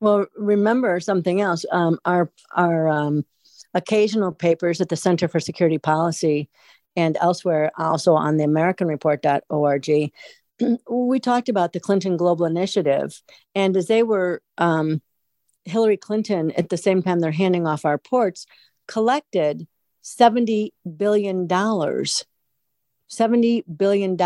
Well, 0.00 0.26
remember 0.36 0.98
something 0.98 1.40
else. 1.40 1.64
Um, 1.70 2.00
our 2.04 2.28
our 2.56 2.88
um, 2.88 3.24
occasional 3.72 4.32
papers 4.32 4.80
at 4.80 4.88
the 4.88 4.96
Center 4.96 5.28
for 5.28 5.38
Security 5.38 5.78
Policy 5.78 6.50
and 6.98 7.16
elsewhere, 7.20 7.70
also 7.78 8.14
on 8.14 8.38
the 8.38 8.44
AmericanReport.org, 8.44 10.12
we 10.90 11.20
talked 11.20 11.48
about 11.48 11.72
the 11.72 11.78
Clinton 11.78 12.16
Global 12.16 12.44
Initiative. 12.44 13.22
And 13.54 13.76
as 13.76 13.86
they 13.86 14.02
were, 14.02 14.42
um, 14.58 15.00
Hillary 15.64 15.96
Clinton, 15.96 16.50
at 16.52 16.70
the 16.70 16.76
same 16.76 17.02
time 17.02 17.20
they're 17.20 17.30
handing 17.30 17.68
off 17.68 17.84
our 17.84 17.98
ports, 17.98 18.46
collected 18.88 19.68
$70 20.02 20.70
billion. 20.96 21.46
$70 21.46 22.24
billion 23.76 24.16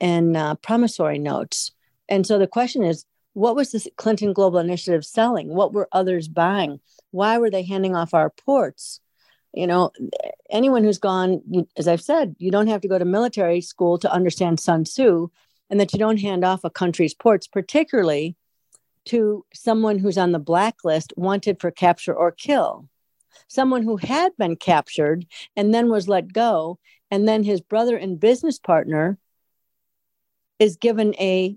in 0.00 0.36
uh, 0.36 0.54
promissory 0.56 1.18
notes. 1.18 1.70
And 2.06 2.26
so 2.26 2.38
the 2.38 2.46
question 2.46 2.84
is, 2.84 3.06
what 3.32 3.56
was 3.56 3.72
the 3.72 3.90
Clinton 3.96 4.34
Global 4.34 4.58
Initiative 4.58 5.06
selling? 5.06 5.48
What 5.48 5.72
were 5.72 5.88
others 5.90 6.28
buying? 6.28 6.80
Why 7.12 7.38
were 7.38 7.50
they 7.50 7.62
handing 7.62 7.96
off 7.96 8.12
our 8.12 8.28
ports? 8.28 9.00
You 9.54 9.66
know 9.66 9.90
anyone 10.50 10.84
who's 10.84 10.98
gone 10.98 11.40
as 11.76 11.88
i've 11.88 12.02
said 12.02 12.34
you 12.38 12.50
don't 12.50 12.66
have 12.66 12.80
to 12.80 12.88
go 12.88 12.98
to 12.98 13.04
military 13.04 13.60
school 13.60 13.98
to 13.98 14.12
understand 14.12 14.58
sun 14.58 14.84
tzu 14.84 15.28
and 15.70 15.80
that 15.80 15.92
you 15.92 15.98
don't 15.98 16.20
hand 16.20 16.44
off 16.44 16.64
a 16.64 16.70
country's 16.70 17.14
ports 17.14 17.46
particularly 17.46 18.36
to 19.04 19.44
someone 19.52 19.98
who's 19.98 20.18
on 20.18 20.32
the 20.32 20.38
blacklist 20.38 21.12
wanted 21.16 21.60
for 21.60 21.70
capture 21.70 22.14
or 22.14 22.32
kill. 22.32 22.88
Someone 23.48 23.82
who 23.82 23.96
had 23.96 24.32
been 24.38 24.56
captured 24.56 25.26
and 25.56 25.74
then 25.74 25.90
was 25.90 26.08
let 26.08 26.32
go 26.32 26.78
and 27.10 27.28
then 27.28 27.44
his 27.44 27.60
brother 27.60 27.96
and 27.96 28.18
business 28.18 28.58
partner 28.58 29.18
is 30.58 30.76
given 30.76 31.14
a 31.16 31.56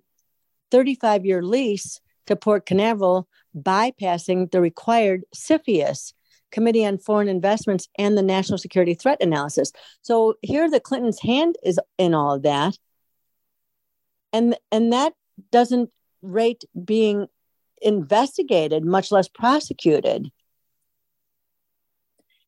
35 0.71 1.25
year 1.25 1.41
lease 1.41 2.01
to 2.25 2.35
port 2.35 2.65
canaveral 2.65 3.27
bypassing 3.55 4.51
the 4.51 4.59
required 4.59 5.23
CFIUS 5.35 6.13
Committee 6.57 6.87
on 6.87 6.97
Foreign 6.97 7.27
Investments 7.27 7.87
and 7.99 8.17
the 8.17 8.23
National 8.23 8.57
Security 8.57 8.95
Threat 8.95 9.21
Analysis. 9.21 9.71
So 10.01 10.33
here 10.41 10.67
the 10.67 10.79
Clintons' 10.79 11.21
hand 11.21 11.55
is 11.63 11.79
in 11.99 12.15
all 12.15 12.33
of 12.33 12.41
that. 12.41 12.75
And 14.33 14.57
and 14.71 14.91
that 14.91 15.13
doesn't 15.51 15.91
rate 16.23 16.63
being 16.83 17.27
investigated, 17.79 18.83
much 18.83 19.11
less 19.11 19.27
prosecuted. 19.27 20.31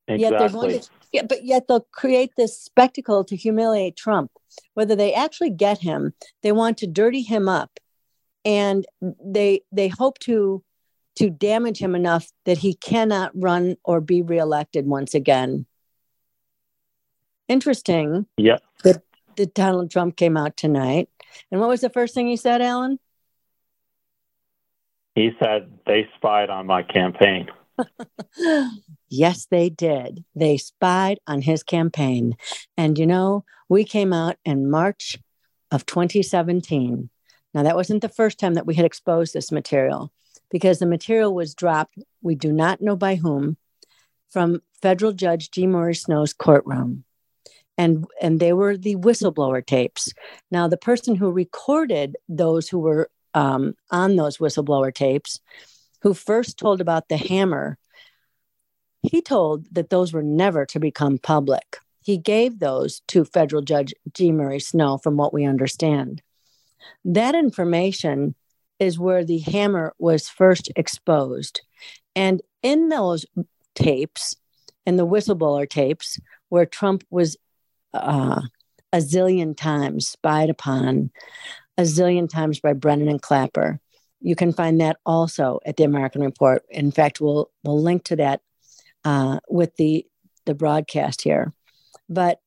Exactly. 0.08 0.22
Yet 0.24 0.40
they're 0.40 0.50
going 0.50 0.80
to, 0.80 0.90
yeah, 1.12 1.26
but 1.30 1.46
yet 1.46 1.68
they'll 1.68 1.88
create 1.92 2.32
this 2.36 2.60
spectacle 2.60 3.24
to 3.26 3.36
humiliate 3.36 3.96
Trump. 3.96 4.32
Whether 4.74 4.96
they 4.96 5.14
actually 5.14 5.52
get 5.52 5.78
him, 5.78 6.16
they 6.42 6.52
want 6.52 6.80
to 6.80 6.88
dirty 6.88 7.22
him 7.22 7.48
up, 7.48 7.80
and 8.44 8.88
they 9.24 9.62
they 9.72 9.88
hope 9.88 10.18
to 10.22 10.64
to 11.20 11.30
damage 11.30 11.80
him 11.80 11.96
enough 11.96 12.32
that 12.46 12.60
he 12.60 12.74
cannot 12.74 13.32
run 13.36 13.76
or 13.84 14.00
be 14.00 14.22
reelected 14.22 14.88
once 14.88 15.14
again. 15.14 15.66
Interesting. 17.50 18.26
Yeah. 18.38 18.60
That, 18.86 19.04
that 19.36 19.54
Donald 19.54 19.92
Trump 19.92 20.16
came 20.16 20.38
out 20.38 20.56
tonight. 20.56 21.10
And 21.52 21.60
what 21.60 21.70
was 21.70 21.82
the 21.82 21.90
first 21.90 22.16
thing 22.16 22.28
he 22.28 22.38
said, 22.38 22.62
Alan? 22.62 23.00
He 25.14 25.32
said 25.44 25.70
they 25.86 26.08
spied 26.16 26.50
on 26.50 26.66
my 26.66 26.84
campaign. 26.84 27.50
yes, 29.10 29.46
they 29.52 29.70
did. 29.70 30.24
They 30.36 30.56
spied 30.56 31.20
on 31.28 31.42
his 31.42 31.64
campaign. 31.64 32.38
And 32.78 32.98
you 32.98 33.06
know, 33.06 33.44
we 33.68 33.84
came 33.84 34.14
out 34.14 34.38
in 34.46 34.72
March 34.72 35.18
of 35.70 35.86
2017. 35.86 37.10
Now, 37.54 37.64
that 37.64 37.76
wasn't 37.76 38.02
the 38.04 38.10
first 38.10 38.40
time 38.40 38.54
that 38.54 38.66
we 38.66 38.76
had 38.76 38.86
exposed 38.86 39.34
this 39.34 39.52
material 39.52 40.14
because 40.50 40.80
the 40.80 40.86
material 40.86 41.34
was 41.34 41.56
dropped, 41.56 41.98
we 42.22 42.36
do 42.36 42.52
not 42.52 42.82
know 42.82 42.96
by 42.96 43.16
whom, 43.16 43.58
from 44.30 44.62
federal 44.82 45.12
judge 45.14 45.52
G. 45.52 45.68
Murray 45.68 45.96
Snow's 45.96 46.34
courtroom. 46.34 47.04
and 47.78 48.06
and 48.22 48.40
they 48.40 48.52
were 48.54 48.76
the 48.78 48.98
whistleblower 48.98 49.66
tapes. 49.66 50.14
Now, 50.52 50.68
the 50.68 50.78
person 50.78 51.16
who 51.16 51.32
recorded 51.32 52.18
those 52.28 52.68
who 52.68 52.80
were 52.80 53.10
um, 53.34 53.76
on 53.90 54.16
those 54.18 54.38
whistleblower 54.38 54.94
tapes, 54.94 55.40
who 56.02 56.14
first 56.14 56.58
told 56.58 56.82
about 56.82 57.08
the 57.08 57.18
hammer, 57.18 57.78
he 59.02 59.22
told 59.22 59.66
that 59.74 59.90
those 59.90 60.12
were 60.12 60.24
never 60.24 60.66
to 60.66 60.80
become 60.80 61.18
public. 61.18 61.78
He 62.02 62.18
gave 62.18 62.60
those 62.60 63.02
to 63.08 63.24
federal 63.24 63.62
judge 63.62 63.94
G. 64.14 64.32
Murray 64.32 64.60
Snow, 64.60 64.98
from 64.98 65.16
what 65.16 65.34
we 65.34 65.46
understand. 65.46 66.22
That 67.06 67.36
information 67.36 68.36
is 68.80 69.00
where 69.00 69.24
the 69.24 69.40
hammer 69.40 69.94
was 70.00 70.30
first 70.30 70.72
exposed. 70.76 71.62
And 72.16 72.42
in 72.64 72.90
those 72.90 73.26
tapes, 73.76 74.36
in 74.86 74.96
the 74.96 75.08
whistleblower 75.08 75.70
tapes, 75.70 76.20
where 76.50 76.66
Trump 76.66 77.04
was 77.10 77.38
uh, 77.94 78.42
a 78.92 78.98
zillion 78.98 79.56
times 79.56 80.08
spied 80.08 80.50
upon, 80.50 81.12
a 81.78 81.84
zillion 81.84 82.30
times 82.30 82.60
by 82.60 82.74
Brennan 82.74 83.08
and 83.08 83.22
Clapper. 83.22 83.80
You 84.22 84.36
can 84.36 84.52
find 84.52 84.82
that 84.82 84.98
also 85.06 85.60
at 85.66 85.78
the 85.78 85.84
American 85.84 86.22
Report. 86.22 86.64
In 86.70 86.92
fact, 86.92 87.22
we'll 87.22 87.50
we'll 87.64 87.82
link 87.82 88.04
to 88.06 88.16
that 88.18 88.42
uh, 89.06 89.40
with 89.50 89.76
the 89.78 90.06
the 90.46 90.56
broadcast 90.56 91.22
here. 91.22 91.54
But 92.10 92.42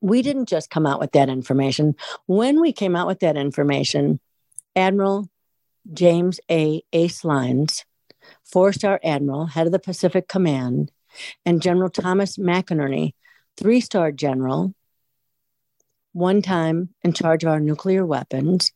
we 0.00 0.22
didn't 0.22 0.48
just 0.48 0.70
come 0.70 0.86
out 0.86 1.00
with 1.00 1.12
that 1.12 1.28
information. 1.28 1.94
When 2.26 2.60
we 2.60 2.72
came 2.72 2.96
out 2.96 3.06
with 3.06 3.20
that 3.20 3.36
information, 3.36 4.20
Admiral 4.76 5.28
James 5.92 6.40
A. 6.50 6.82
Ace 6.92 7.24
Lyons, 7.24 7.84
four 8.44 8.72
star 8.72 9.00
admiral, 9.02 9.46
head 9.46 9.66
of 9.66 9.72
the 9.72 9.78
Pacific 9.78 10.28
Command, 10.28 10.92
and 11.44 11.62
General 11.62 11.90
Thomas 11.90 12.36
McInerney, 12.36 13.14
three 13.56 13.80
star 13.80 14.12
general, 14.12 14.74
one 16.12 16.42
time 16.42 16.90
in 17.02 17.12
charge 17.12 17.44
of 17.44 17.50
our 17.50 17.60
nuclear 17.60 18.04
weapons, 18.04 18.72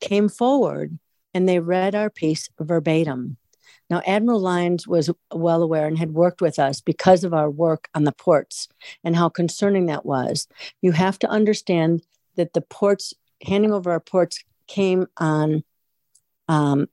came 0.00 0.28
forward 0.28 0.98
and 1.34 1.48
they 1.48 1.60
read 1.60 1.94
our 1.94 2.10
piece 2.10 2.48
verbatim. 2.58 3.36
Now, 3.90 4.02
Admiral 4.06 4.40
Lyons 4.40 4.86
was 4.86 5.10
well 5.32 5.62
aware 5.62 5.86
and 5.86 5.98
had 5.98 6.12
worked 6.12 6.42
with 6.42 6.58
us 6.58 6.80
because 6.80 7.24
of 7.24 7.32
our 7.32 7.50
work 7.50 7.88
on 7.94 8.04
the 8.04 8.12
ports 8.12 8.68
and 9.02 9.16
how 9.16 9.28
concerning 9.28 9.86
that 9.86 10.04
was. 10.04 10.46
You 10.82 10.92
have 10.92 11.18
to 11.20 11.28
understand 11.28 12.02
that 12.36 12.52
the 12.52 12.60
ports, 12.60 13.14
handing 13.46 13.72
over 13.72 13.90
our 13.90 14.00
ports, 14.00 14.44
came 14.68 15.06
on 15.16 15.64
um, 16.46 16.88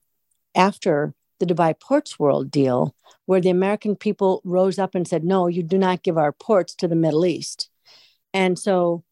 after 0.55 1.13
the 1.39 1.45
Dubai 1.45 1.79
Ports 1.79 2.17
World 2.17 2.49
deal, 2.49 2.95
where 3.25 3.41
the 3.41 3.49
American 3.49 3.95
people 3.95 4.41
rose 4.43 4.79
up 4.79 4.95
and 4.95 5.07
said, 5.07 5.23
no, 5.23 5.47
you 5.47 5.63
do 5.63 5.77
not 5.77 6.03
give 6.03 6.17
our 6.17 6.31
ports 6.31 6.73
to 6.75 6.87
the 6.87 6.95
Middle 6.95 7.25
East. 7.25 7.69
And 8.33 8.57
so 8.57 9.03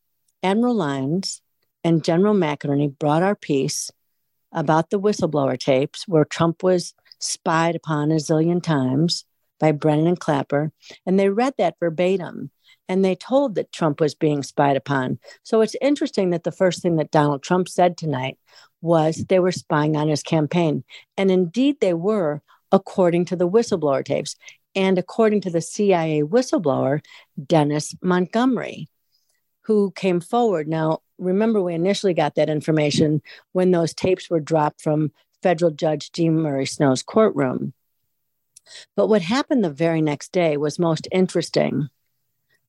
Admiral 0.42 0.76
Lyons 0.76 1.42
and 1.84 2.04
General 2.04 2.34
McInerney 2.34 2.98
brought 2.98 3.24
our 3.24 3.36
piece 3.36 3.92
about 4.52 4.90
the 4.90 5.00
whistleblower 5.00 5.60
tapes 5.60 6.08
where 6.08 6.26
Trump 6.26 6.64
was 6.64 6.94
spied 7.20 7.76
upon 7.76 8.12
a 8.12 8.16
zillion 8.16 8.62
times 8.62 9.26
by 9.60 9.72
Brennan 9.72 10.08
and 10.08 10.20
Clapper. 10.20 10.72
And 11.06 11.20
they 11.20 11.30
read 11.30 11.56
that 11.58 11.76
verbatim 11.80 12.52
and 12.94 13.04
they 13.04 13.16
told 13.16 13.56
that 13.56 13.72
Trump 13.72 14.00
was 14.00 14.14
being 14.14 14.44
spied 14.44 14.78
upon. 14.78 15.18
So 15.42 15.62
it's 15.62 15.76
interesting 15.82 16.30
that 16.30 16.44
the 16.44 16.52
first 16.52 16.84
thing 16.84 16.98
that 16.98 17.10
Donald 17.10 17.42
Trump 17.42 17.68
said 17.68 17.98
tonight 17.98 18.38
was 18.82 19.26
they 19.30 19.40
were 19.40 19.52
spying 19.52 19.98
on 19.98 20.10
his 20.10 20.22
campaign. 20.22 20.84
And 21.18 21.32
indeed 21.32 21.80
they 21.80 21.96
were, 21.96 22.44
according 22.72 23.26
to 23.26 23.36
the 23.36 23.50
whistleblower 23.50 24.06
tapes 24.06 24.36
and 24.76 25.00
according 25.00 25.42
to 25.42 25.50
the 25.50 25.60
CIA 25.60 26.22
whistleblower, 26.22 27.04
Dennis 27.44 27.96
Montgomery, 28.04 28.90
who 29.62 29.90
came 29.90 30.20
forward. 30.20 30.68
Now, 30.68 31.02
remember, 31.18 31.64
we 31.64 31.74
initially 31.74 32.14
got 32.14 32.36
that 32.36 32.48
information 32.48 33.24
when 33.54 33.72
those 33.72 33.96
tapes 33.96 34.30
were 34.30 34.40
dropped 34.40 34.82
from 34.82 35.12
federal 35.42 35.72
judge 35.72 36.12
G. 36.12 36.30
Murray 36.30 36.68
Snow's 36.68 37.02
courtroom. 37.02 37.74
But 38.96 39.08
what 39.08 39.24
happened 39.24 39.64
the 39.64 39.72
very 39.72 40.04
next 40.04 40.32
day 40.32 40.58
was 40.58 40.78
most 40.78 41.08
interesting. 41.12 41.90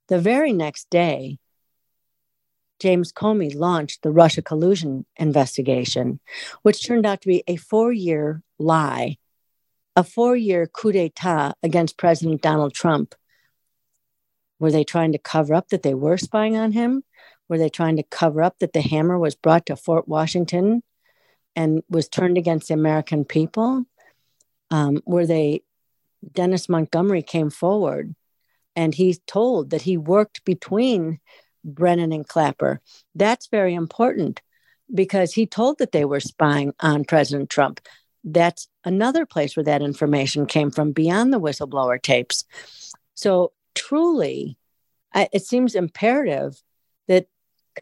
The 0.08 0.18
very 0.18 0.52
next 0.52 0.90
day, 0.90 1.38
James 2.80 3.12
Comey 3.12 3.54
launched 3.54 4.02
the 4.02 4.10
Russia 4.10 4.42
collusion 4.42 5.06
investigation, 5.16 6.20
which 6.62 6.86
turned 6.86 7.06
out 7.06 7.22
to 7.22 7.28
be 7.28 7.42
a 7.46 7.56
four 7.56 7.92
year 7.92 8.42
lie 8.58 9.16
a 9.96 10.02
four 10.02 10.36
year 10.36 10.66
coup 10.66 10.92
d'etat 10.92 11.54
against 11.62 11.96
President 11.98 12.42
Donald 12.42 12.74
Trump. 12.74 13.14
Were 14.58 14.72
they 14.72 14.84
trying 14.84 15.12
to 15.12 15.18
cover 15.18 15.54
up 15.54 15.68
that 15.68 15.82
they 15.82 15.94
were 15.94 16.18
spying 16.18 16.56
on 16.56 16.72
him? 16.72 17.04
Were 17.48 17.58
they 17.58 17.68
trying 17.68 17.96
to 17.96 18.02
cover 18.02 18.42
up 18.42 18.58
that 18.58 18.72
the 18.72 18.80
hammer 18.80 19.18
was 19.18 19.34
brought 19.34 19.66
to 19.66 19.76
Fort 19.76 20.08
Washington 20.08 20.82
and 21.54 21.82
was 21.88 22.08
turned 22.08 22.38
against 22.38 22.68
the 22.68 22.74
American 22.74 23.24
people? 23.24 23.84
Um, 24.70 25.02
were 25.04 25.26
they, 25.26 25.62
Dennis 26.32 26.68
Montgomery 26.68 27.22
came 27.22 27.50
forward 27.50 28.14
and 28.76 28.94
he 28.94 29.16
told 29.26 29.70
that 29.70 29.82
he 29.82 29.96
worked 29.96 30.44
between 30.44 31.20
Brennan 31.64 32.12
and 32.12 32.26
Clapper. 32.26 32.80
That's 33.14 33.46
very 33.48 33.74
important 33.74 34.42
because 34.92 35.32
he 35.32 35.46
told 35.46 35.78
that 35.78 35.92
they 35.92 36.04
were 36.04 36.20
spying 36.20 36.74
on 36.80 37.04
President 37.04 37.50
Trump 37.50 37.80
that's 38.24 38.68
another 38.84 39.26
place 39.26 39.56
where 39.56 39.64
that 39.64 39.82
information 39.82 40.46
came 40.46 40.70
from 40.70 40.92
beyond 40.92 41.32
the 41.32 41.40
whistleblower 41.40 42.00
tapes. 42.00 42.44
So, 43.14 43.52
truly, 43.74 44.56
I, 45.12 45.28
it 45.32 45.44
seems 45.44 45.74
imperative 45.74 46.60
that 47.06 47.26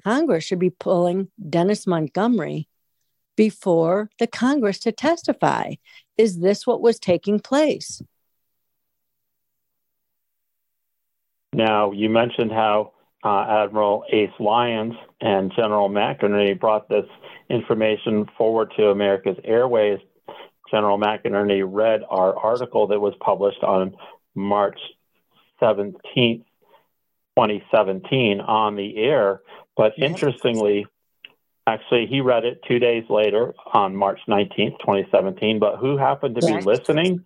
Congress 0.05 0.45
should 0.45 0.59
be 0.59 0.71
pulling 0.71 1.29
Dennis 1.49 1.87
Montgomery 1.87 2.69
before 3.37 4.11
the 4.19 4.27
Congress 4.27 4.81
to 4.81 4.93
testify. 4.93 5.75
Is 6.19 6.41
this 6.41 6.67
what 6.67 6.83
was 6.83 6.99
taking 6.99 7.39
place? 7.39 8.03
Now, 11.53 11.93
you 11.93 12.09
mentioned 12.09 12.51
how 12.51 12.93
uh, 13.25 13.65
Admiral 13.65 14.05
Ace 14.11 14.31
Lyons 14.41 14.95
and 15.21 15.53
General 15.55 15.89
McInerney 15.89 16.59
brought 16.59 16.89
this 16.89 17.07
information 17.51 18.27
forward 18.37 18.73
to 18.77 18.89
America's 18.89 19.37
Airways 19.45 20.01
General 20.73 20.99
McInerney 20.99 21.63
read 21.65 22.03
our 22.09 22.37
article 22.37 22.89
that 22.89 22.99
was 22.99 23.15
published 23.21 23.63
on 23.63 23.95
March 24.35 24.79
17th, 25.61 25.95
2017, 26.17 28.41
on 28.41 28.75
the 28.75 28.97
air. 28.97 29.43
But 29.77 29.93
interestingly, 29.99 30.87
actually, 31.67 32.07
he 32.07 32.23
read 32.23 32.45
it 32.45 32.63
two 32.67 32.79
days 32.79 33.05
later 33.11 33.53
on 33.73 33.95
March 33.95 34.21
19th, 34.27 34.79
2017. 34.81 35.59
But 35.59 35.77
who 35.77 35.99
happened 35.99 36.41
to 36.41 36.47
be 36.47 36.61
listening? 36.63 37.25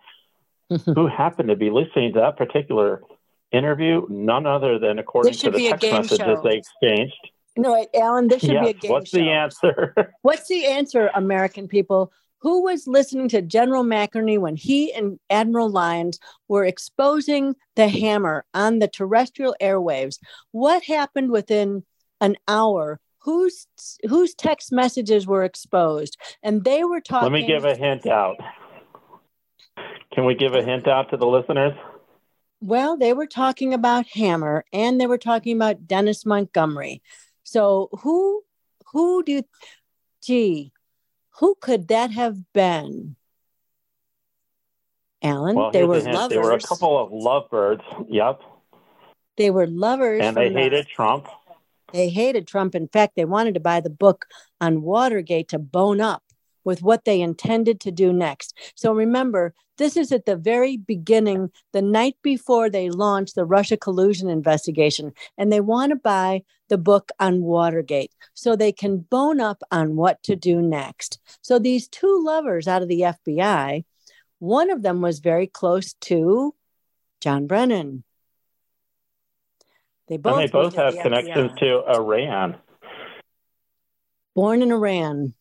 who 0.97 1.07
happened 1.07 1.49
to 1.49 1.57
be 1.57 1.71
listening 1.71 2.13
to 2.15 2.21
that 2.21 2.37
particular 2.37 3.01
interview? 3.53 4.07
None 4.09 4.47
other 4.47 4.79
than 4.79 4.99
according 4.99 5.35
to 5.35 5.51
the 5.51 5.69
text 5.71 5.83
messages 5.93 6.19
show. 6.19 6.43
they 6.43 6.57
exchanged. 6.59 7.31
No, 7.57 7.87
Alan, 7.95 8.29
this 8.29 8.41
should 8.41 8.51
yes. 8.53 8.65
be 8.65 8.71
a 8.71 8.75
game 8.75 8.91
What's 8.91 9.11
show. 9.11 9.19
the 9.19 9.31
answer? 9.31 9.95
What's 10.23 10.49
the 10.49 10.67
answer, 10.67 11.11
American 11.15 11.69
people? 11.69 12.13
who 12.47 12.63
was 12.63 12.87
listening 12.87 13.29
to 13.29 13.43
General 13.43 13.83
McInerney 13.83 14.39
when 14.39 14.57
he 14.57 14.93
and 14.93 15.19
Admiral 15.31 15.71
Lyons 15.71 16.21
were 16.49 16.65
exposing 16.65 17.57
the 17.75 17.89
hammer 17.89 18.45
on 18.55 18.79
the 18.79 18.89
terrestrial 18.89 19.57
airwaves? 19.61 20.19
What 20.53 20.85
happened 20.85 21.31
within 21.31 21.85
an 22.21 22.37
hour? 22.47 23.01
Whose 23.21 23.67
whose 24.09 24.35
text 24.35 24.71
messages 24.71 25.27
were 25.27 25.43
exposed? 25.43 26.17
And 26.43 26.63
they 26.63 26.85
were 26.85 27.01
talking. 27.01 27.33
Let 27.33 27.41
me 27.41 27.47
give 27.47 27.65
a 27.65 27.75
hint 27.75 28.07
out. 28.07 28.37
Can 30.13 30.25
we 30.25 30.37
give 30.37 30.55
a 30.55 30.63
hint 30.63 30.87
out 30.87 31.11
to 31.11 31.17
the 31.17 31.27
listeners? 31.27 31.73
Well, 32.61 32.97
they 32.97 33.13
were 33.13 33.27
talking 33.27 33.75
about 33.75 34.07
Hammer 34.09 34.65
and 34.73 35.01
they 35.01 35.07
were 35.07 35.19
talking 35.19 35.57
about 35.57 35.87
Dennis 35.87 36.25
Montgomery. 36.25 37.03
So 37.43 37.91
who 38.03 38.43
who 38.93 39.23
do 39.23 39.33
you 39.33 39.43
gee, 40.23 40.73
who 41.39 41.57
could 41.61 41.89
that 41.89 42.11
have 42.11 42.53
been? 42.53 43.17
Alan, 45.23 45.57
well, 45.57 45.71
they 45.71 45.85
were 45.85 46.01
lovers. 46.01 46.29
There 46.29 46.43
were 46.43 46.53
a 46.53 46.61
couple 46.61 46.99
of 46.99 47.11
lovebirds. 47.11 47.83
Yep. 48.09 48.41
They 49.37 49.51
were 49.51 49.67
lovers. 49.67 50.23
And 50.23 50.37
they 50.37 50.53
hated 50.53 50.87
the, 50.87 50.89
Trump. 50.89 51.27
They 51.93 52.09
hated 52.09 52.47
Trump. 52.47 52.75
In 52.75 52.89
fact, 52.89 53.17
they 53.17 53.25
wanted 53.25 53.55
to 53.55 53.61
buy 53.61 53.81
the 53.81 53.91
book 53.91 54.27
on 54.61 54.83
Watergate 54.83 55.49
to 55.49 55.59
bone 55.59 56.01
up 56.01 56.23
with 56.67 56.83
what 56.83 57.05
they 57.05 57.23
intended 57.23 57.81
to 57.81 57.93
do 57.93 58.13
next. 58.13 58.59
So 58.75 58.93
remember, 58.93 59.55
this 59.79 59.97
is 59.97 60.11
at 60.11 60.27
the 60.27 60.37
very 60.37 60.77
beginning, 60.77 61.51
the 61.73 61.81
night 61.81 62.17
before 62.23 62.69
they 62.69 62.91
launched 62.91 63.37
the 63.37 63.45
Russia 63.45 63.77
collusion 63.77 64.29
investigation, 64.29 65.13
and 65.39 65.53
they 65.53 65.61
want 65.61 65.91
to 65.91 65.97
buy 65.97 66.43
the 66.69 66.77
book 66.77 67.13
on 67.21 67.43
Watergate 67.43 68.13
so 68.35 68.57
they 68.57 68.73
can 68.73 68.99
bone 68.99 69.41
up 69.41 69.63
on 69.71 69.95
what 69.95 70.23
to 70.25 70.35
do 70.35 70.61
next. 70.61 71.21
So 71.41 71.59
these 71.59 71.87
two 71.89 72.23
lovers 72.25 72.67
out 72.67 72.83
of 72.83 72.89
the 72.89 73.01
FBI, 73.01 73.85
one 74.41 74.71
of 74.71 74.83
them 74.83 75.01
was 75.01 75.21
very 75.21 75.47
close 75.47 75.93
to 76.03 76.55
John 77.21 77.47
Brennan. 77.47 78.03
They 80.09 80.17
both, 80.17 80.41
and 80.41 80.49
they 80.49 80.53
both 80.53 80.75
have 80.75 80.95
the 80.95 81.03
connections 81.03 81.53
FBI. 81.53 81.59
to 81.59 81.85
Iran. 81.89 82.57
Born 84.35 84.63
in 84.63 84.73
Iran. 84.73 85.35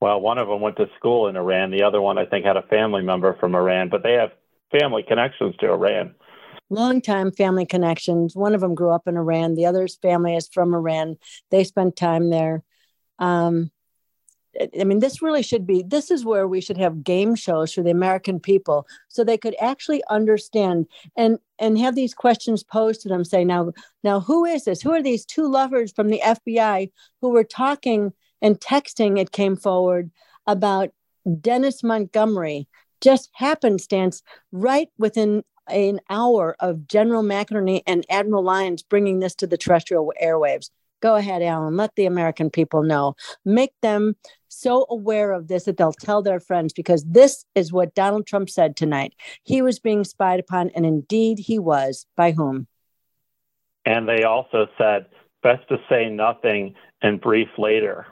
Well, 0.00 0.20
one 0.20 0.38
of 0.38 0.48
them 0.48 0.60
went 0.60 0.76
to 0.76 0.86
school 0.96 1.28
in 1.28 1.36
Iran. 1.36 1.70
The 1.70 1.82
other 1.82 2.00
one, 2.00 2.18
I 2.18 2.24
think, 2.24 2.44
had 2.44 2.56
a 2.56 2.62
family 2.62 3.02
member 3.02 3.36
from 3.40 3.54
Iran, 3.54 3.88
but 3.88 4.02
they 4.02 4.12
have 4.12 4.30
family 4.70 5.02
connections 5.02 5.56
to 5.56 5.70
Iran. 5.70 6.14
Longtime 6.70 7.32
family 7.32 7.66
connections. 7.66 8.36
One 8.36 8.54
of 8.54 8.60
them 8.60 8.74
grew 8.74 8.90
up 8.90 9.08
in 9.08 9.16
Iran. 9.16 9.54
The 9.54 9.66
other's 9.66 9.96
family 9.96 10.36
is 10.36 10.48
from 10.52 10.74
Iran. 10.74 11.16
They 11.50 11.64
spent 11.64 11.96
time 11.96 12.30
there. 12.30 12.62
Um, 13.18 13.70
I 14.78 14.84
mean, 14.84 14.98
this 14.98 15.22
really 15.22 15.42
should 15.42 15.66
be. 15.66 15.82
This 15.82 16.10
is 16.10 16.24
where 16.24 16.48
we 16.48 16.60
should 16.60 16.78
have 16.78 17.04
game 17.04 17.34
shows 17.34 17.72
for 17.72 17.82
the 17.82 17.90
American 17.90 18.40
people, 18.40 18.86
so 19.08 19.22
they 19.22 19.38
could 19.38 19.54
actually 19.60 20.02
understand 20.10 20.86
and 21.16 21.38
and 21.58 21.78
have 21.78 21.94
these 21.94 22.14
questions 22.14 22.64
posed 22.64 23.02
to 23.02 23.08
them. 23.08 23.24
Say, 23.24 23.44
now, 23.44 23.72
now, 24.02 24.20
who 24.20 24.44
is 24.44 24.64
this? 24.64 24.80
Who 24.82 24.92
are 24.92 25.02
these 25.02 25.24
two 25.24 25.48
lovers 25.48 25.92
from 25.92 26.08
the 26.08 26.20
FBI 26.24 26.90
who 27.20 27.30
were 27.30 27.44
talking 27.44 28.12
and 28.42 28.60
texting? 28.60 29.18
It 29.18 29.32
came 29.32 29.56
forward 29.56 30.10
about 30.46 30.90
Dennis 31.40 31.82
Montgomery, 31.82 32.68
just 33.00 33.30
happenstance, 33.34 34.22
right 34.52 34.88
within 34.98 35.44
an 35.68 36.00
hour 36.08 36.56
of 36.60 36.88
General 36.88 37.22
McInerney 37.22 37.82
and 37.86 38.06
Admiral 38.08 38.42
Lyons 38.42 38.82
bringing 38.82 39.20
this 39.20 39.34
to 39.36 39.46
the 39.46 39.58
terrestrial 39.58 40.12
airwaves. 40.22 40.70
Go 41.00 41.14
ahead, 41.14 41.42
Alan. 41.42 41.76
Let 41.76 41.94
the 41.94 42.06
American 42.06 42.50
people 42.50 42.82
know. 42.82 43.14
Make 43.44 43.72
them 43.82 44.16
so 44.48 44.86
aware 44.90 45.32
of 45.32 45.46
this 45.46 45.64
that 45.64 45.76
they'll 45.76 45.92
tell 45.92 46.22
their 46.22 46.40
friends 46.40 46.72
because 46.72 47.04
this 47.04 47.44
is 47.54 47.72
what 47.72 47.94
Donald 47.94 48.26
Trump 48.26 48.50
said 48.50 48.76
tonight. 48.76 49.14
He 49.44 49.62
was 49.62 49.78
being 49.78 50.02
spied 50.02 50.40
upon, 50.40 50.70
and 50.70 50.84
indeed 50.84 51.38
he 51.38 51.58
was. 51.58 52.06
By 52.16 52.32
whom? 52.32 52.66
And 53.84 54.08
they 54.08 54.24
also 54.24 54.66
said, 54.76 55.06
best 55.42 55.68
to 55.68 55.76
say 55.88 56.08
nothing 56.08 56.74
and 57.00 57.20
brief 57.20 57.48
later. 57.58 58.06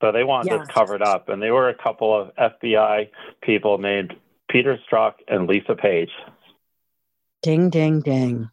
So 0.00 0.12
they 0.12 0.24
wanted 0.24 0.52
Yeah. 0.52 0.58
this 0.58 0.68
covered 0.68 1.02
up. 1.02 1.28
And 1.28 1.42
they 1.42 1.50
were 1.50 1.68
a 1.68 1.74
couple 1.74 2.14
of 2.14 2.34
FBI 2.36 3.10
people 3.42 3.78
named 3.78 4.14
Peter 4.48 4.78
Strzok 4.86 5.14
and 5.28 5.48
Lisa 5.48 5.74
Page. 5.74 6.10
Ding, 7.42 7.70
ding, 7.70 8.00
ding. 8.00 8.50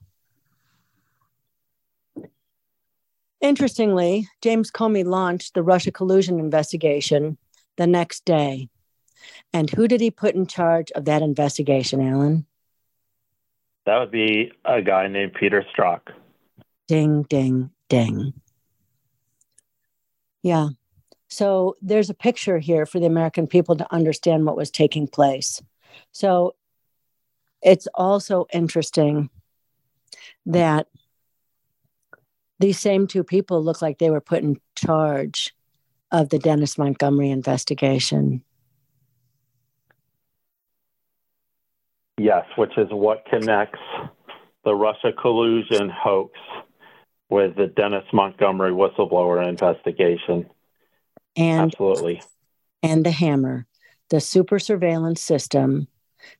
Interestingly, 3.41 4.27
James 4.41 4.71
Comey 4.71 5.03
launched 5.03 5.53
the 5.53 5.63
Russia 5.63 5.91
collusion 5.91 6.39
investigation 6.39 7.37
the 7.75 7.87
next 7.87 8.23
day. 8.23 8.69
And 9.51 9.69
who 9.69 9.87
did 9.87 9.99
he 9.99 10.11
put 10.11 10.35
in 10.35 10.47
charge 10.47 10.91
of 10.91 11.05
that 11.05 11.21
investigation, 11.21 12.01
Alan? 12.01 12.45
That 13.85 13.99
would 13.99 14.11
be 14.11 14.53
a 14.63 14.81
guy 14.81 15.07
named 15.07 15.33
Peter 15.33 15.65
Strzok. 15.75 16.13
Ding, 16.87 17.23
ding, 17.23 17.71
ding. 17.89 18.33
Yeah. 20.41 20.69
So 21.33 21.77
there's 21.81 22.11
a 22.11 22.13
picture 22.13 22.59
here 22.59 22.85
for 22.85 22.99
the 22.99 23.07
American 23.07 23.47
people 23.47 23.75
to 23.77 23.91
understand 23.91 24.45
what 24.45 24.55
was 24.55 24.69
taking 24.69 25.07
place. 25.07 25.59
So 26.11 26.53
it's 27.63 27.87
also 27.95 28.45
interesting 28.53 29.31
that 30.45 30.87
these 32.59 32.79
same 32.79 33.07
two 33.07 33.23
people 33.23 33.63
look 33.63 33.81
like 33.81 33.97
they 33.97 34.11
were 34.11 34.21
put 34.21 34.43
in 34.43 34.59
charge 34.75 35.55
of 36.11 36.29
the 36.29 36.37
Dennis 36.37 36.77
Montgomery 36.77 37.31
investigation. 37.31 38.43
Yes, 42.19 42.45
which 42.57 42.77
is 42.77 42.89
what 42.91 43.25
connects 43.25 43.79
the 44.63 44.75
Russia 44.75 45.11
collusion 45.19 45.89
hoax 45.89 46.37
with 47.31 47.55
the 47.55 47.65
Dennis 47.65 48.05
Montgomery 48.13 48.71
whistleblower 48.71 49.49
investigation. 49.49 50.47
And 51.35 51.71
Absolutely. 51.71 52.21
and 52.81 53.05
the 53.05 53.11
hammer, 53.11 53.65
the 54.09 54.21
super 54.21 54.59
surveillance 54.59 55.21
system 55.21 55.87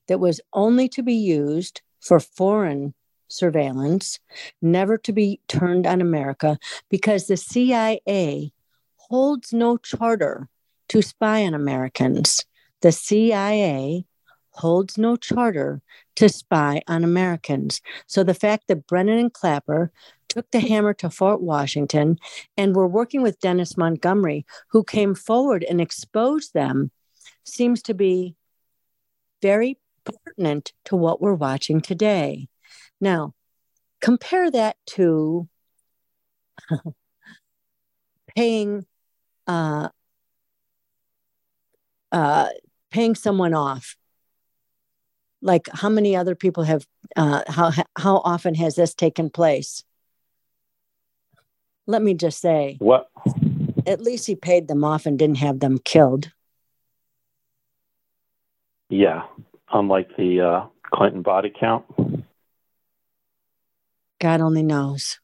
that 0.08 0.20
was 0.20 0.42
only 0.54 0.88
to 0.90 1.04
be 1.04 1.14
used 1.14 1.82
for 2.00 2.20
foreign 2.20 2.94
surveillance, 3.28 4.20
never 4.62 4.98
to 5.00 5.12
be 5.12 5.40
turned 5.48 5.88
on 5.88 6.02
America, 6.02 6.60
because 6.90 7.28
the 7.28 7.38
CIA 7.38 8.54
holds 8.96 9.54
no 9.54 9.78
charter 9.78 10.50
to 10.90 11.02
spy 11.02 11.44
on 11.44 11.54
Americans. 11.54 12.46
The 12.82 12.92
CIA 12.92 14.06
holds 14.52 14.98
no 14.98 15.16
charter 15.16 15.82
to 16.16 16.30
spy 16.30 16.82
on 16.88 17.04
Americans. 17.04 17.82
So 18.06 18.24
the 18.24 18.34
fact 18.34 18.68
that 18.68 18.86
Brennan 18.88 19.18
and 19.18 19.34
Clapper 19.34 19.92
took 20.34 20.50
the 20.50 20.60
hammer 20.60 20.96
to 20.96 21.12
Fort 21.12 21.42
Washington 21.42 22.18
and 22.58 22.76
were 22.76 22.88
working 22.88 23.22
with 23.22 23.40
Dennis 23.40 23.78
Montgomery, 23.78 24.48
who 24.70 24.84
came 24.84 25.14
forward 25.14 25.64
and 25.64 25.80
exposed 25.80 26.56
them, 26.56 26.90
seems 27.44 27.84
to 27.84 27.94
be 27.94 28.36
very 29.44 29.78
pertinent 30.04 30.74
to 30.86 30.96
what 30.96 31.22
we're 31.22 31.36
watching 31.36 31.82
today. 31.82 32.48
Now, 33.00 33.36
compare 34.02 34.50
that 34.50 34.76
to 34.88 35.48
paying 38.36 38.88
uh, 39.46 39.90
uh, 42.12 42.50
paying 42.90 43.14
someone 43.14 43.54
off. 43.54 43.98
Like 45.44 45.68
how 45.72 45.90
many 45.90 46.16
other 46.16 46.34
people 46.34 46.64
have 46.64 46.88
uh, 47.16 47.44
how 47.48 47.72
how 47.96 48.18
often 48.24 48.56
has 48.56 48.74
this 48.76 48.96
taken 48.96 49.30
place? 49.30 49.84
Let 51.86 52.02
me 52.02 52.14
just 52.14 52.40
say, 52.40 52.78
What? 52.80 53.10
at 53.86 54.02
least 54.02 54.26
he 54.28 54.36
paid 54.36 54.68
them 54.68 54.84
off 54.84 55.06
and 55.06 55.20
didn't 55.20 55.38
have 55.38 55.60
them 55.60 55.80
killed. 55.80 56.32
Yeah. 58.90 59.24
Unlike 59.72 60.16
the 60.18 60.42
uh, 60.42 60.66
Clinton 60.84 61.22
body 61.22 61.52
count. 61.58 61.86
God 64.22 64.40
only 64.40 64.64
knows. 64.64 65.20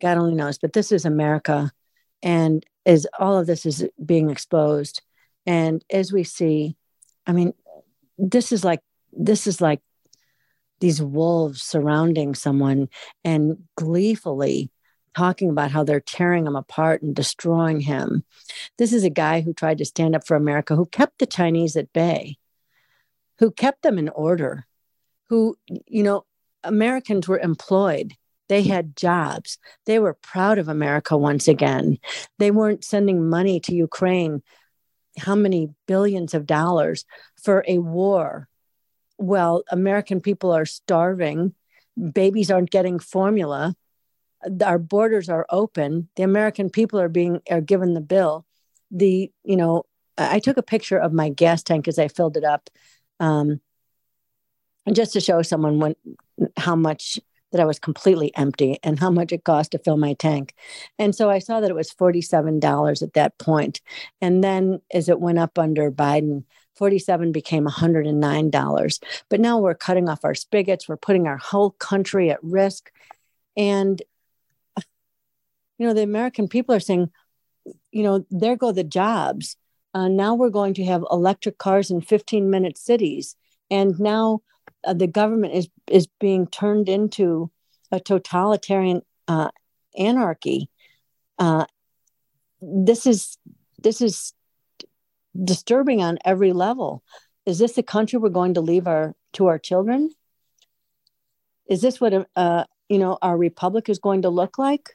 God 0.00 0.18
only 0.18 0.34
knows. 0.34 0.58
But 0.58 0.72
this 0.72 0.92
is 0.92 1.04
America, 1.04 1.70
and 2.22 2.64
as 2.84 3.06
all 3.18 3.38
of 3.38 3.46
this 3.46 3.64
is 3.64 3.86
being 4.04 4.30
exposed, 4.30 5.02
and 5.46 5.84
as 5.90 6.12
we 6.12 6.24
see, 6.24 6.76
I 7.26 7.32
mean, 7.32 7.54
this 8.18 8.52
is 8.52 8.64
like 8.64 8.80
this 9.12 9.46
is 9.46 9.60
like 9.60 9.80
these 10.80 11.02
wolves 11.02 11.62
surrounding 11.62 12.34
someone 12.34 12.88
and 13.24 13.58
gleefully 13.76 14.70
talking 15.14 15.50
about 15.50 15.70
how 15.70 15.84
they're 15.84 16.00
tearing 16.00 16.46
him 16.46 16.56
apart 16.56 17.02
and 17.02 17.14
destroying 17.14 17.80
him. 17.80 18.24
This 18.78 18.92
is 18.92 19.04
a 19.04 19.10
guy 19.10 19.40
who 19.40 19.52
tried 19.52 19.78
to 19.78 19.84
stand 19.84 20.14
up 20.14 20.26
for 20.26 20.36
America, 20.36 20.76
who 20.76 20.86
kept 20.86 21.18
the 21.18 21.26
Chinese 21.26 21.76
at 21.76 21.92
bay, 21.92 22.36
who 23.38 23.50
kept 23.50 23.82
them 23.82 23.98
in 23.98 24.08
order, 24.08 24.66
who, 25.28 25.56
you 25.86 26.02
know, 26.02 26.24
Americans 26.62 27.26
were 27.26 27.38
employed. 27.38 28.14
They 28.48 28.62
had 28.62 28.96
jobs. 28.96 29.58
They 29.86 29.98
were 29.98 30.18
proud 30.22 30.58
of 30.58 30.68
America 30.68 31.16
once 31.16 31.46
again. 31.46 31.98
They 32.38 32.50
weren't 32.50 32.84
sending 32.84 33.28
money 33.28 33.60
to 33.60 33.74
Ukraine, 33.74 34.42
how 35.18 35.34
many 35.34 35.70
billions 35.86 36.34
of 36.34 36.46
dollars 36.46 37.04
for 37.42 37.64
a 37.68 37.78
war. 37.78 38.48
Well, 39.18 39.62
American 39.70 40.20
people 40.20 40.50
are 40.50 40.66
starving. 40.66 41.54
Babies 42.12 42.50
aren't 42.50 42.70
getting 42.70 42.98
formula. 42.98 43.74
Our 44.64 44.78
borders 44.78 45.28
are 45.28 45.46
open. 45.50 46.08
The 46.16 46.22
American 46.22 46.70
people 46.70 47.00
are 47.00 47.08
being 47.08 47.40
are 47.50 47.60
given 47.60 47.94
the 47.94 48.00
bill. 48.00 48.46
The 48.90 49.30
you 49.44 49.56
know, 49.56 49.84
I 50.16 50.38
took 50.38 50.56
a 50.56 50.62
picture 50.62 50.98
of 50.98 51.12
my 51.12 51.28
gas 51.28 51.62
tank 51.62 51.88
as 51.88 51.98
I 51.98 52.08
filled 52.08 52.36
it 52.36 52.44
up, 52.44 52.70
um, 53.18 53.60
just 54.92 55.12
to 55.14 55.20
show 55.20 55.42
someone 55.42 55.78
when 55.78 55.94
how 56.56 56.76
much 56.76 57.18
that 57.52 57.60
I 57.60 57.64
was 57.64 57.78
completely 57.78 58.34
empty 58.36 58.78
and 58.82 58.98
how 58.98 59.10
much 59.10 59.32
it 59.32 59.44
cost 59.44 59.72
to 59.72 59.78
fill 59.78 59.96
my 59.96 60.14
tank. 60.14 60.54
And 60.98 61.14
so 61.14 61.28
I 61.30 61.40
saw 61.40 61.60
that 61.60 61.70
it 61.70 61.74
was 61.74 61.90
$47 61.90 63.02
at 63.02 63.14
that 63.14 63.38
point. 63.38 63.80
And 64.20 64.42
then 64.42 64.80
as 64.92 65.08
it 65.08 65.20
went 65.20 65.38
up 65.38 65.58
under 65.58 65.90
Biden, 65.90 66.44
47 66.76 67.32
became 67.32 67.66
$109. 67.66 69.00
But 69.28 69.40
now 69.40 69.58
we're 69.58 69.74
cutting 69.74 70.08
off 70.08 70.24
our 70.24 70.34
spigots, 70.34 70.88
we're 70.88 70.96
putting 70.96 71.26
our 71.26 71.36
whole 71.38 71.72
country 71.72 72.30
at 72.30 72.42
risk. 72.42 72.90
And 73.56 74.00
you 75.80 75.86
know, 75.86 75.94
the 75.94 76.02
American 76.02 76.46
people 76.46 76.74
are 76.74 76.80
saying, 76.80 77.10
you 77.90 78.02
know, 78.02 78.26
there 78.30 78.54
go 78.54 78.70
the 78.70 78.84
jobs. 78.84 79.56
Uh, 79.94 80.08
now 80.08 80.34
we're 80.34 80.50
going 80.50 80.74
to 80.74 80.84
have 80.84 81.02
electric 81.10 81.56
cars 81.56 81.90
in 81.90 82.02
15 82.02 82.50
minute 82.50 82.76
cities. 82.76 83.34
And 83.70 83.98
now 83.98 84.40
uh, 84.84 84.92
the 84.92 85.06
government 85.06 85.54
is 85.54 85.70
is 85.86 86.06
being 86.20 86.46
turned 86.46 86.90
into 86.90 87.50
a 87.90 87.98
totalitarian 87.98 89.00
uh, 89.26 89.48
anarchy. 89.96 90.68
Uh, 91.38 91.64
this 92.60 93.06
is 93.06 93.38
this 93.82 94.02
is 94.02 94.34
disturbing 95.42 96.02
on 96.02 96.18
every 96.26 96.52
level. 96.52 97.02
Is 97.46 97.58
this 97.58 97.72
the 97.72 97.82
country 97.82 98.18
we're 98.18 98.28
going 98.28 98.52
to 98.52 98.60
leave 98.60 98.86
our 98.86 99.14
to 99.32 99.46
our 99.46 99.58
children? 99.58 100.10
Is 101.70 101.80
this 101.80 102.02
what 102.02 102.28
uh, 102.36 102.64
you 102.90 102.98
know 102.98 103.16
our 103.22 103.38
republic 103.38 103.88
is 103.88 103.98
going 103.98 104.22
to 104.22 104.28
look 104.28 104.58
like? 104.58 104.90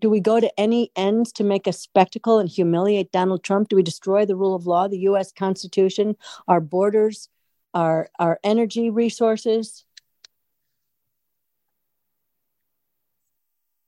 Do 0.00 0.10
we 0.10 0.18
go 0.18 0.40
to 0.40 0.50
any 0.58 0.90
ends 0.96 1.30
to 1.32 1.44
make 1.44 1.68
a 1.68 1.72
spectacle 1.72 2.38
and 2.40 2.48
humiliate 2.48 3.12
Donald 3.12 3.44
Trump? 3.44 3.68
Do 3.68 3.76
we 3.76 3.82
destroy 3.82 4.26
the 4.26 4.34
rule 4.34 4.56
of 4.56 4.66
law, 4.66 4.88
the 4.88 4.98
U.S. 5.00 5.30
Constitution, 5.30 6.16
our 6.48 6.60
borders, 6.60 7.28
our 7.72 8.08
our 8.18 8.40
energy 8.42 8.90
resources? 8.90 9.84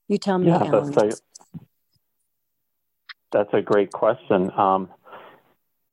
You 0.07 0.17
tell 0.17 0.37
me. 0.37 0.47
Yeah, 0.47 0.69
that's 0.71 0.97
a, 0.97 1.11
that's 3.31 3.53
a 3.53 3.61
great 3.61 3.91
question. 3.91 4.51
Um, 4.57 4.89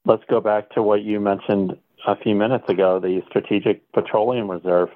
let's 0.05 0.23
go 0.29 0.41
back 0.41 0.71
to 0.71 0.83
what 0.83 1.03
you 1.03 1.19
mentioned 1.19 1.77
a 2.07 2.17
few 2.17 2.35
minutes 2.35 2.69
ago 2.69 3.01
the 3.01 3.23
Strategic 3.29 3.91
Petroleum 3.93 4.51
Reserve. 4.51 4.91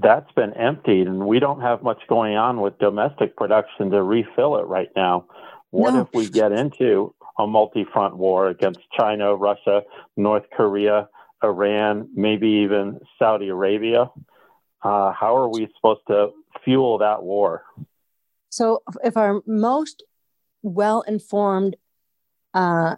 That's 0.00 0.30
been 0.32 0.52
emptied, 0.54 1.06
and 1.06 1.26
we 1.26 1.38
don't 1.38 1.60
have 1.60 1.82
much 1.82 2.00
going 2.08 2.36
on 2.36 2.60
with 2.60 2.78
domestic 2.78 3.36
production 3.36 3.90
to 3.90 4.02
refill 4.02 4.56
it 4.56 4.66
right 4.66 4.90
now. 4.94 5.26
What 5.70 5.94
no. 5.94 6.02
if 6.02 6.08
we 6.12 6.28
get 6.28 6.52
into 6.52 7.14
a 7.38 7.46
multi 7.46 7.84
front 7.92 8.16
war 8.16 8.48
against 8.48 8.80
China, 8.96 9.34
Russia, 9.34 9.82
North 10.16 10.44
Korea, 10.54 11.08
Iran, 11.42 12.08
maybe 12.14 12.48
even 12.64 13.00
Saudi 13.18 13.48
Arabia? 13.48 14.10
Uh, 14.82 15.12
how 15.12 15.36
are 15.36 15.48
we 15.48 15.68
supposed 15.76 16.02
to 16.08 16.30
fuel 16.64 16.98
that 16.98 17.22
war? 17.22 17.62
So, 18.50 18.82
if 19.02 19.16
our 19.16 19.42
most 19.46 20.02
well 20.62 21.02
informed 21.02 21.76
uh, 22.54 22.96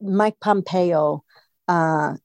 Mike 0.00 0.40
Pompeo, 0.40 1.24
uh, 1.68 2.16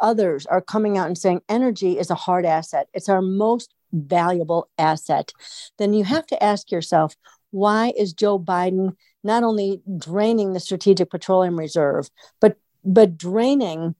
others 0.00 0.46
are 0.46 0.60
coming 0.60 0.98
out 0.98 1.06
and 1.06 1.18
saying 1.18 1.42
energy 1.48 1.98
is 1.98 2.10
a 2.10 2.14
hard 2.14 2.44
asset, 2.44 2.88
it's 2.94 3.08
our 3.08 3.22
most 3.22 3.74
valuable 3.92 4.68
asset, 4.78 5.32
then 5.78 5.92
you 5.92 6.04
have 6.04 6.26
to 6.26 6.42
ask 6.42 6.70
yourself 6.70 7.16
why 7.50 7.92
is 7.96 8.12
Joe 8.12 8.38
Biden 8.38 8.94
not 9.24 9.42
only 9.42 9.80
draining 9.96 10.52
the 10.52 10.60
Strategic 10.60 11.10
Petroleum 11.10 11.58
Reserve, 11.58 12.10
but 12.40 12.56
but 12.84 13.16
draining 13.16 13.94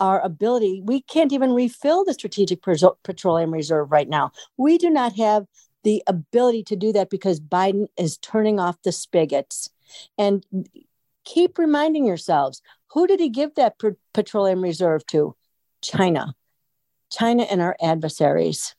our 0.00 0.20
ability. 0.20 0.82
We 0.84 1.00
can't 1.00 1.32
even 1.32 1.52
refill 1.52 2.04
the 2.04 2.14
Strategic 2.14 2.62
Petroleum 2.62 3.50
Reserve 3.52 3.90
right 3.90 4.08
now. 4.08 4.32
We 4.56 4.78
do 4.78 4.90
not 4.90 5.16
have 5.16 5.46
the 5.84 6.02
ability 6.06 6.64
to 6.64 6.76
do 6.76 6.92
that 6.92 7.10
because 7.10 7.40
Biden 7.40 7.86
is 7.96 8.18
turning 8.18 8.58
off 8.58 8.82
the 8.82 8.92
spigots. 8.92 9.70
And 10.18 10.44
keep 11.26 11.58
reminding 11.58 12.06
yourselves 12.06 12.62
who 12.92 13.06
did 13.06 13.20
he 13.20 13.28
give 13.28 13.54
that 13.56 13.74
petroleum 14.14 14.62
reserve 14.62 15.06
to? 15.08 15.36
China. 15.82 16.34
China 17.12 17.42
and 17.42 17.60
our 17.60 17.76
adversaries. 17.82 18.74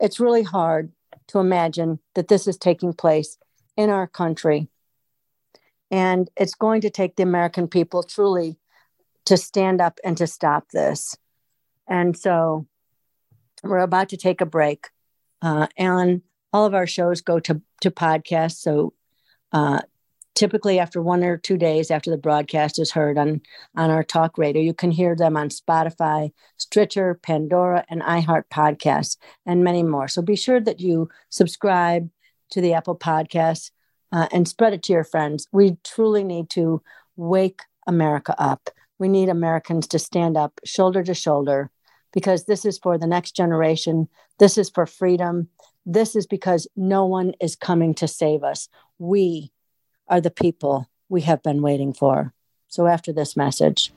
It's 0.00 0.18
really 0.18 0.42
hard 0.42 0.90
to 1.28 1.38
imagine 1.38 2.00
that 2.14 2.26
this 2.26 2.48
is 2.48 2.56
taking 2.56 2.92
place 2.92 3.38
in 3.76 3.90
our 3.90 4.08
country. 4.08 4.68
And 5.90 6.28
it's 6.36 6.54
going 6.56 6.80
to 6.80 6.90
take 6.90 7.14
the 7.14 7.22
American 7.22 7.68
people 7.68 8.02
truly 8.02 8.58
to 9.26 9.36
stand 9.36 9.80
up 9.80 10.00
and 10.02 10.16
to 10.16 10.26
stop 10.26 10.70
this. 10.70 11.16
And 11.86 12.16
so 12.16 12.66
we're 13.62 13.78
about 13.78 14.08
to 14.08 14.16
take 14.16 14.40
a 14.40 14.46
break. 14.46 14.88
Uh, 15.40 15.68
and 15.76 16.22
all 16.52 16.66
of 16.66 16.74
our 16.74 16.86
shows 16.86 17.20
go 17.20 17.38
to, 17.40 17.62
to 17.82 17.90
podcasts. 17.90 18.56
So 18.56 18.94
uh, 19.52 19.80
typically 20.34 20.78
after 20.78 21.00
one 21.00 21.22
or 21.22 21.36
two 21.36 21.56
days 21.56 21.90
after 21.90 22.10
the 22.10 22.18
broadcast 22.18 22.78
is 22.78 22.90
heard 22.90 23.18
on, 23.18 23.40
on 23.76 23.90
our 23.90 24.02
talk 24.02 24.36
radio, 24.36 24.62
you 24.62 24.74
can 24.74 24.90
hear 24.90 25.14
them 25.14 25.36
on 25.36 25.48
Spotify, 25.48 26.32
Stitcher, 26.56 27.18
Pandora, 27.22 27.84
and 27.88 28.02
iHeart 28.02 28.44
podcasts, 28.52 29.16
and 29.46 29.64
many 29.64 29.82
more. 29.82 30.08
So 30.08 30.22
be 30.22 30.36
sure 30.36 30.60
that 30.60 30.80
you 30.80 31.08
subscribe 31.30 32.08
to 32.50 32.60
the 32.60 32.74
Apple 32.74 32.96
Podcasts 32.96 33.70
uh, 34.12 34.28
and 34.32 34.46
spread 34.46 34.72
it 34.72 34.82
to 34.84 34.92
your 34.92 35.04
friends. 35.04 35.48
We 35.52 35.76
truly 35.84 36.24
need 36.24 36.50
to 36.50 36.82
wake 37.16 37.60
America 37.86 38.34
up. 38.38 38.70
We 38.98 39.08
need 39.08 39.28
Americans 39.28 39.86
to 39.88 39.98
stand 39.98 40.36
up 40.36 40.60
shoulder 40.64 41.02
to 41.02 41.14
shoulder 41.14 41.70
because 42.12 42.44
this 42.44 42.64
is 42.64 42.78
for 42.78 42.96
the 42.96 43.08
next 43.08 43.32
generation. 43.32 44.08
This 44.38 44.56
is 44.56 44.70
for 44.70 44.86
freedom. 44.86 45.48
This 45.84 46.14
is 46.16 46.26
because 46.26 46.68
no 46.76 47.04
one 47.04 47.34
is 47.40 47.56
coming 47.56 47.94
to 47.94 48.08
save 48.08 48.44
us. 48.44 48.68
We 48.98 49.50
are 50.08 50.20
the 50.20 50.30
people 50.30 50.88
we 51.08 51.22
have 51.22 51.42
been 51.42 51.62
waiting 51.62 51.92
for. 51.92 52.32
So, 52.68 52.86
after 52.86 53.12
this 53.12 53.36
message, 53.36 53.92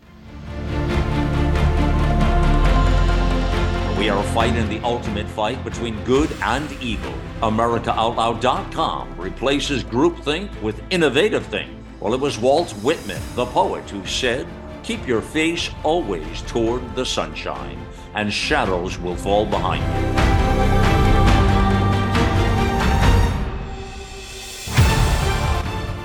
we 3.97 4.09
are 4.09 4.23
fighting 4.33 4.69
the 4.69 4.79
ultimate 4.83 5.27
fight 5.27 5.63
between 5.63 6.03
good 6.03 6.31
and 6.43 6.71
evil. 6.81 7.13
AmericaOutloud.com 7.41 9.17
replaces 9.17 9.83
groupthink 9.83 10.61
with 10.61 10.81
innovative 10.91 11.45
think. 11.47 11.71
Well, 11.99 12.13
it 12.13 12.19
was 12.19 12.37
Walt 12.37 12.71
Whitman, 12.83 13.21
the 13.35 13.45
poet, 13.45 13.89
who 13.89 14.05
said, 14.05 14.47
Keep 14.83 15.07
your 15.07 15.21
face 15.21 15.69
always 15.83 16.41
toward 16.43 16.95
the 16.95 17.05
sunshine 17.05 17.83
and 18.17 18.33
shadows 18.33 18.97
will 18.97 19.15
fall 19.15 19.45
behind 19.45 19.83
you. 19.83 20.86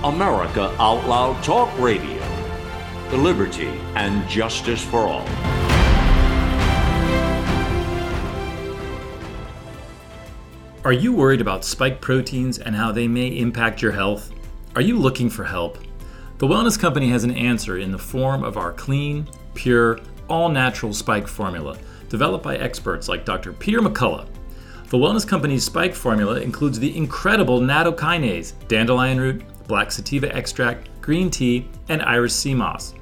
America 0.04 0.74
Out 0.80 1.06
Loud 1.06 1.44
Talk 1.44 1.70
Radio. 1.78 2.18
The 3.10 3.16
liberty 3.16 3.68
and 3.94 4.28
justice 4.28 4.84
for 4.84 5.06
all. 5.06 5.24
Are 10.84 10.92
you 10.92 11.12
worried 11.12 11.40
about 11.40 11.64
spike 11.64 12.00
proteins 12.00 12.58
and 12.58 12.74
how 12.74 12.90
they 12.90 13.06
may 13.06 13.28
impact 13.28 13.80
your 13.80 13.92
health? 13.92 14.32
Are 14.74 14.82
you 14.82 14.98
looking 14.98 15.30
for 15.30 15.44
help? 15.44 15.78
The 16.38 16.48
Wellness 16.48 16.76
Company 16.76 17.08
has 17.10 17.22
an 17.22 17.36
answer 17.36 17.78
in 17.78 17.92
the 17.92 17.98
form 17.98 18.42
of 18.42 18.56
our 18.56 18.72
clean, 18.72 19.28
pure, 19.54 20.00
all 20.28 20.48
natural 20.48 20.92
spike 20.92 21.28
formula 21.28 21.78
developed 22.08 22.42
by 22.42 22.56
experts 22.56 23.08
like 23.08 23.24
Dr. 23.24 23.52
Peter 23.52 23.80
McCullough. 23.80 24.26
The 24.88 24.98
Wellness 24.98 25.26
Company's 25.26 25.64
spike 25.64 25.94
formula 25.94 26.40
includes 26.40 26.80
the 26.80 26.96
incredible 26.96 27.60
nattokinase, 27.60 28.52
dandelion 28.66 29.20
root, 29.20 29.42
black 29.72 29.90
sativa 29.90 30.30
extract, 30.36 30.90
green 31.00 31.30
tea, 31.30 31.66
and 31.88 32.02
Irish 32.02 32.34
sea 32.34 32.52
moss. 32.52 32.92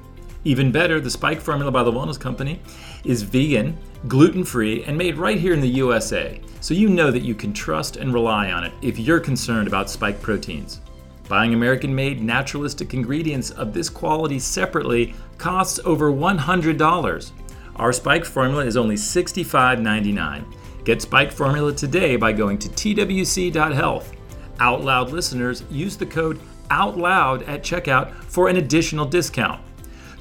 Even 0.45 0.71
better, 0.71 1.01
the 1.01 1.09
spike 1.09 1.41
formula 1.41 1.69
by 1.69 1.83
the 1.83 1.91
Wellness 1.91 2.17
Company 2.17 2.61
is 3.03 3.23
vegan, 3.23 3.77
gluten 4.07 4.45
free, 4.45 4.81
and 4.85 4.97
made 4.97 5.17
right 5.17 5.37
here 5.37 5.51
in 5.53 5.59
the 5.59 5.67
USA, 5.67 6.39
so 6.61 6.73
you 6.73 6.87
know 6.87 7.11
that 7.11 7.23
you 7.23 7.35
can 7.35 7.51
trust 7.51 7.97
and 7.97 8.13
rely 8.13 8.53
on 8.53 8.63
it 8.63 8.71
if 8.81 8.97
you're 8.97 9.19
concerned 9.19 9.67
about 9.67 9.89
spike 9.89 10.21
proteins. 10.21 10.79
Buying 11.27 11.53
American 11.53 11.93
made 11.93 12.23
naturalistic 12.23 12.93
ingredients 12.93 13.51
of 13.51 13.73
this 13.73 13.89
quality 13.89 14.39
separately 14.39 15.13
costs 15.37 15.77
over 15.83 16.09
$100. 16.09 17.31
Our 17.75 17.91
Spike 17.91 18.23
formula 18.23 18.65
is 18.65 18.77
only 18.77 18.95
$65.99. 18.95 20.45
Get 20.85 21.01
Spike 21.01 21.33
formula 21.33 21.73
today 21.73 22.15
by 22.15 22.31
going 22.31 22.57
to 22.59 22.69
twc.health. 22.69 24.15
Out 24.61 24.83
Loud 24.83 25.11
listeners 25.11 25.63
use 25.69 25.97
the 25.97 26.05
code 26.05 26.39
OUTLOUD 26.71 27.43
at 27.43 27.61
checkout 27.61 28.11
for 28.23 28.47
an 28.47 28.57
additional 28.57 29.05
discount. 29.05 29.61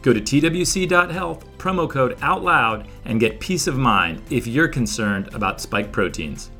Go 0.02 0.12
to 0.12 0.20
twc.health, 0.20 1.58
promo 1.58 1.88
code 1.88 2.18
OUTLOUD, 2.20 2.86
and 3.04 3.20
get 3.20 3.40
peace 3.40 3.66
of 3.66 3.78
mind 3.78 4.22
if 4.30 4.46
you're 4.46 4.68
concerned 4.68 5.32
about 5.34 5.60
spike 5.60 5.92
proteins. 5.92 6.50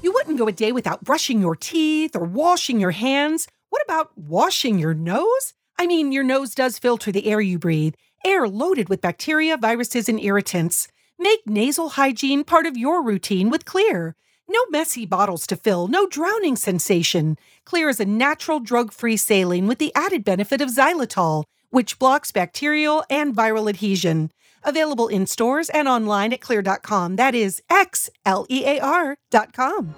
You 0.00 0.12
wouldn't 0.12 0.38
go 0.38 0.48
a 0.48 0.52
day 0.52 0.72
without 0.72 1.04
brushing 1.04 1.40
your 1.40 1.56
teeth 1.56 2.16
or 2.16 2.24
washing 2.24 2.80
your 2.80 2.90
hands. 2.92 3.46
What 3.70 3.82
about 3.82 4.16
washing 4.16 4.78
your 4.78 4.94
nose? 4.94 5.54
I 5.78 5.86
mean, 5.86 6.12
your 6.12 6.24
nose 6.24 6.54
does 6.54 6.78
filter 6.78 7.12
the 7.12 7.26
air 7.26 7.40
you 7.40 7.58
breathe 7.58 7.94
air 8.24 8.48
loaded 8.48 8.88
with 8.88 9.00
bacteria, 9.00 9.56
viruses, 9.56 10.08
and 10.08 10.20
irritants. 10.20 10.88
Make 11.18 11.40
nasal 11.46 11.90
hygiene 11.90 12.44
part 12.44 12.66
of 12.66 12.76
your 12.76 13.02
routine 13.02 13.50
with 13.50 13.64
Xlear. 13.64 14.14
No 14.52 14.66
messy 14.68 15.06
bottles 15.06 15.46
to 15.46 15.56
fill, 15.56 15.88
no 15.88 16.06
drowning 16.06 16.56
sensation. 16.56 17.38
Xlear 17.64 17.88
is 17.88 18.00
a 18.00 18.04
natural 18.04 18.60
drug 18.60 18.92
free 18.92 19.16
saline 19.16 19.66
with 19.66 19.78
the 19.78 19.90
added 19.94 20.24
benefit 20.24 20.60
of 20.60 20.68
xylitol, 20.68 21.44
which 21.70 21.98
blocks 21.98 22.32
bacterial 22.32 23.02
and 23.08 23.34
viral 23.34 23.70
adhesion. 23.70 24.30
Available 24.62 25.08
in 25.08 25.26
stores 25.26 25.70
and 25.70 25.88
online 25.88 26.34
at 26.34 26.40
xlear.com. 26.42 27.16
That 27.16 27.34
is 27.34 27.62
X 27.70 28.10
L 28.26 28.44
E 28.50 28.62
A 28.66 28.78
R.com. 28.78 29.94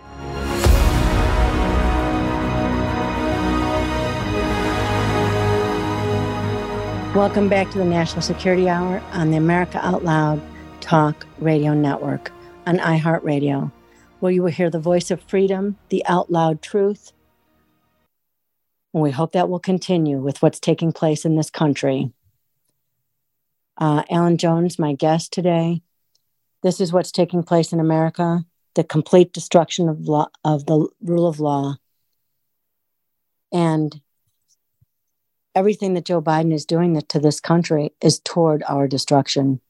Welcome 7.17 7.49
back 7.49 7.73
to 7.73 7.79
the 7.79 7.85
National 7.85 8.23
Security 8.23 8.69
Hour 8.69 9.03
on 9.15 9.33
the 9.33 9.37
America 9.37 9.85
Out 9.85 10.05
Loud 10.05 10.41
Talk 10.81 11.27
Radio 11.41 11.75
Network 11.75 12.31
on 12.69 12.79
iHeartRadio, 12.79 13.73
where 14.25 14.33
you 14.33 14.43
will 14.43 14.51
hear 14.51 14.71
the 14.71 14.81
voice 14.81 15.11
of 15.11 15.21
freedom, 15.21 15.77
the 15.91 16.03
out 16.07 16.33
loud 16.33 16.63
truth. 16.63 17.13
And 18.95 19.03
we 19.03 19.11
hope 19.11 19.33
that 19.33 19.51
will 19.51 19.59
continue 19.59 20.19
with 20.19 20.41
what's 20.41 20.59
taking 20.59 20.93
place 20.93 21.27
in 21.27 21.37
this 21.37 21.51
country. 21.51 22.11
uh, 23.77 24.03
Alan 24.09 24.39
Jones, 24.39 24.79
my 24.79 24.95
guest 24.95 25.31
today. 25.31 25.83
This 26.63 26.81
is 26.81 26.91
what's 26.91 27.13
taking 27.13 27.43
place 27.43 27.71
in 27.71 27.81
America 27.81 28.47
the 28.75 28.83
complete 28.83 29.35
destruction 29.35 29.91
of, 29.91 30.01
law, 30.09 30.29
of 30.43 30.65
the 30.65 30.89
rule 31.03 31.27
of 31.27 31.39
law. 31.39 31.77
And 33.53 34.01
everything 35.55 35.93
that 35.95 36.07
Joe 36.07 36.23
Biden 36.23 36.55
is 36.55 36.65
doing 36.65 36.99
to 36.99 37.19
this 37.19 37.41
country 37.41 37.93
is 38.01 38.21
toward 38.21 38.63
our 38.67 38.89
destruction. 38.89 39.61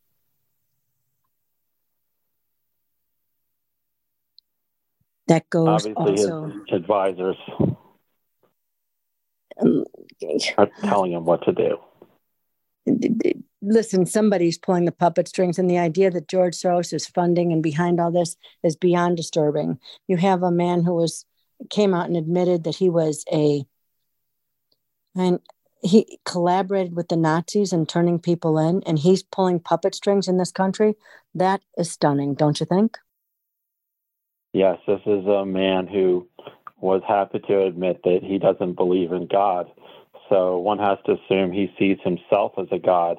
That 5.29 5.49
goes 5.51 5.87
Obviously, 5.87 5.95
also. 5.95 6.47
his 6.47 6.77
advisors 6.77 7.37
Um, 9.63 9.85
are 10.59 10.71
telling 10.83 11.13
him 11.13 11.25
what 11.25 11.43
to 11.45 11.53
do. 11.53 11.79
listen, 13.63 14.05
somebody's 14.05 14.59
pulling 14.59 14.85
the 14.85 14.93
puppet 14.93 15.29
strings, 15.29 15.59
and 15.59 15.71
the 15.71 15.79
idea 15.79 16.11
that 16.11 16.29
George 16.29 16.55
Soros 16.55 16.93
is 16.93 17.07
funding 17.07 17.53
and 17.53 17.63
behind 17.63 18.01
all 18.01 18.11
this 18.11 18.37
is 18.63 18.77
beyond 18.77 19.17
disturbing. 19.17 19.79
You 20.07 20.17
have 20.19 20.43
a 20.43 20.51
man 20.51 20.83
who 20.83 20.95
was 20.95 21.25
came 21.71 21.95
out 21.95 22.07
and 22.07 22.17
admitted 22.17 22.65
that 22.65 22.77
he 22.77 22.91
was 22.91 23.25
a 23.33 23.65
and 25.15 25.39
he 25.83 26.19
collaborated 26.25 26.97
with 26.97 27.09
the 27.09 27.17
Nazis 27.17 27.73
and 27.73 27.89
turning 27.89 28.19
people 28.19 28.59
in, 28.59 28.83
and 28.85 28.99
he's 28.99 29.23
pulling 29.23 29.61
puppet 29.61 29.95
strings 29.95 30.27
in 30.29 30.39
this 30.39 30.51
country. 30.51 30.97
That 31.35 31.61
is 31.79 31.93
stunning, 31.93 32.35
don't 32.35 32.59
you 32.59 32.67
think? 32.67 32.99
Yes, 34.55 34.79
this 34.87 35.01
is 35.05 35.27
a 35.27 35.45
man 35.45 35.89
who 35.89 36.29
was 36.81 37.03
happy 37.09 37.41
to 37.41 37.63
admit 37.63 38.01
that 38.05 38.21
he 38.23 38.39
doesn't 38.39 38.75
believe 38.75 39.11
in 39.11 39.27
God. 39.27 39.69
So 40.29 40.59
one 40.59 40.79
has 40.79 40.97
to 41.07 41.15
assume 41.15 41.51
he 41.51 41.75
sees 41.77 41.99
himself 42.05 42.53
as 42.57 42.69
a 42.71 42.79
God, 42.79 43.19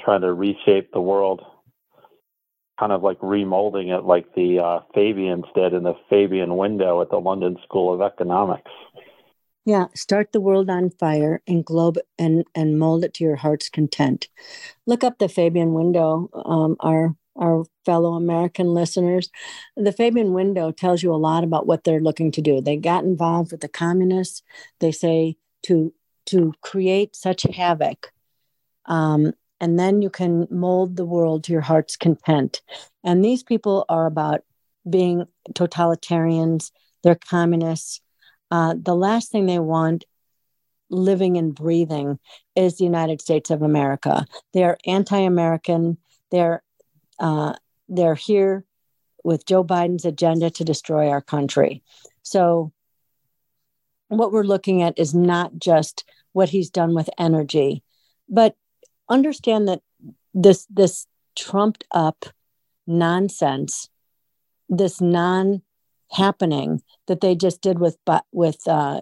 trying 0.00 0.22
to 0.22 0.32
reshape 0.32 0.90
the 0.92 1.00
world, 1.00 1.42
kind 2.80 2.90
of 2.90 3.04
like 3.04 3.20
remolding 3.20 3.96
it 3.96 4.02
like 4.02 4.34
the 4.34 4.58
uh, 4.58 4.80
Fabians 4.94 5.44
did 5.54 5.74
in 5.74 5.84
the 5.84 5.94
Fabian 6.10 6.56
window 6.56 7.00
at 7.02 7.10
the 7.10 7.18
London 7.18 7.56
School 7.62 7.94
of 7.94 8.02
Economics. 8.02 8.72
Yeah, 9.64 9.86
start 9.94 10.32
the 10.32 10.40
world 10.40 10.68
on 10.70 10.90
fire 10.90 11.40
and 11.46 11.64
globe 11.64 11.98
and 12.18 12.44
and 12.52 12.80
mold 12.80 13.04
it 13.04 13.14
to 13.14 13.24
your 13.24 13.36
heart's 13.36 13.68
content. 13.68 14.26
Look 14.86 15.04
up 15.04 15.18
the 15.18 15.28
Fabian 15.28 15.72
window. 15.72 16.30
Um, 16.32 16.76
our 16.80 17.14
our 17.38 17.64
fellow 17.84 18.14
American 18.14 18.74
listeners, 18.74 19.30
the 19.76 19.92
Fabian 19.92 20.32
window 20.32 20.70
tells 20.70 21.02
you 21.02 21.14
a 21.14 21.16
lot 21.16 21.44
about 21.44 21.66
what 21.66 21.84
they're 21.84 22.00
looking 22.00 22.32
to 22.32 22.42
do. 22.42 22.60
They 22.60 22.76
got 22.76 23.04
involved 23.04 23.52
with 23.52 23.60
the 23.60 23.68
communists. 23.68 24.42
They 24.80 24.92
say 24.92 25.36
to 25.64 25.92
to 26.26 26.52
create 26.60 27.16
such 27.16 27.44
havoc, 27.44 28.12
um, 28.84 29.32
and 29.60 29.78
then 29.78 30.02
you 30.02 30.10
can 30.10 30.46
mold 30.50 30.96
the 30.96 31.06
world 31.06 31.44
to 31.44 31.52
your 31.52 31.62
heart's 31.62 31.96
content. 31.96 32.60
And 33.02 33.24
these 33.24 33.42
people 33.42 33.84
are 33.88 34.06
about 34.06 34.42
being 34.88 35.24
totalitarians. 35.52 36.70
They're 37.02 37.14
communists. 37.14 38.00
Uh, 38.50 38.74
the 38.80 38.94
last 38.94 39.30
thing 39.30 39.46
they 39.46 39.58
want 39.58 40.04
living 40.90 41.36
and 41.36 41.54
breathing 41.54 42.18
is 42.54 42.76
the 42.76 42.84
United 42.84 43.20
States 43.20 43.50
of 43.50 43.62
America. 43.62 44.26
They 44.52 44.64
are 44.64 44.78
anti-American. 44.86 45.98
They're 46.30 46.62
uh, 47.18 47.54
they're 47.88 48.14
here 48.14 48.64
with 49.24 49.46
Joe 49.46 49.64
Biden's 49.64 50.04
agenda 50.04 50.50
to 50.50 50.64
destroy 50.64 51.08
our 51.08 51.20
country. 51.20 51.82
So, 52.22 52.72
what 54.08 54.32
we're 54.32 54.42
looking 54.42 54.82
at 54.82 54.98
is 54.98 55.14
not 55.14 55.58
just 55.58 56.04
what 56.32 56.48
he's 56.48 56.70
done 56.70 56.94
with 56.94 57.10
energy, 57.18 57.82
but 58.28 58.56
understand 59.08 59.68
that 59.68 59.82
this 60.34 60.66
this 60.70 61.06
trumped 61.36 61.84
up 61.90 62.26
nonsense, 62.86 63.88
this 64.68 65.00
non 65.00 65.62
happening 66.12 66.82
that 67.06 67.20
they 67.20 67.34
just 67.34 67.60
did 67.60 67.78
with 67.78 67.96
with 68.32 68.66
uh, 68.66 69.00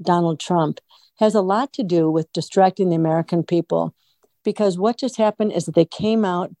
Donald 0.00 0.40
Trump 0.40 0.80
has 1.18 1.34
a 1.34 1.40
lot 1.40 1.72
to 1.74 1.82
do 1.82 2.10
with 2.10 2.32
distracting 2.32 2.88
the 2.88 2.96
American 2.96 3.42
people, 3.42 3.94
because 4.44 4.78
what 4.78 4.98
just 4.98 5.16
happened 5.16 5.52
is 5.52 5.66
that 5.66 5.74
they 5.74 5.84
came 5.84 6.24
out 6.24 6.52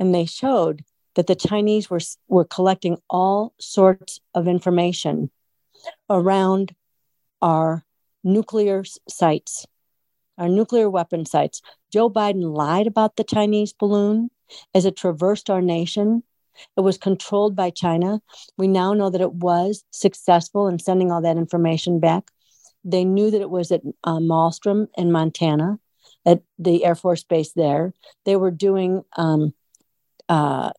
and 0.00 0.14
they 0.14 0.24
showed 0.24 0.82
that 1.14 1.26
the 1.26 1.36
Chinese 1.36 1.90
were 1.90 2.00
were 2.26 2.44
collecting 2.44 2.96
all 3.08 3.52
sorts 3.60 4.18
of 4.34 4.48
information 4.48 5.30
around 6.08 6.74
our 7.42 7.84
nuclear 8.24 8.82
sites, 9.08 9.66
our 10.38 10.48
nuclear 10.48 10.88
weapon 10.88 11.26
sites. 11.26 11.60
Joe 11.92 12.10
Biden 12.10 12.54
lied 12.56 12.86
about 12.86 13.16
the 13.16 13.24
Chinese 13.24 13.72
balloon 13.72 14.30
as 14.74 14.84
it 14.84 14.96
traversed 14.96 15.50
our 15.50 15.62
nation. 15.62 16.22
It 16.76 16.80
was 16.80 16.98
controlled 16.98 17.54
by 17.54 17.70
China. 17.70 18.20
We 18.56 18.68
now 18.68 18.92
know 18.92 19.10
that 19.10 19.20
it 19.20 19.32
was 19.32 19.84
successful 19.90 20.68
in 20.68 20.78
sending 20.78 21.10
all 21.10 21.22
that 21.22 21.36
information 21.36 22.00
back. 22.00 22.30
They 22.84 23.04
knew 23.04 23.30
that 23.30 23.40
it 23.40 23.50
was 23.50 23.70
at 23.72 23.82
uh, 24.04 24.18
Malmstrom 24.18 24.88
in 24.96 25.12
Montana, 25.12 25.78
at 26.26 26.42
the 26.58 26.84
Air 26.84 26.94
Force 26.94 27.22
Base 27.22 27.52
there. 27.52 27.94
They 28.24 28.36
were 28.36 28.50
doing 28.50 29.02
um, 29.16 29.54
uh, 30.30 30.70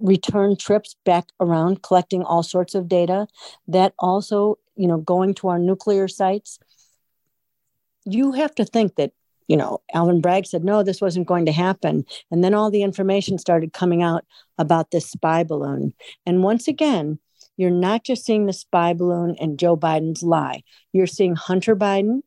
return 0.00 0.56
trips 0.56 0.96
back 1.06 1.28
around, 1.40 1.82
collecting 1.82 2.22
all 2.22 2.42
sorts 2.42 2.74
of 2.74 2.88
data. 2.88 3.26
That 3.68 3.94
also, 3.98 4.58
you 4.76 4.86
know, 4.86 4.98
going 4.98 5.32
to 5.34 5.48
our 5.48 5.58
nuclear 5.58 6.08
sites. 6.08 6.58
You 8.04 8.32
have 8.32 8.54
to 8.56 8.64
think 8.64 8.96
that 8.96 9.12
you 9.50 9.56
know, 9.56 9.80
Alvin 9.92 10.20
Bragg 10.20 10.46
said, 10.46 10.62
no, 10.62 10.84
this 10.84 11.00
wasn't 11.00 11.26
going 11.26 11.44
to 11.46 11.50
happen. 11.50 12.04
And 12.30 12.44
then 12.44 12.54
all 12.54 12.70
the 12.70 12.84
information 12.84 13.36
started 13.36 13.72
coming 13.72 14.00
out 14.00 14.24
about 14.58 14.92
this 14.92 15.10
spy 15.10 15.42
balloon. 15.42 15.92
And 16.24 16.44
once 16.44 16.68
again, 16.68 17.18
you're 17.56 17.68
not 17.68 18.04
just 18.04 18.24
seeing 18.24 18.46
the 18.46 18.52
spy 18.52 18.92
balloon 18.92 19.34
and 19.40 19.58
Joe 19.58 19.76
Biden's 19.76 20.22
lie. 20.22 20.62
You're 20.92 21.08
seeing 21.08 21.34
Hunter 21.34 21.74
Biden, 21.74 22.20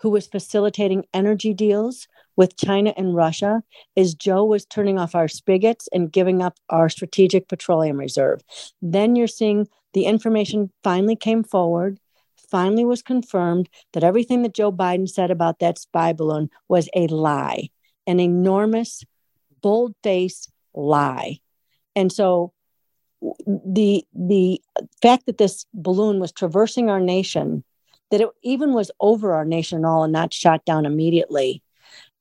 who 0.00 0.10
was 0.10 0.26
facilitating 0.26 1.06
energy 1.14 1.54
deals 1.54 2.06
with 2.40 2.56
China 2.56 2.94
and 2.96 3.14
Russia, 3.14 3.62
as 3.98 4.14
Joe 4.14 4.46
was 4.46 4.64
turning 4.64 4.98
off 4.98 5.14
our 5.14 5.28
spigots 5.28 5.90
and 5.92 6.10
giving 6.10 6.40
up 6.40 6.58
our 6.70 6.88
strategic 6.88 7.48
petroleum 7.48 7.98
reserve. 7.98 8.40
Then 8.80 9.14
you're 9.14 9.26
seeing 9.26 9.68
the 9.92 10.06
information 10.06 10.70
finally 10.82 11.16
came 11.16 11.44
forward 11.44 12.00
finally 12.50 12.86
was 12.86 13.02
confirmed 13.02 13.68
that 13.92 14.02
everything 14.04 14.40
that 14.42 14.54
Joe 14.54 14.72
Biden 14.72 15.06
said 15.06 15.30
about 15.30 15.58
that 15.58 15.78
spy 15.78 16.14
balloon 16.14 16.48
was 16.66 16.88
a 16.96 17.06
lie, 17.08 17.68
an 18.06 18.18
enormous, 18.18 19.04
bold 19.60 19.94
faced 20.02 20.50
lie. 20.74 21.40
And 21.94 22.10
so 22.10 22.54
the 23.46 24.02
the 24.14 24.62
fact 25.02 25.26
that 25.26 25.36
this 25.36 25.66
balloon 25.74 26.20
was 26.20 26.32
traversing 26.32 26.88
our 26.88 27.00
nation, 27.00 27.64
that 28.10 28.22
it 28.22 28.28
even 28.42 28.72
was 28.72 28.90
over 28.98 29.34
our 29.34 29.44
nation 29.44 29.84
all 29.84 30.04
and 30.04 30.12
not 30.12 30.32
shot 30.32 30.64
down 30.64 30.86
immediately. 30.86 31.62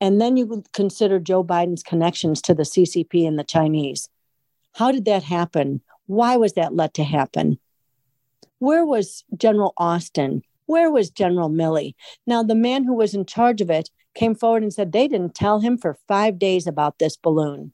And 0.01 0.21
then 0.21 0.37
you 0.37 0.63
consider 0.73 1.19
Joe 1.19 1.43
Biden's 1.43 1.83
connections 1.83 2.41
to 2.43 2.53
the 2.53 2.63
CCP 2.63 3.27
and 3.27 3.37
the 3.37 3.43
Chinese. 3.43 4.09
How 4.73 4.91
did 4.91 5.05
that 5.05 5.23
happen? 5.23 5.81
Why 6.05 6.37
was 6.37 6.53
that 6.53 6.75
let 6.75 6.93
to 6.95 7.03
happen? 7.03 7.59
Where 8.59 8.85
was 8.85 9.23
General 9.35 9.73
Austin? 9.77 10.43
Where 10.65 10.91
was 10.91 11.09
General 11.09 11.49
Milley? 11.49 11.95
Now, 12.27 12.43
the 12.43 12.55
man 12.55 12.83
who 12.83 12.93
was 12.93 13.13
in 13.13 13.25
charge 13.25 13.61
of 13.61 13.69
it 13.69 13.89
came 14.13 14.35
forward 14.35 14.63
and 14.63 14.73
said 14.73 14.91
they 14.91 15.07
didn't 15.07 15.33
tell 15.33 15.59
him 15.59 15.77
for 15.77 15.97
five 16.07 16.37
days 16.37 16.67
about 16.67 16.99
this 16.99 17.17
balloon. 17.17 17.73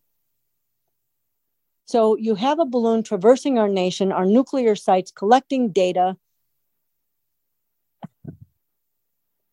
So 1.86 2.16
you 2.18 2.36
have 2.36 2.60
a 2.60 2.66
balloon 2.66 3.04
traversing 3.04 3.60
our 3.60 3.68
nation, 3.68 4.12
our 4.12 4.26
nuclear 4.26 4.76
sites, 4.76 5.12
collecting 5.12 5.72
data. 5.72 6.18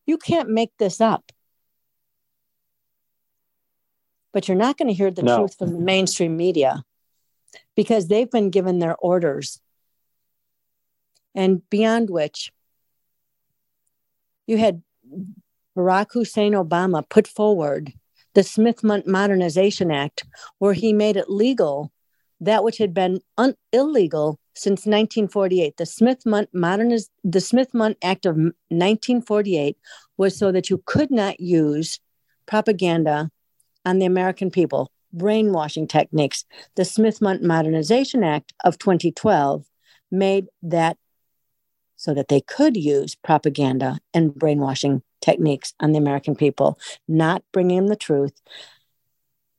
You 0.06 0.18
can't 0.18 0.48
make 0.48 0.76
this 0.78 1.00
up. 1.00 1.31
But 4.32 4.48
you're 4.48 4.56
not 4.56 4.78
going 4.78 4.88
to 4.88 4.94
hear 4.94 5.10
the 5.10 5.22
No. 5.22 5.36
truth 5.38 5.58
from 5.58 5.72
the 5.72 5.78
mainstream 5.78 6.36
media 6.36 6.84
because 7.76 8.08
they've 8.08 8.30
been 8.30 8.50
given 8.50 8.78
their 8.78 8.96
orders 8.96 9.60
and 11.34 11.68
beyond 11.70 12.10
which 12.10 12.52
you 14.46 14.58
had 14.58 14.82
Barack 15.76 16.12
Hussein 16.12 16.52
Obama 16.52 17.08
put 17.08 17.26
forward 17.26 17.92
the 18.34 18.42
Smith 18.42 18.82
Modernization 18.82 19.90
Act, 19.90 20.24
where 20.58 20.72
he 20.72 20.92
made 20.92 21.16
it 21.16 21.28
legal 21.28 21.92
that 22.40 22.64
which 22.64 22.78
had 22.78 22.92
been 22.94 23.20
un- 23.38 23.54
illegal 23.72 24.38
since 24.54 24.80
1948. 24.86 25.76
The 25.76 25.86
Smith 25.86 26.24
Moderniz- 26.24 27.10
the 27.22 27.40
Smith 27.40 27.70
Act 28.02 28.26
of 28.26 28.36
1948 28.36 29.76
was 30.16 30.36
so 30.36 30.50
that 30.50 30.70
you 30.70 30.82
could 30.86 31.10
not 31.10 31.40
use 31.40 32.00
propaganda 32.46 33.30
on 33.84 33.98
the 33.98 34.06
American 34.06 34.50
people, 34.50 34.90
brainwashing 35.12 35.86
techniques. 35.86 36.44
The 36.76 36.84
Smith 36.84 37.20
Modernization 37.20 38.24
Act 38.24 38.52
of 38.64 38.78
2012 38.78 39.64
made 40.10 40.46
that 40.62 40.96
so 41.96 42.12
that 42.14 42.28
they 42.28 42.40
could 42.40 42.76
use 42.76 43.14
propaganda 43.14 44.00
and 44.12 44.34
brainwashing 44.34 45.02
techniques 45.20 45.72
on 45.80 45.92
the 45.92 45.98
American 45.98 46.34
people, 46.34 46.78
not 47.06 47.44
bringing 47.52 47.86
the 47.86 47.96
truth. 47.96 48.32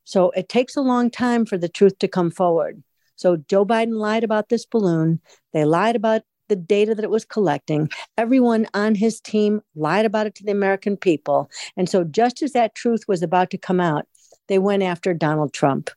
So 0.04 0.32
it 0.32 0.50
takes 0.50 0.76
a 0.76 0.82
long 0.82 1.10
time 1.10 1.46
for 1.46 1.58
the 1.58 1.70
truth 1.70 1.98
to 2.00 2.08
come 2.08 2.32
forward. 2.32 2.84
So 3.16 3.38
Joe 3.38 3.66
Biden 3.66 3.98
lied 3.98 4.24
about 4.24 4.50
this 4.50 4.66
balloon. 4.66 5.22
They 5.54 5.64
lied 5.64 5.96
about 5.96 6.24
the 6.50 6.56
data 6.58 6.94
that 6.94 7.06
it 7.06 7.10
was 7.10 7.26
collecting. 7.26 7.90
Everyone 8.18 8.68
on 8.74 8.96
his 8.96 9.22
team 9.22 9.62
lied 9.76 10.06
about 10.06 10.28
it 10.28 10.36
to 10.36 10.44
the 10.44 10.52
American 10.52 10.98
people. 10.98 11.50
And 11.78 11.88
so, 11.88 12.04
just 12.04 12.44
as 12.44 12.52
that 12.52 12.76
truth 12.76 13.06
was 13.08 13.24
about 13.24 13.50
to 13.52 13.58
come 13.58 13.80
out, 13.80 14.06
they 14.48 14.60
went 14.60 14.84
after 14.84 15.14
Donald 15.14 15.54
Trump. 15.54 15.90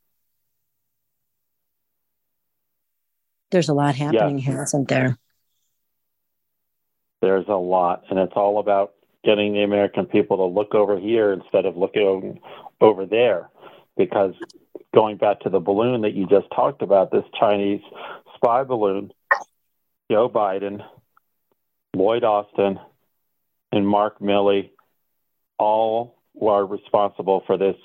There's 3.51 3.69
a 3.69 3.73
lot 3.73 3.95
happening 3.95 4.37
here, 4.37 4.63
isn't 4.63 4.87
there? 4.87 5.17
There's 7.21 7.47
a 7.47 7.55
lot, 7.55 8.03
and 8.09 8.19
it's 8.19 8.33
all 8.35 8.59
about 8.59 8.93
getting 9.23 9.53
the 9.53 9.63
American 9.63 10.05
people 10.05 10.37
to 10.37 10.45
look 10.45 10.75
over 10.75 10.99
here 10.99 11.31
instead 11.33 11.65
of 11.65 11.77
looking 11.77 12.39
over 12.81 13.05
there. 13.05 13.49
Because 13.95 14.33
going 14.93 15.17
back 15.17 15.39
to 15.41 15.49
the 15.49 15.59
balloon 15.59 16.01
that 16.01 16.13
you 16.13 16.27
just 16.27 16.47
talked 16.55 16.81
about, 16.81 17.11
this 17.11 17.23
Chinese 17.39 17.81
spy 18.35 18.63
balloon, 18.63 19.11
Joe 20.11 20.29
Biden, 20.29 20.85
Lloyd 21.95 22.23
Austin, 22.23 22.79
and 23.71 23.87
Mark 23.87 24.19
Milley 24.19 24.69
all 25.57 26.17
were 26.33 26.65
responsible 26.65 27.43
for 27.47 27.57
this 27.57 27.75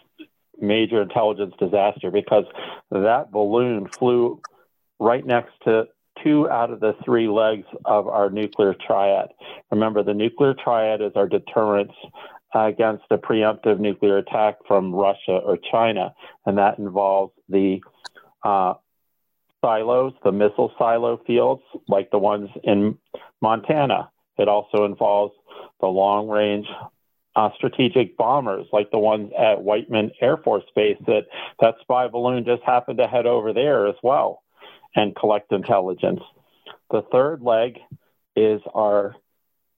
major 0.62 1.02
intelligence 1.02 1.54
disaster 1.58 2.10
because 2.10 2.44
that 2.90 3.30
balloon 3.30 3.88
flew 3.88 4.40
right 4.98 5.26
next 5.26 5.52
to 5.64 5.88
two 6.22 6.48
out 6.48 6.70
of 6.70 6.80
the 6.80 6.94
three 7.04 7.28
legs 7.28 7.66
of 7.84 8.06
our 8.06 8.30
nuclear 8.30 8.74
triad. 8.74 9.28
Remember, 9.70 10.02
the 10.02 10.14
nuclear 10.14 10.54
triad 10.54 11.02
is 11.02 11.12
our 11.16 11.28
deterrence 11.28 11.92
against 12.54 13.04
a 13.10 13.18
preemptive 13.18 13.80
nuclear 13.80 14.18
attack 14.18 14.58
from 14.66 14.94
Russia 14.94 15.32
or 15.32 15.58
China, 15.70 16.14
and 16.46 16.58
that 16.58 16.78
involves 16.78 17.32
the 17.48 17.82
uh, 18.44 18.74
silos, 19.62 20.12
the 20.22 20.32
missile 20.32 20.72
silo 20.78 21.20
fields, 21.26 21.62
like 21.88 22.10
the 22.10 22.18
ones 22.18 22.50
in 22.62 22.98
Montana. 23.40 24.10
It 24.38 24.48
also 24.48 24.84
involves 24.84 25.34
the 25.80 25.86
long 25.86 26.28
range 26.28 26.66
uh, 27.34 27.50
strategic 27.56 28.16
bombers, 28.16 28.66
like 28.72 28.90
the 28.90 28.98
ones 28.98 29.32
at 29.38 29.62
Whiteman 29.62 30.10
Air 30.20 30.36
Force 30.36 30.64
Base 30.74 30.98
that 31.06 31.22
that 31.60 31.74
spy 31.80 32.08
balloon 32.08 32.44
just 32.44 32.62
happened 32.62 32.98
to 32.98 33.06
head 33.06 33.26
over 33.26 33.52
there 33.52 33.86
as 33.86 33.96
well 34.02 34.42
and 34.94 35.16
collect 35.16 35.52
intelligence. 35.52 36.20
The 36.90 37.02
third 37.10 37.42
leg 37.42 37.78
is 38.36 38.60
our 38.74 39.14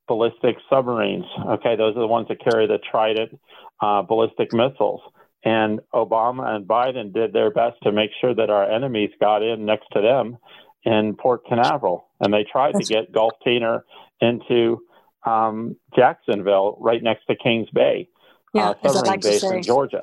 ballistic 0.09 0.57
submarines. 0.68 1.24
Okay, 1.46 1.76
those 1.76 1.96
are 1.96 2.00
the 2.00 2.07
ones 2.07 2.28
that 2.28 2.42
carry 2.42 2.66
the 2.66 2.78
Trident 2.90 3.38
uh, 3.80 4.02
ballistic 4.02 4.52
missiles. 4.52 5.00
And 5.44 5.80
Obama 5.92 6.48
and 6.48 6.66
Biden 6.66 7.12
did 7.12 7.32
their 7.32 7.50
best 7.50 7.76
to 7.82 7.92
make 7.92 8.11
sure 8.20 8.34
that 8.34 8.50
our 8.50 8.68
enemies 8.70 9.11
got 9.20 9.42
in 9.42 9.66
next 9.66 9.86
to 9.92 10.00
them 10.00 10.38
in 10.84 11.16
Port 11.16 11.46
Canaveral. 11.46 12.09
And 12.20 12.32
they 12.32 12.44
tried 12.50 12.72
to 12.72 12.84
get 12.84 13.12
Gulftainer 13.12 13.82
into 14.20 14.80
um, 15.25 15.77
Jacksonville, 15.97 16.77
right 16.81 17.03
next 17.03 17.27
to 17.27 17.37
Kings 17.37 17.68
Bay, 17.72 18.09
yeah, 18.53 18.70
uh, 18.70 18.75
submarine 18.89 19.07
like 19.07 19.20
base 19.22 19.41
say, 19.41 19.57
in 19.57 19.62
Georgia. 19.62 20.01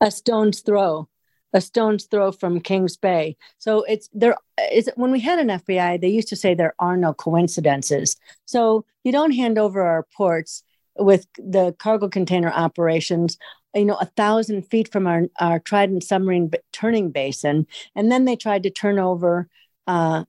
A 0.00 0.10
stone's 0.10 0.60
throw 0.60 1.08
a 1.56 1.60
stone's 1.60 2.04
throw 2.04 2.32
from 2.32 2.60
Kings 2.60 2.96
Bay. 2.98 3.36
So 3.58 3.82
it's 3.84 4.10
there 4.12 4.36
is 4.72 4.90
when 4.96 5.10
we 5.10 5.20
had 5.20 5.38
an 5.38 5.48
FBI, 5.48 6.00
they 6.00 6.08
used 6.08 6.28
to 6.28 6.36
say 6.36 6.54
there 6.54 6.74
are 6.78 6.98
no 6.98 7.14
coincidences. 7.14 8.16
So 8.44 8.84
you 9.04 9.12
don't 9.12 9.32
hand 9.32 9.58
over 9.58 9.80
our 9.80 10.06
ports 10.14 10.62
with 10.98 11.26
the 11.38 11.74
cargo 11.78 12.08
container 12.08 12.50
operations, 12.50 13.38
you 13.74 13.86
know, 13.86 13.96
a 13.96 14.04
thousand 14.04 14.62
feet 14.62 14.92
from 14.92 15.06
our, 15.06 15.24
our 15.40 15.58
Trident 15.58 16.04
submarine 16.04 16.50
turning 16.72 17.10
basin. 17.10 17.66
And 17.94 18.12
then 18.12 18.26
they 18.26 18.36
tried 18.36 18.62
to 18.64 18.70
turn 18.70 18.98
over 18.98 19.48
uh, 19.86 20.24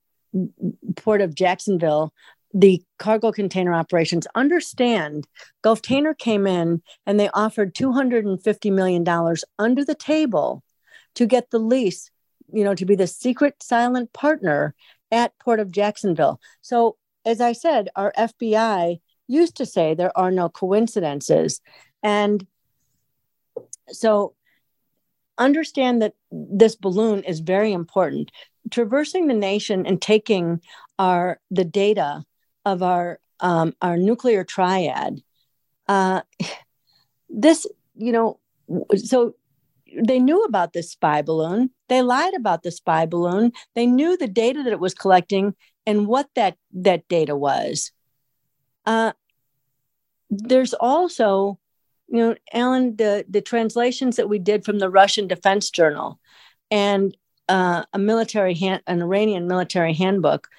Port 0.95 1.21
of 1.21 1.35
Jacksonville 1.35 2.13
the 2.53 2.81
cargo 2.97 3.31
container 3.31 3.73
operations 3.73 4.27
understand 4.35 5.27
Gulf 5.61 5.81
Gulftainer 5.81 6.17
came 6.17 6.47
in 6.47 6.81
and 7.05 7.19
they 7.19 7.29
offered 7.29 7.75
$250 7.75 8.71
million 8.71 9.05
under 9.59 9.85
the 9.85 9.95
table 9.95 10.63
to 11.15 11.25
get 11.25 11.49
the 11.49 11.59
lease, 11.59 12.09
you 12.53 12.63
know, 12.63 12.75
to 12.75 12.85
be 12.85 12.95
the 12.95 13.07
secret 13.07 13.61
silent 13.61 14.13
partner 14.13 14.73
at 15.11 15.37
Port 15.39 15.59
of 15.59 15.71
Jacksonville. 15.71 16.39
So, 16.61 16.97
as 17.25 17.41
I 17.41 17.51
said, 17.51 17.89
our 17.95 18.13
FBI 18.17 18.99
used 19.27 19.57
to 19.57 19.65
say 19.65 19.93
there 19.93 20.17
are 20.17 20.31
no 20.31 20.47
coincidences. 20.47 21.59
And 22.01 22.45
so, 23.89 24.35
understand 25.37 26.01
that 26.01 26.13
this 26.31 26.75
balloon 26.75 27.23
is 27.23 27.39
very 27.39 27.73
important. 27.73 28.31
Traversing 28.71 29.27
the 29.27 29.33
nation 29.33 29.85
and 29.85 30.01
taking 30.01 30.61
our 30.99 31.39
the 31.51 31.65
data 31.65 32.23
of 32.67 32.83
our 32.83 33.19
um, 33.39 33.73
our 33.81 33.97
nuclear 33.97 34.43
triad. 34.43 35.21
Uh, 35.87 36.21
this, 37.29 37.65
you 37.95 38.11
know, 38.11 38.39
so 38.95 39.35
they 40.03 40.19
knew 40.19 40.43
about 40.43 40.73
this 40.73 40.91
spy 40.91 41.21
balloon. 41.21 41.69
They 41.87 42.01
lied 42.01 42.33
about 42.33 42.63
the 42.63 42.71
spy 42.71 43.05
balloon. 43.05 43.53
They 43.73 43.85
knew 43.85 44.17
the 44.17 44.27
data 44.27 44.63
that 44.63 44.73
it 44.73 44.79
was 44.81 44.93
collecting 44.93 45.55
and 45.85 46.07
what 46.07 46.27
that 46.35 46.57
that 46.73 47.07
data 47.07 47.35
was. 47.35 47.91
Uh, 48.85 49.13
there's 50.29 50.73
also, 50.73 51.57
you 52.09 52.17
know, 52.17 52.35
Alan, 52.51 52.97
the 52.97 53.25
the 53.29 53.41
translations 53.41 54.17
that 54.17 54.27
we 54.27 54.39
did 54.39 54.65
from 54.65 54.79
the 54.79 54.89
Russian 54.89 55.27
Defense 55.27 55.69
Journal 55.69 56.19
and 56.69 57.15
uh, 57.47 57.83
a 57.93 57.99
military 57.99 58.55
hand, 58.55 58.81
an 58.87 59.01
Iranian 59.01 59.47
military 59.47 59.93
handbook, 59.93 60.49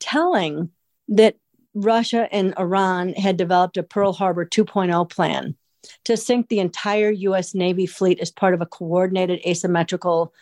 telling 0.00 0.70
that 1.08 1.36
Russia 1.74 2.28
and 2.32 2.54
Iran 2.58 3.14
had 3.14 3.36
developed 3.36 3.76
a 3.76 3.82
Pearl 3.82 4.12
Harbor 4.12 4.44
2.0 4.44 5.08
plan 5.08 5.56
to 6.04 6.16
sink 6.16 6.48
the 6.48 6.60
entire 6.60 7.10
U.S. 7.10 7.54
Navy 7.54 7.86
fleet 7.86 8.20
as 8.20 8.30
part 8.30 8.54
of 8.54 8.60
a 8.60 8.66
coordinated 8.66 9.40
asymmetrical 9.46 10.32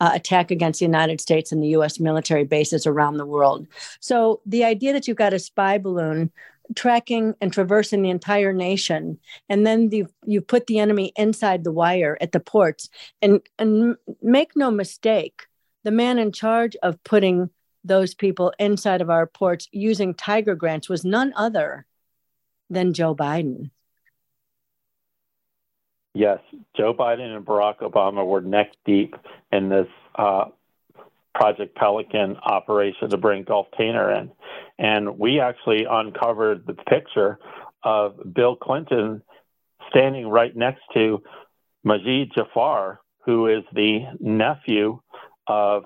uh, 0.00 0.10
attack 0.14 0.50
against 0.50 0.80
the 0.80 0.86
United 0.86 1.20
States 1.20 1.52
and 1.52 1.62
the 1.62 1.68
U.S. 1.68 2.00
military 2.00 2.44
bases 2.44 2.86
around 2.86 3.16
the 3.16 3.26
world. 3.26 3.66
So 4.00 4.40
the 4.46 4.64
idea 4.64 4.92
that 4.92 5.06
you've 5.06 5.16
got 5.16 5.34
a 5.34 5.38
spy 5.38 5.78
balloon 5.78 6.32
tracking 6.74 7.34
and 7.40 7.52
traversing 7.52 8.02
the 8.02 8.10
entire 8.10 8.52
nation, 8.52 9.18
and 9.48 9.66
then 9.66 9.90
you 9.90 10.08
you 10.24 10.40
put 10.40 10.66
the 10.66 10.78
enemy 10.78 11.12
inside 11.16 11.64
the 11.64 11.72
wire 11.72 12.16
at 12.20 12.32
the 12.32 12.40
ports, 12.40 12.88
and 13.20 13.40
and 13.58 13.96
make 14.22 14.56
no 14.56 14.70
mistake, 14.70 15.46
the 15.84 15.90
man 15.90 16.18
in 16.18 16.32
charge 16.32 16.76
of 16.82 17.02
putting 17.04 17.50
those 17.84 18.14
people 18.14 18.52
inside 18.58 19.00
of 19.00 19.10
our 19.10 19.26
ports 19.26 19.68
using 19.72 20.14
Tiger 20.14 20.54
grants 20.54 20.88
was 20.88 21.04
none 21.04 21.32
other 21.36 21.86
than 22.68 22.92
Joe 22.92 23.14
Biden. 23.14 23.70
Yes, 26.14 26.40
Joe 26.76 26.92
Biden 26.92 27.34
and 27.34 27.44
Barack 27.44 27.78
Obama 27.78 28.26
were 28.26 28.40
neck 28.40 28.72
deep 28.84 29.14
in 29.52 29.68
this 29.68 29.86
uh, 30.16 30.46
Project 31.34 31.76
Pelican 31.76 32.36
operation 32.42 33.10
to 33.10 33.16
bring 33.16 33.44
Gulftainer 33.44 34.20
in. 34.20 34.32
And 34.78 35.18
we 35.18 35.40
actually 35.40 35.86
uncovered 35.88 36.66
the 36.66 36.74
picture 36.74 37.38
of 37.84 38.34
Bill 38.34 38.56
Clinton 38.56 39.22
standing 39.88 40.28
right 40.28 40.54
next 40.54 40.82
to 40.94 41.22
Majid 41.84 42.32
Jafar, 42.34 43.00
who 43.24 43.46
is 43.46 43.62
the 43.72 44.00
nephew 44.18 45.00
of 45.46 45.84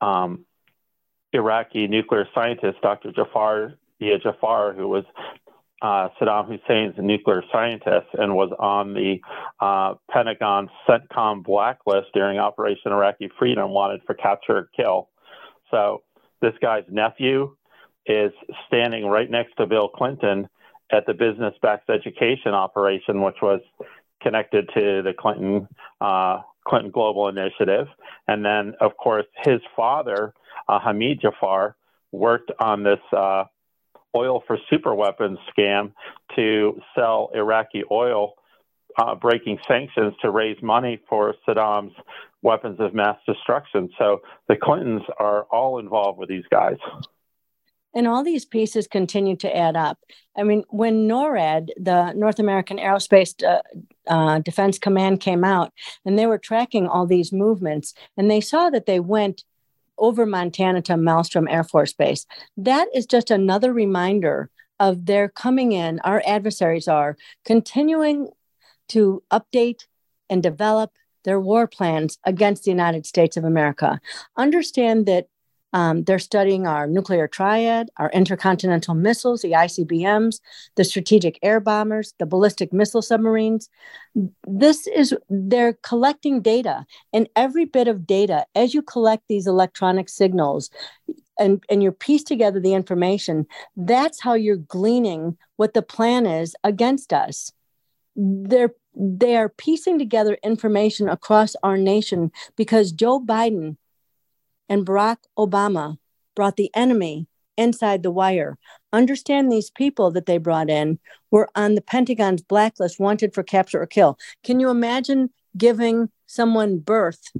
um, 0.00 0.44
Iraqi 1.32 1.86
nuclear 1.86 2.26
scientist 2.34 2.78
Dr. 2.82 3.12
Jafar 3.12 3.74
Dia 4.00 4.18
Jafar, 4.18 4.72
who 4.74 4.88
was 4.88 5.04
uh, 5.82 6.08
Saddam 6.20 6.48
Hussein's 6.48 6.94
nuclear 6.98 7.42
scientist 7.52 8.06
and 8.14 8.34
was 8.34 8.50
on 8.58 8.94
the 8.94 9.20
uh, 9.60 9.94
Pentagon 10.10 10.68
CENTCOM 10.88 11.44
blacklist 11.44 12.08
during 12.14 12.38
Operation 12.38 12.92
Iraqi 12.92 13.30
Freedom, 13.38 13.70
wanted 13.70 14.00
for 14.06 14.14
capture 14.14 14.56
or 14.56 14.70
kill. 14.76 15.08
So 15.70 16.02
this 16.40 16.54
guy's 16.60 16.84
nephew 16.88 17.54
is 18.06 18.32
standing 18.66 19.06
right 19.06 19.30
next 19.30 19.56
to 19.56 19.66
Bill 19.66 19.88
Clinton 19.88 20.48
at 20.90 21.06
the 21.06 21.14
Business 21.14 21.54
Backs 21.60 21.88
Education 21.88 22.54
operation, 22.54 23.22
which 23.22 23.36
was 23.42 23.60
connected 24.22 24.68
to 24.74 25.02
the 25.02 25.12
Clinton 25.16 25.68
uh, 26.00 26.40
Clinton 26.66 26.90
Global 26.90 27.28
Initiative. 27.28 27.86
And 28.26 28.44
then, 28.44 28.74
of 28.80 28.96
course, 28.96 29.26
his 29.44 29.60
father, 29.76 30.32
uh, 30.68 30.78
Hamid 30.78 31.20
Jafar, 31.20 31.76
worked 32.12 32.50
on 32.58 32.82
this 32.82 33.00
uh, 33.16 33.44
oil 34.14 34.42
for 34.46 34.58
super 34.70 34.94
weapons 34.94 35.38
scam 35.56 35.92
to 36.36 36.80
sell 36.94 37.30
Iraqi 37.34 37.84
oil, 37.90 38.34
uh, 38.98 39.14
breaking 39.14 39.58
sanctions 39.66 40.14
to 40.22 40.30
raise 40.30 40.60
money 40.62 41.00
for 41.08 41.34
Saddam's 41.46 41.94
weapons 42.42 42.78
of 42.80 42.94
mass 42.94 43.18
destruction. 43.26 43.90
So 43.98 44.22
the 44.48 44.56
Clintons 44.56 45.02
are 45.18 45.42
all 45.44 45.78
involved 45.78 46.18
with 46.18 46.28
these 46.28 46.44
guys. 46.50 46.76
And 47.94 48.06
all 48.06 48.22
these 48.22 48.44
pieces 48.44 48.86
continue 48.86 49.34
to 49.36 49.56
add 49.56 49.74
up. 49.74 49.98
I 50.36 50.42
mean, 50.42 50.62
when 50.68 51.08
NORAD, 51.08 51.68
the 51.76 52.12
North 52.12 52.38
American 52.38 52.78
Aerospace 52.78 53.42
uh, 53.42 53.62
uh, 54.06 54.38
Defense 54.40 54.78
Command, 54.78 55.20
came 55.20 55.42
out 55.42 55.72
and 56.04 56.18
they 56.18 56.26
were 56.26 56.38
tracking 56.38 56.86
all 56.86 57.06
these 57.06 57.32
movements, 57.32 57.94
and 58.16 58.30
they 58.30 58.40
saw 58.40 58.70
that 58.70 58.86
they 58.86 59.00
went 59.00 59.44
over 59.98 60.26
Montana 60.26 60.82
to 60.82 60.94
Malmstrom 60.94 61.50
Air 61.50 61.64
Force 61.64 61.92
Base. 61.92 62.26
That 62.56 62.88
is 62.94 63.06
just 63.06 63.30
another 63.30 63.72
reminder 63.72 64.50
of 64.80 65.06
their 65.06 65.28
coming 65.28 65.72
in, 65.72 66.00
our 66.00 66.22
adversaries 66.26 66.88
are 66.88 67.16
continuing 67.44 68.28
to 68.88 69.22
update 69.30 69.86
and 70.30 70.42
develop 70.42 70.92
their 71.24 71.40
war 71.40 71.66
plans 71.66 72.18
against 72.24 72.64
the 72.64 72.70
United 72.70 73.06
States 73.06 73.36
of 73.36 73.44
America. 73.44 74.00
Understand 74.36 75.06
that 75.06 75.26
um, 75.72 76.04
they're 76.04 76.18
studying 76.18 76.66
our 76.66 76.86
nuclear 76.86 77.28
triad, 77.28 77.90
our 77.98 78.10
intercontinental 78.10 78.94
missiles, 78.94 79.42
the 79.42 79.52
ICBMs, 79.52 80.40
the 80.76 80.84
strategic 80.84 81.38
air 81.42 81.60
bombers, 81.60 82.14
the 82.18 82.26
ballistic 82.26 82.72
missile 82.72 83.02
submarines. 83.02 83.68
This 84.46 84.86
is, 84.86 85.14
they're 85.28 85.74
collecting 85.82 86.40
data, 86.40 86.86
and 87.12 87.28
every 87.36 87.66
bit 87.66 87.88
of 87.88 88.06
data, 88.06 88.46
as 88.54 88.72
you 88.72 88.82
collect 88.82 89.24
these 89.28 89.46
electronic 89.46 90.08
signals, 90.08 90.70
and, 91.38 91.62
and 91.70 91.82
you 91.82 91.92
piece 91.92 92.24
together 92.24 92.60
the 92.60 92.74
information, 92.74 93.46
that's 93.76 94.20
how 94.20 94.34
you're 94.34 94.56
gleaning 94.56 95.36
what 95.56 95.74
the 95.74 95.82
plan 95.82 96.26
is 96.26 96.56
against 96.64 97.12
us. 97.12 97.52
They're 98.16 98.72
they 99.00 99.36
are 99.36 99.48
piecing 99.48 99.96
together 99.98 100.36
information 100.42 101.08
across 101.08 101.54
our 101.62 101.76
nation 101.76 102.32
because 102.56 102.90
Joe 102.90 103.20
Biden 103.20 103.76
and 104.68 104.86
Barack 104.86 105.18
Obama 105.36 105.98
brought 106.34 106.56
the 106.56 106.70
enemy 106.74 107.26
inside 107.56 108.02
the 108.02 108.10
wire. 108.10 108.56
Understand 108.92 109.50
these 109.50 109.70
people 109.70 110.10
that 110.12 110.26
they 110.26 110.38
brought 110.38 110.70
in 110.70 110.98
were 111.30 111.48
on 111.54 111.74
the 111.74 111.82
Pentagon's 111.82 112.42
blacklist, 112.42 113.00
wanted 113.00 113.34
for 113.34 113.42
capture 113.42 113.82
or 113.82 113.86
kill. 113.86 114.18
Can 114.44 114.60
you 114.60 114.70
imagine 114.70 115.30
giving 115.56 116.10
someone 116.26 116.78
berth 116.78 117.32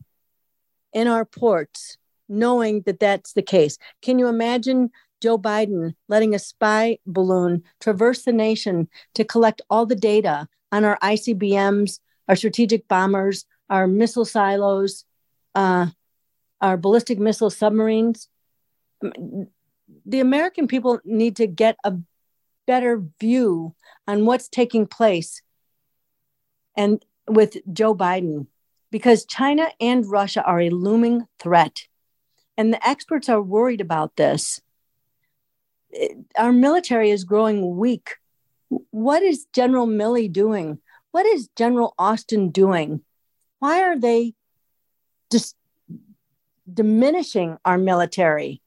in 0.92 1.06
our 1.06 1.24
ports, 1.24 1.96
knowing 2.28 2.82
that 2.82 2.98
that's 2.98 3.32
the 3.32 3.42
case? 3.42 3.78
Can 4.02 4.18
you 4.18 4.26
imagine 4.26 4.90
Joe 5.20 5.38
Biden 5.38 5.94
letting 6.08 6.34
a 6.34 6.38
spy 6.38 6.98
balloon 7.06 7.62
traverse 7.80 8.22
the 8.22 8.32
nation 8.32 8.88
to 9.14 9.24
collect 9.24 9.62
all 9.70 9.86
the 9.86 9.96
data 9.96 10.48
on 10.72 10.84
our 10.84 10.98
ICBMs, 11.02 12.00
our 12.28 12.36
strategic 12.36 12.88
bombers, 12.88 13.46
our 13.70 13.86
missile 13.86 14.24
silos, 14.24 15.04
uh, 15.54 15.86
our 16.61 16.76
ballistic 16.76 17.18
missile 17.18 17.50
submarines. 17.50 18.28
The 19.00 20.20
American 20.20 20.66
people 20.66 21.00
need 21.04 21.36
to 21.36 21.46
get 21.46 21.76
a 21.84 21.94
better 22.66 23.02
view 23.20 23.74
on 24.06 24.26
what's 24.26 24.48
taking 24.48 24.86
place 24.86 25.42
and 26.76 27.04
with 27.28 27.56
Joe 27.72 27.94
Biden 27.94 28.46
because 28.90 29.24
China 29.24 29.68
and 29.80 30.09
Russia 30.09 30.42
are 30.42 30.61
a 30.61 30.70
looming 30.70 31.26
threat. 31.38 31.86
And 32.56 32.72
the 32.72 32.86
experts 32.86 33.28
are 33.28 33.40
worried 33.40 33.80
about 33.80 34.16
this. 34.16 34.61
Our 36.36 36.52
military 36.52 37.11
is 37.11 37.24
growing 37.24 37.76
weak 37.76 38.16
what 38.68 39.22
is 39.22 39.46
General 39.52 39.86
Milley 39.86 40.30
doing? 40.30 40.78
What 41.11 41.26
is 41.26 41.48
General 41.56 41.94
Austin 41.98 42.50
doing? 42.50 43.02
Why 43.59 43.82
are 43.82 43.98
they 43.98 44.34
just 45.32 45.56
diminishing 46.72 47.58
our 47.64 47.78
military? 47.78 48.62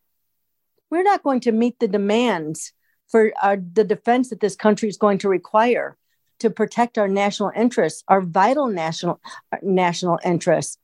We're 0.90 1.04
not 1.04 1.24
going 1.24 1.42
to 1.42 1.52
meet 1.52 1.80
the 1.80 1.88
demands 1.88 2.74
for 3.08 3.32
our, 3.42 3.58
the 3.58 3.84
defense 3.84 4.30
that 4.30 4.40
this 4.40 4.56
country 4.56 4.90
is 4.90 4.98
going 4.98 5.20
to 5.20 5.30
require 5.30 5.98
to 6.40 6.50
protect 6.50 6.98
our 6.98 7.08
national 7.08 7.52
interests, 7.56 8.04
our 8.08 8.22
vital 8.22 8.68
national 8.68 9.20
uh, 9.52 9.58
national 9.62 10.20
interests. 10.26 10.78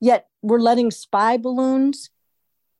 Yet 0.00 0.28
we're 0.42 0.60
letting 0.60 0.90
spy 0.90 1.38
balloons 1.38 2.10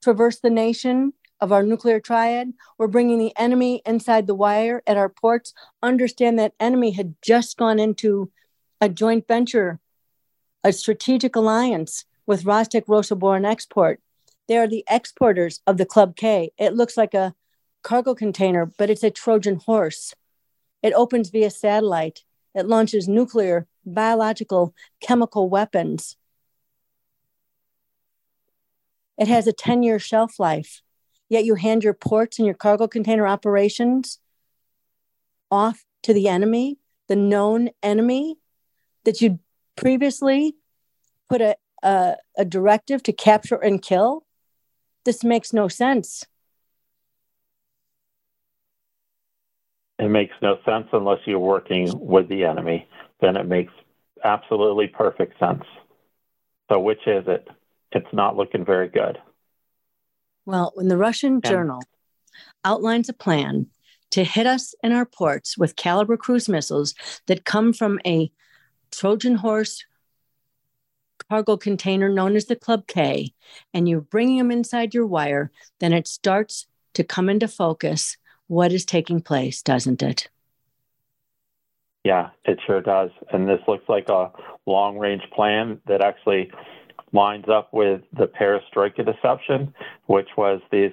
traverse 0.03 0.41
the 0.41 0.51
nation 0.51 1.15
of 1.41 1.53
our 1.53 1.63
nuclear 1.63 2.01
triad. 2.01 2.53
We're 2.79 2.89
bringing 2.89 3.19
the 3.19 3.33
enemy 3.37 3.83
inside 3.87 4.27
the 4.27 4.35
wire 4.35 4.83
at 4.87 4.97
our 4.97 5.09
ports. 5.09 5.55
Understand 5.83 6.39
that 6.39 6.55
enemy 6.61 6.91
had 6.91 7.15
just 7.23 7.57
gone 7.57 7.79
into 7.79 8.31
a 8.81 8.89
joint 8.89 9.27
venture, 9.27 9.81
a 10.63 10.73
strategic 10.73 11.35
alliance 11.35 12.05
with 12.33 12.45
Rostec 12.45 12.87
Rosoboron 12.87 13.45
Export. 13.45 14.01
They 14.49 14.57
are 14.57 14.67
the 14.67 14.87
exporters 14.89 15.61
of 15.67 15.77
the 15.77 15.85
Club 15.85 16.17
K. 16.17 16.51
It 16.57 16.73
looks 16.73 16.97
like 16.97 17.13
a 17.13 17.35
cargo 17.83 18.15
container, 18.15 18.65
but 18.65 18.89
it's 18.89 19.03
a 19.03 19.11
Trojan 19.11 19.57
horse. 19.57 20.15
It 20.83 20.95
opens 20.95 21.29
via 21.29 21.51
satellite. 21.51 22.25
It 22.55 22.65
launches 22.65 23.07
nuclear, 23.07 23.67
biological, 23.85 24.75
chemical 24.99 25.51
weapons. 25.51 26.17
It 29.19 29.29
has 29.29 29.47
a 29.47 29.53
10 29.53 29.83
year 29.83 29.99
shelf 29.99 30.39
life 30.39 30.81
yet 31.29 31.45
you 31.45 31.55
hand 31.55 31.85
your 31.85 31.93
ports 31.93 32.39
and 32.39 32.47
your 32.47 32.55
cargo 32.55 32.89
container 32.89 33.27
operations 33.27 34.19
off 35.51 35.85
to 36.03 36.15
the 36.15 36.29
enemy, 36.29 36.79
the 37.09 37.17
known 37.17 37.69
enemy 37.83 38.37
that 39.05 39.21
you 39.21 39.39
previously 39.77 40.57
put 41.29 41.43
a, 41.43 41.57
a, 41.83 42.17
a 42.37 42.45
directive 42.45 43.03
to 43.05 43.13
capture 43.13 43.57
and 43.57 43.83
kill. 43.83 44.25
This 45.05 45.25
makes 45.25 45.53
no 45.53 45.69
sense. 45.69 46.25
It 49.99 50.09
makes 50.09 50.35
no 50.43 50.59
sense 50.65 50.89
unless 50.93 51.19
you're 51.27 51.39
working 51.39 51.91
with 51.95 52.29
the 52.29 52.45
enemy. 52.45 52.89
Then 53.21 53.37
it 53.37 53.47
makes 53.47 53.73
absolutely 54.25 54.89
perfect 54.89 55.39
sense. 55.39 55.65
So, 56.71 56.81
which 56.81 57.07
is 57.07 57.25
it? 57.27 57.49
It's 57.93 58.13
not 58.13 58.37
looking 58.37 58.65
very 58.65 58.89
good. 58.89 59.19
Well, 60.45 60.73
when 60.75 60.89
the 60.89 60.97
Russian 60.97 61.41
journal 61.41 61.83
outlines 62.65 63.09
a 63.09 63.13
plan 63.13 63.67
to 64.11 64.25
hit 64.25 64.47
us 64.47 64.75
in 64.83 64.93
our 64.93 65.07
ports 65.07 65.57
with 65.57 65.77
Kalibr 65.77 66.19
cruise 66.19 66.49
missiles 66.49 66.95
that 67.27 67.45
come 67.45 67.73
from 67.73 68.01
a 68.07 68.31
Trojan 68.91 69.37
horse 69.37 69.85
cargo 71.33 71.57
container 71.57 72.11
known 72.11 72.37
as 72.37 72.45
the 72.45 72.55
Club 72.55 72.87
K, 72.87 73.33
and 73.73 73.89
you're 73.89 74.03
bringing 74.03 74.37
them 74.37 74.51
inside 74.51 74.93
your 74.93 75.07
wire, 75.07 75.51
then 75.81 75.95
it 75.95 76.07
starts 76.07 76.67
to 76.93 77.03
come 77.03 77.31
into 77.31 77.49
focus 77.49 78.19
what 78.49 78.71
is 78.71 78.85
taking 78.85 79.23
place, 79.23 79.63
doesn't 79.63 80.03
it? 80.03 80.29
Yeah, 82.05 82.29
it 82.45 82.59
sure 82.67 82.83
does. 82.83 83.09
And 83.33 83.49
this 83.49 83.61
looks 83.67 83.89
like 83.89 84.11
a 84.11 84.31
long 84.67 84.99
range 84.99 85.23
plan 85.35 85.81
that 85.87 86.05
actually 86.05 86.51
lines 87.15 87.47
up 87.49 87.73
with 87.73 88.03
the 88.13 88.27
perestroika 88.27 89.03
deception, 89.03 89.73
which 90.09 90.29
was 90.37 90.61
this 90.71 90.93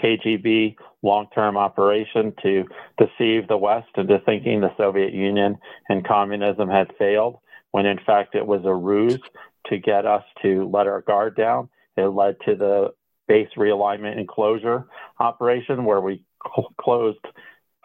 KGB 0.00 0.76
long 1.02 1.26
term 1.34 1.56
operation 1.56 2.32
to 2.44 2.64
deceive 2.96 3.48
the 3.48 3.56
West 3.56 3.88
into 3.96 4.20
thinking 4.20 4.60
the 4.60 4.70
Soviet 4.76 5.12
Union 5.12 5.58
and 5.88 6.06
communism 6.06 6.68
had 6.68 6.92
failed, 6.96 7.38
when 7.72 7.86
in 7.86 7.98
fact 8.06 8.36
it 8.36 8.46
was 8.46 8.60
a 8.64 8.72
ruse 8.72 9.18
to 9.66 9.78
get 9.78 10.06
us 10.06 10.24
to 10.42 10.68
let 10.72 10.86
our 10.86 11.02
guard 11.02 11.36
down. 11.36 11.68
It 11.96 12.06
led 12.06 12.36
to 12.46 12.54
the 12.54 12.94
base 13.28 13.48
realignment 13.56 14.18
and 14.18 14.26
closure 14.26 14.86
operation, 15.18 15.84
where 15.84 16.00
we 16.00 16.24
cl- 16.44 16.72
closed 16.80 17.24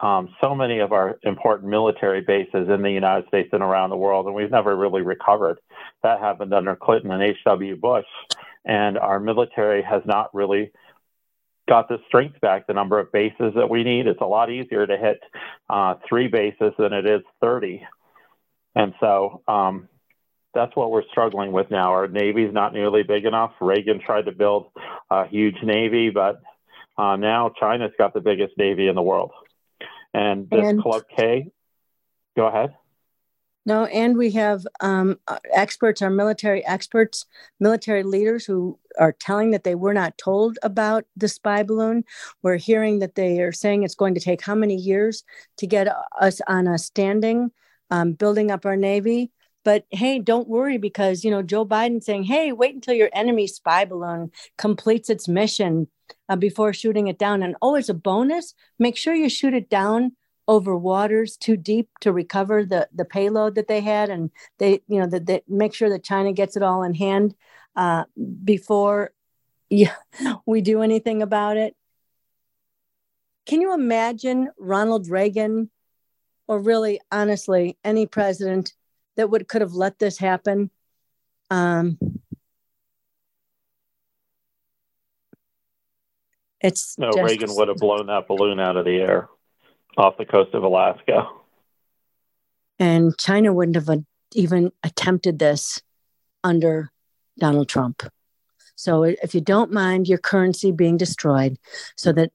um, 0.01 0.35
so 0.41 0.53
many 0.53 0.79
of 0.79 0.91
our 0.91 1.19
important 1.23 1.69
military 1.69 2.21
bases 2.21 2.67
in 2.69 2.81
the 2.81 2.91
United 2.91 3.27
States 3.27 3.49
and 3.53 3.63
around 3.63 3.89
the 3.89 3.97
world, 3.97 4.25
and 4.25 4.35
we've 4.35 4.51
never 4.51 4.75
really 4.75 5.01
recovered. 5.01 5.59
That 6.03 6.19
happened 6.19 6.53
under 6.53 6.75
Clinton 6.75 7.11
and 7.11 7.23
H.W. 7.23 7.77
Bush, 7.77 8.05
and 8.65 8.97
our 8.97 9.19
military 9.19 9.81
has 9.83 10.01
not 10.05 10.33
really 10.33 10.71
got 11.67 11.87
the 11.87 11.97
strength 12.07 12.39
back, 12.41 12.67
the 12.67 12.73
number 12.73 12.99
of 12.99 13.11
bases 13.11 13.53
that 13.55 13.69
we 13.69 13.83
need. 13.83 14.07
It's 14.07 14.21
a 14.21 14.25
lot 14.25 14.51
easier 14.51 14.85
to 14.85 14.97
hit 14.97 15.19
uh, 15.69 15.95
three 16.07 16.27
bases 16.27 16.73
than 16.77 16.93
it 16.93 17.05
is 17.05 17.21
30. 17.41 17.85
And 18.75 18.93
so 18.99 19.41
um, 19.47 19.87
that's 20.55 20.75
what 20.75 20.89
we're 20.89 21.07
struggling 21.11 21.51
with 21.51 21.69
now. 21.69 21.91
Our 21.91 22.07
Navy's 22.07 22.53
not 22.53 22.73
nearly 22.73 23.03
big 23.03 23.25
enough. 23.25 23.51
Reagan 23.61 23.99
tried 23.99 24.25
to 24.25 24.31
build 24.31 24.71
a 25.11 25.27
huge 25.27 25.57
Navy, 25.61 26.09
but 26.09 26.41
uh, 26.97 27.17
now 27.17 27.51
China's 27.59 27.91
got 27.97 28.13
the 28.13 28.21
biggest 28.21 28.53
Navy 28.57 28.87
in 28.87 28.95
the 28.95 29.01
world. 29.01 29.31
And 30.13 30.49
this 30.49 30.65
and, 30.65 30.81
Club 30.81 31.03
K, 31.15 31.51
go 32.35 32.47
ahead. 32.47 32.73
No, 33.67 33.85
and 33.85 34.15
we 34.15 34.31
have 34.31 34.65
um, 34.79 35.19
experts, 35.51 36.01
our 36.03 36.11
military 36.11 36.63
experts, 36.65 37.25
military 37.59 38.03
leaders 38.03 38.45
who 38.45 38.77
are 38.99 39.11
telling 39.11 39.51
that 39.51 39.63
they 39.63 39.73
were 39.73 39.93
not 39.93 40.17
told 40.19 40.59
about 40.61 41.05
the 41.17 41.27
spy 41.27 41.63
balloon. 41.63 42.03
We're 42.43 42.57
hearing 42.57 42.99
that 42.99 43.15
they 43.15 43.41
are 43.41 43.51
saying 43.51 43.81
it's 43.81 43.95
going 43.95 44.13
to 44.13 44.19
take 44.19 44.41
how 44.41 44.53
many 44.53 44.75
years 44.75 45.23
to 45.57 45.67
get 45.67 45.87
us 46.21 46.41
on 46.47 46.67
a 46.67 46.77
standing, 46.77 47.51
um, 47.89 48.13
building 48.13 48.51
up 48.51 48.67
our 48.67 48.77
Navy. 48.77 49.31
But 49.65 49.85
hey, 49.89 50.19
don't 50.19 50.47
worry 50.47 50.77
because, 50.77 51.25
you 51.25 51.31
know, 51.31 51.41
Joe 51.41 51.65
Biden 51.65 52.01
saying, 52.01 52.25
hey, 52.25 52.51
wait 52.53 52.75
until 52.75 52.93
your 52.93 53.09
enemy 53.11 53.47
spy 53.47 53.83
balloon 53.83 54.31
completes 54.57 55.09
its 55.09 55.27
mission 55.27 55.87
uh, 56.29 56.35
before 56.35 56.71
shooting 56.71 57.07
it 57.07 57.17
down. 57.17 57.41
And 57.41 57.55
oh, 57.63 57.75
as 57.75 57.89
a 57.89 57.93
bonus, 57.95 58.53
make 58.77 58.95
sure 58.95 59.15
you 59.15 59.27
shoot 59.27 59.55
it 59.55 59.69
down 59.69 60.13
over 60.47 60.77
waters 60.77 61.35
too 61.35 61.57
deep 61.57 61.89
to 62.01 62.11
recover 62.11 62.63
the 62.63 62.87
the 62.93 63.03
payload 63.03 63.55
that 63.55 63.67
they 63.67 63.81
had, 63.81 64.11
and 64.11 64.29
they 64.59 64.81
you 64.87 64.99
know 64.99 65.07
that 65.07 65.25
they 65.25 65.41
make 65.47 65.73
sure 65.73 65.89
that 65.89 66.03
China 66.03 66.31
gets 66.31 66.55
it 66.55 66.61
all 66.61 66.83
in 66.83 66.93
hand 66.93 67.33
uh, 67.75 68.03
before 68.43 69.11
yeah, 69.71 69.95
we 70.45 70.61
do 70.61 70.83
anything 70.83 71.23
about 71.23 71.57
it. 71.57 71.75
Can 73.47 73.61
you 73.61 73.73
imagine 73.73 74.49
Ronald 74.59 75.09
Reagan, 75.09 75.71
or 76.47 76.59
really 76.59 77.01
honestly 77.11 77.77
any 77.83 78.05
president 78.05 78.73
that 79.15 79.29
would 79.29 79.47
could 79.47 79.61
have 79.61 79.73
let 79.73 79.99
this 79.99 80.17
happen? 80.17 80.69
Um, 81.49 81.97
it's 86.59 86.97
no 86.97 87.11
just, 87.11 87.23
Reagan 87.23 87.55
would 87.55 87.67
have 87.67 87.77
blown 87.77 88.07
that 88.07 88.27
balloon 88.27 88.59
out 88.59 88.77
of 88.77 88.85
the 88.85 88.97
air 88.97 89.29
off 89.97 90.17
the 90.17 90.25
coast 90.25 90.53
of 90.53 90.63
Alaska. 90.63 91.27
And 92.79 93.17
China 93.17 93.53
wouldn't 93.53 93.75
have 93.75 94.03
even 94.33 94.71
attempted 94.83 95.39
this 95.39 95.81
under 96.43 96.91
Donald 97.39 97.69
Trump. 97.69 98.03
So 98.75 99.03
if 99.03 99.33
you 99.33 99.41
don't 99.41 99.71
mind 99.71 100.07
your 100.07 100.17
currency 100.17 100.71
being 100.71 100.97
destroyed, 100.97 101.57
so 101.95 102.11
that 102.11 102.31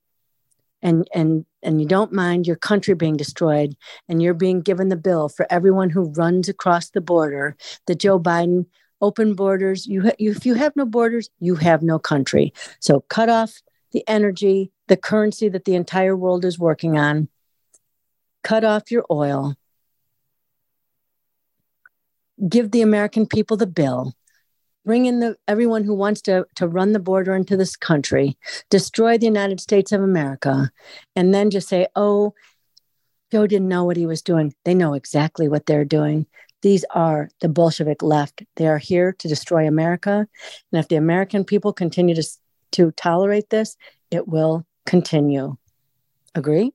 and 0.80 1.06
and 1.14 1.44
and 1.62 1.80
you 1.80 1.86
don't 1.86 2.12
mind 2.12 2.46
your 2.46 2.56
country 2.56 2.94
being 2.94 3.16
destroyed 3.16 3.76
and 4.08 4.22
you're 4.22 4.34
being 4.34 4.60
given 4.60 4.88
the 4.88 4.96
bill 4.96 5.28
for 5.28 5.46
everyone 5.50 5.90
who 5.90 6.12
runs 6.12 6.48
across 6.48 6.90
the 6.90 7.00
border 7.00 7.56
that 7.86 8.00
Joe 8.00 8.18
Biden 8.18 8.66
open 9.00 9.34
borders 9.34 9.86
you, 9.86 10.02
ha- 10.02 10.16
you 10.18 10.30
if 10.30 10.44
you 10.44 10.54
have 10.54 10.76
no 10.76 10.84
borders 10.84 11.30
you 11.38 11.54
have 11.56 11.82
no 11.82 11.98
country. 11.98 12.52
So 12.80 13.00
cut 13.08 13.28
off 13.28 13.62
the 13.92 14.04
energy 14.06 14.70
the 14.90 14.96
currency 14.96 15.48
that 15.48 15.64
the 15.64 15.76
entire 15.76 16.16
world 16.16 16.44
is 16.44 16.58
working 16.58 16.98
on. 16.98 17.28
Cut 18.42 18.64
off 18.64 18.90
your 18.90 19.04
oil, 19.10 19.54
give 22.48 22.70
the 22.70 22.82
American 22.82 23.26
people 23.26 23.56
the 23.56 23.66
bill, 23.66 24.14
bring 24.84 25.06
in 25.06 25.20
the 25.20 25.36
everyone 25.46 25.84
who 25.84 25.94
wants 25.94 26.20
to, 26.22 26.46
to 26.56 26.66
run 26.66 26.92
the 26.92 26.98
border 26.98 27.34
into 27.34 27.56
this 27.56 27.76
country, 27.76 28.36
destroy 28.70 29.18
the 29.18 29.26
United 29.26 29.60
States 29.60 29.92
of 29.92 30.02
America, 30.02 30.70
and 31.14 31.34
then 31.34 31.50
just 31.50 31.68
say, 31.68 31.86
oh, 31.96 32.34
Joe 33.30 33.46
didn't 33.46 33.68
know 33.68 33.84
what 33.84 33.96
he 33.96 34.06
was 34.06 34.22
doing. 34.22 34.52
They 34.64 34.74
know 34.74 34.94
exactly 34.94 35.48
what 35.48 35.66
they're 35.66 35.84
doing. 35.84 36.26
These 36.62 36.84
are 36.90 37.30
the 37.40 37.48
Bolshevik 37.48 38.02
left. 38.02 38.42
They 38.56 38.66
are 38.66 38.78
here 38.78 39.12
to 39.18 39.28
destroy 39.28 39.66
America. 39.66 40.26
And 40.72 40.80
if 40.80 40.88
the 40.88 40.96
American 40.96 41.44
people 41.44 41.72
continue 41.72 42.14
to, 42.14 42.24
to 42.72 42.90
tolerate 42.92 43.50
this, 43.50 43.76
it 44.10 44.28
will 44.28 44.66
continue. 44.84 45.56
Agree? 46.34 46.72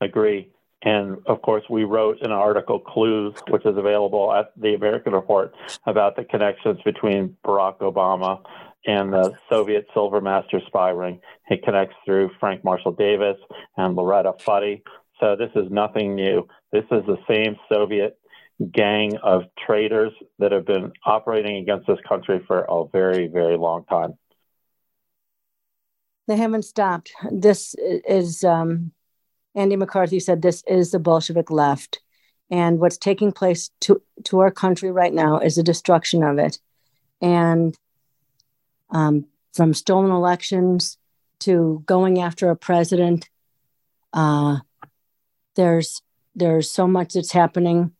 Agree. 0.00 0.52
And 0.86 1.18
of 1.26 1.42
course, 1.42 1.64
we 1.68 1.82
wrote 1.82 2.22
an 2.22 2.30
article, 2.30 2.78
Clues, 2.78 3.34
which 3.48 3.66
is 3.66 3.76
available 3.76 4.32
at 4.32 4.52
the 4.56 4.74
American 4.74 5.14
Report, 5.14 5.52
about 5.84 6.14
the 6.14 6.22
connections 6.22 6.78
between 6.84 7.36
Barack 7.44 7.78
Obama 7.78 8.40
and 8.86 9.12
the 9.12 9.34
Soviet 9.50 9.88
Silvermaster 9.96 10.64
spy 10.64 10.90
ring. 10.90 11.20
It 11.50 11.64
connects 11.64 11.96
through 12.04 12.30
Frank 12.38 12.62
Marshall 12.62 12.92
Davis 12.92 13.36
and 13.76 13.96
Loretta 13.96 14.34
Fuddy. 14.38 14.84
So 15.18 15.34
this 15.34 15.50
is 15.56 15.68
nothing 15.72 16.14
new. 16.14 16.46
This 16.70 16.84
is 16.92 17.02
the 17.06 17.18
same 17.28 17.56
Soviet 17.68 18.16
gang 18.70 19.16
of 19.24 19.42
traitors 19.66 20.12
that 20.38 20.52
have 20.52 20.66
been 20.66 20.92
operating 21.04 21.56
against 21.56 21.88
this 21.88 21.98
country 22.08 22.40
for 22.46 22.60
a 22.60 22.84
very, 22.92 23.26
very 23.26 23.56
long 23.56 23.84
time. 23.86 24.14
They 26.28 26.36
haven't 26.36 26.64
stopped. 26.64 27.12
This 27.32 27.74
is 27.78 28.44
um, 28.44 28.92
Andy 29.56 29.74
McCarthy 29.74 30.20
said 30.20 30.42
this 30.42 30.62
is 30.68 30.90
the 30.90 30.98
Bolshevik 30.98 31.50
left. 31.50 32.00
And 32.50 32.78
what's 32.78 32.98
taking 32.98 33.32
place 33.32 33.70
to, 33.80 34.00
to 34.24 34.38
our 34.40 34.52
country 34.52 34.92
right 34.92 35.12
now 35.12 35.40
is 35.40 35.56
the 35.56 35.62
destruction 35.62 36.22
of 36.22 36.38
it. 36.38 36.58
And 37.20 37.76
um, 38.90 39.24
from 39.54 39.74
stolen 39.74 40.12
elections 40.12 40.98
to 41.40 41.82
going 41.86 42.20
after 42.20 42.50
a 42.50 42.56
president, 42.56 43.28
uh, 44.12 44.58
there's 45.56 46.02
there's 46.34 46.70
so 46.70 46.86
much 46.86 47.14
that's 47.14 47.32
happening 47.32 47.92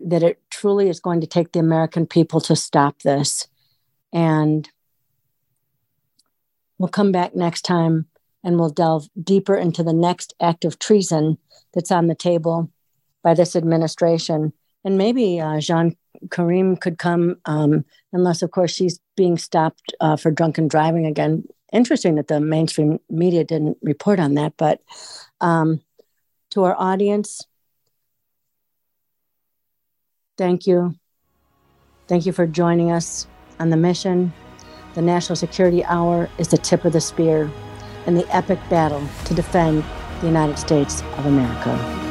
that 0.00 0.24
it 0.24 0.40
truly 0.50 0.88
is 0.88 0.98
going 0.98 1.20
to 1.20 1.28
take 1.28 1.52
the 1.52 1.60
American 1.60 2.06
people 2.06 2.40
to 2.40 2.56
stop 2.56 3.02
this. 3.02 3.46
And 4.12 4.68
we'll 6.76 6.88
come 6.88 7.12
back 7.12 7.36
next 7.36 7.62
time 7.62 8.06
and 8.44 8.58
we'll 8.58 8.70
delve 8.70 9.08
deeper 9.22 9.56
into 9.56 9.82
the 9.82 9.92
next 9.92 10.34
act 10.40 10.64
of 10.64 10.78
treason 10.78 11.38
that's 11.72 11.90
on 11.90 12.06
the 12.06 12.14
table 12.14 12.70
by 13.22 13.34
this 13.34 13.54
administration. 13.56 14.52
And 14.84 14.98
maybe 14.98 15.40
uh, 15.40 15.60
Jean 15.60 15.96
Karim 16.30 16.76
could 16.76 16.98
come, 16.98 17.36
um, 17.44 17.84
unless, 18.12 18.42
of 18.42 18.50
course, 18.50 18.72
she's 18.72 19.00
being 19.16 19.38
stopped 19.38 19.94
uh, 20.00 20.16
for 20.16 20.30
drunken 20.30 20.68
driving 20.68 21.06
again. 21.06 21.44
Interesting 21.72 22.16
that 22.16 22.28
the 22.28 22.40
mainstream 22.40 22.98
media 23.08 23.44
didn't 23.44 23.78
report 23.80 24.18
on 24.18 24.34
that. 24.34 24.54
But 24.56 24.80
um, 25.40 25.80
to 26.50 26.64
our 26.64 26.76
audience, 26.78 27.46
thank 30.36 30.66
you. 30.66 30.96
Thank 32.08 32.26
you 32.26 32.32
for 32.32 32.46
joining 32.46 32.90
us 32.90 33.26
on 33.58 33.70
the 33.70 33.76
mission. 33.76 34.32
The 34.94 35.02
National 35.02 35.36
Security 35.36 35.84
Hour 35.84 36.28
is 36.36 36.48
the 36.48 36.58
tip 36.58 36.84
of 36.84 36.92
the 36.92 37.00
spear 37.00 37.50
in 38.06 38.14
the 38.14 38.26
epic 38.34 38.58
battle 38.68 39.06
to 39.24 39.34
defend 39.34 39.84
the 40.20 40.26
United 40.26 40.58
States 40.58 41.02
of 41.16 41.26
America. 41.26 42.01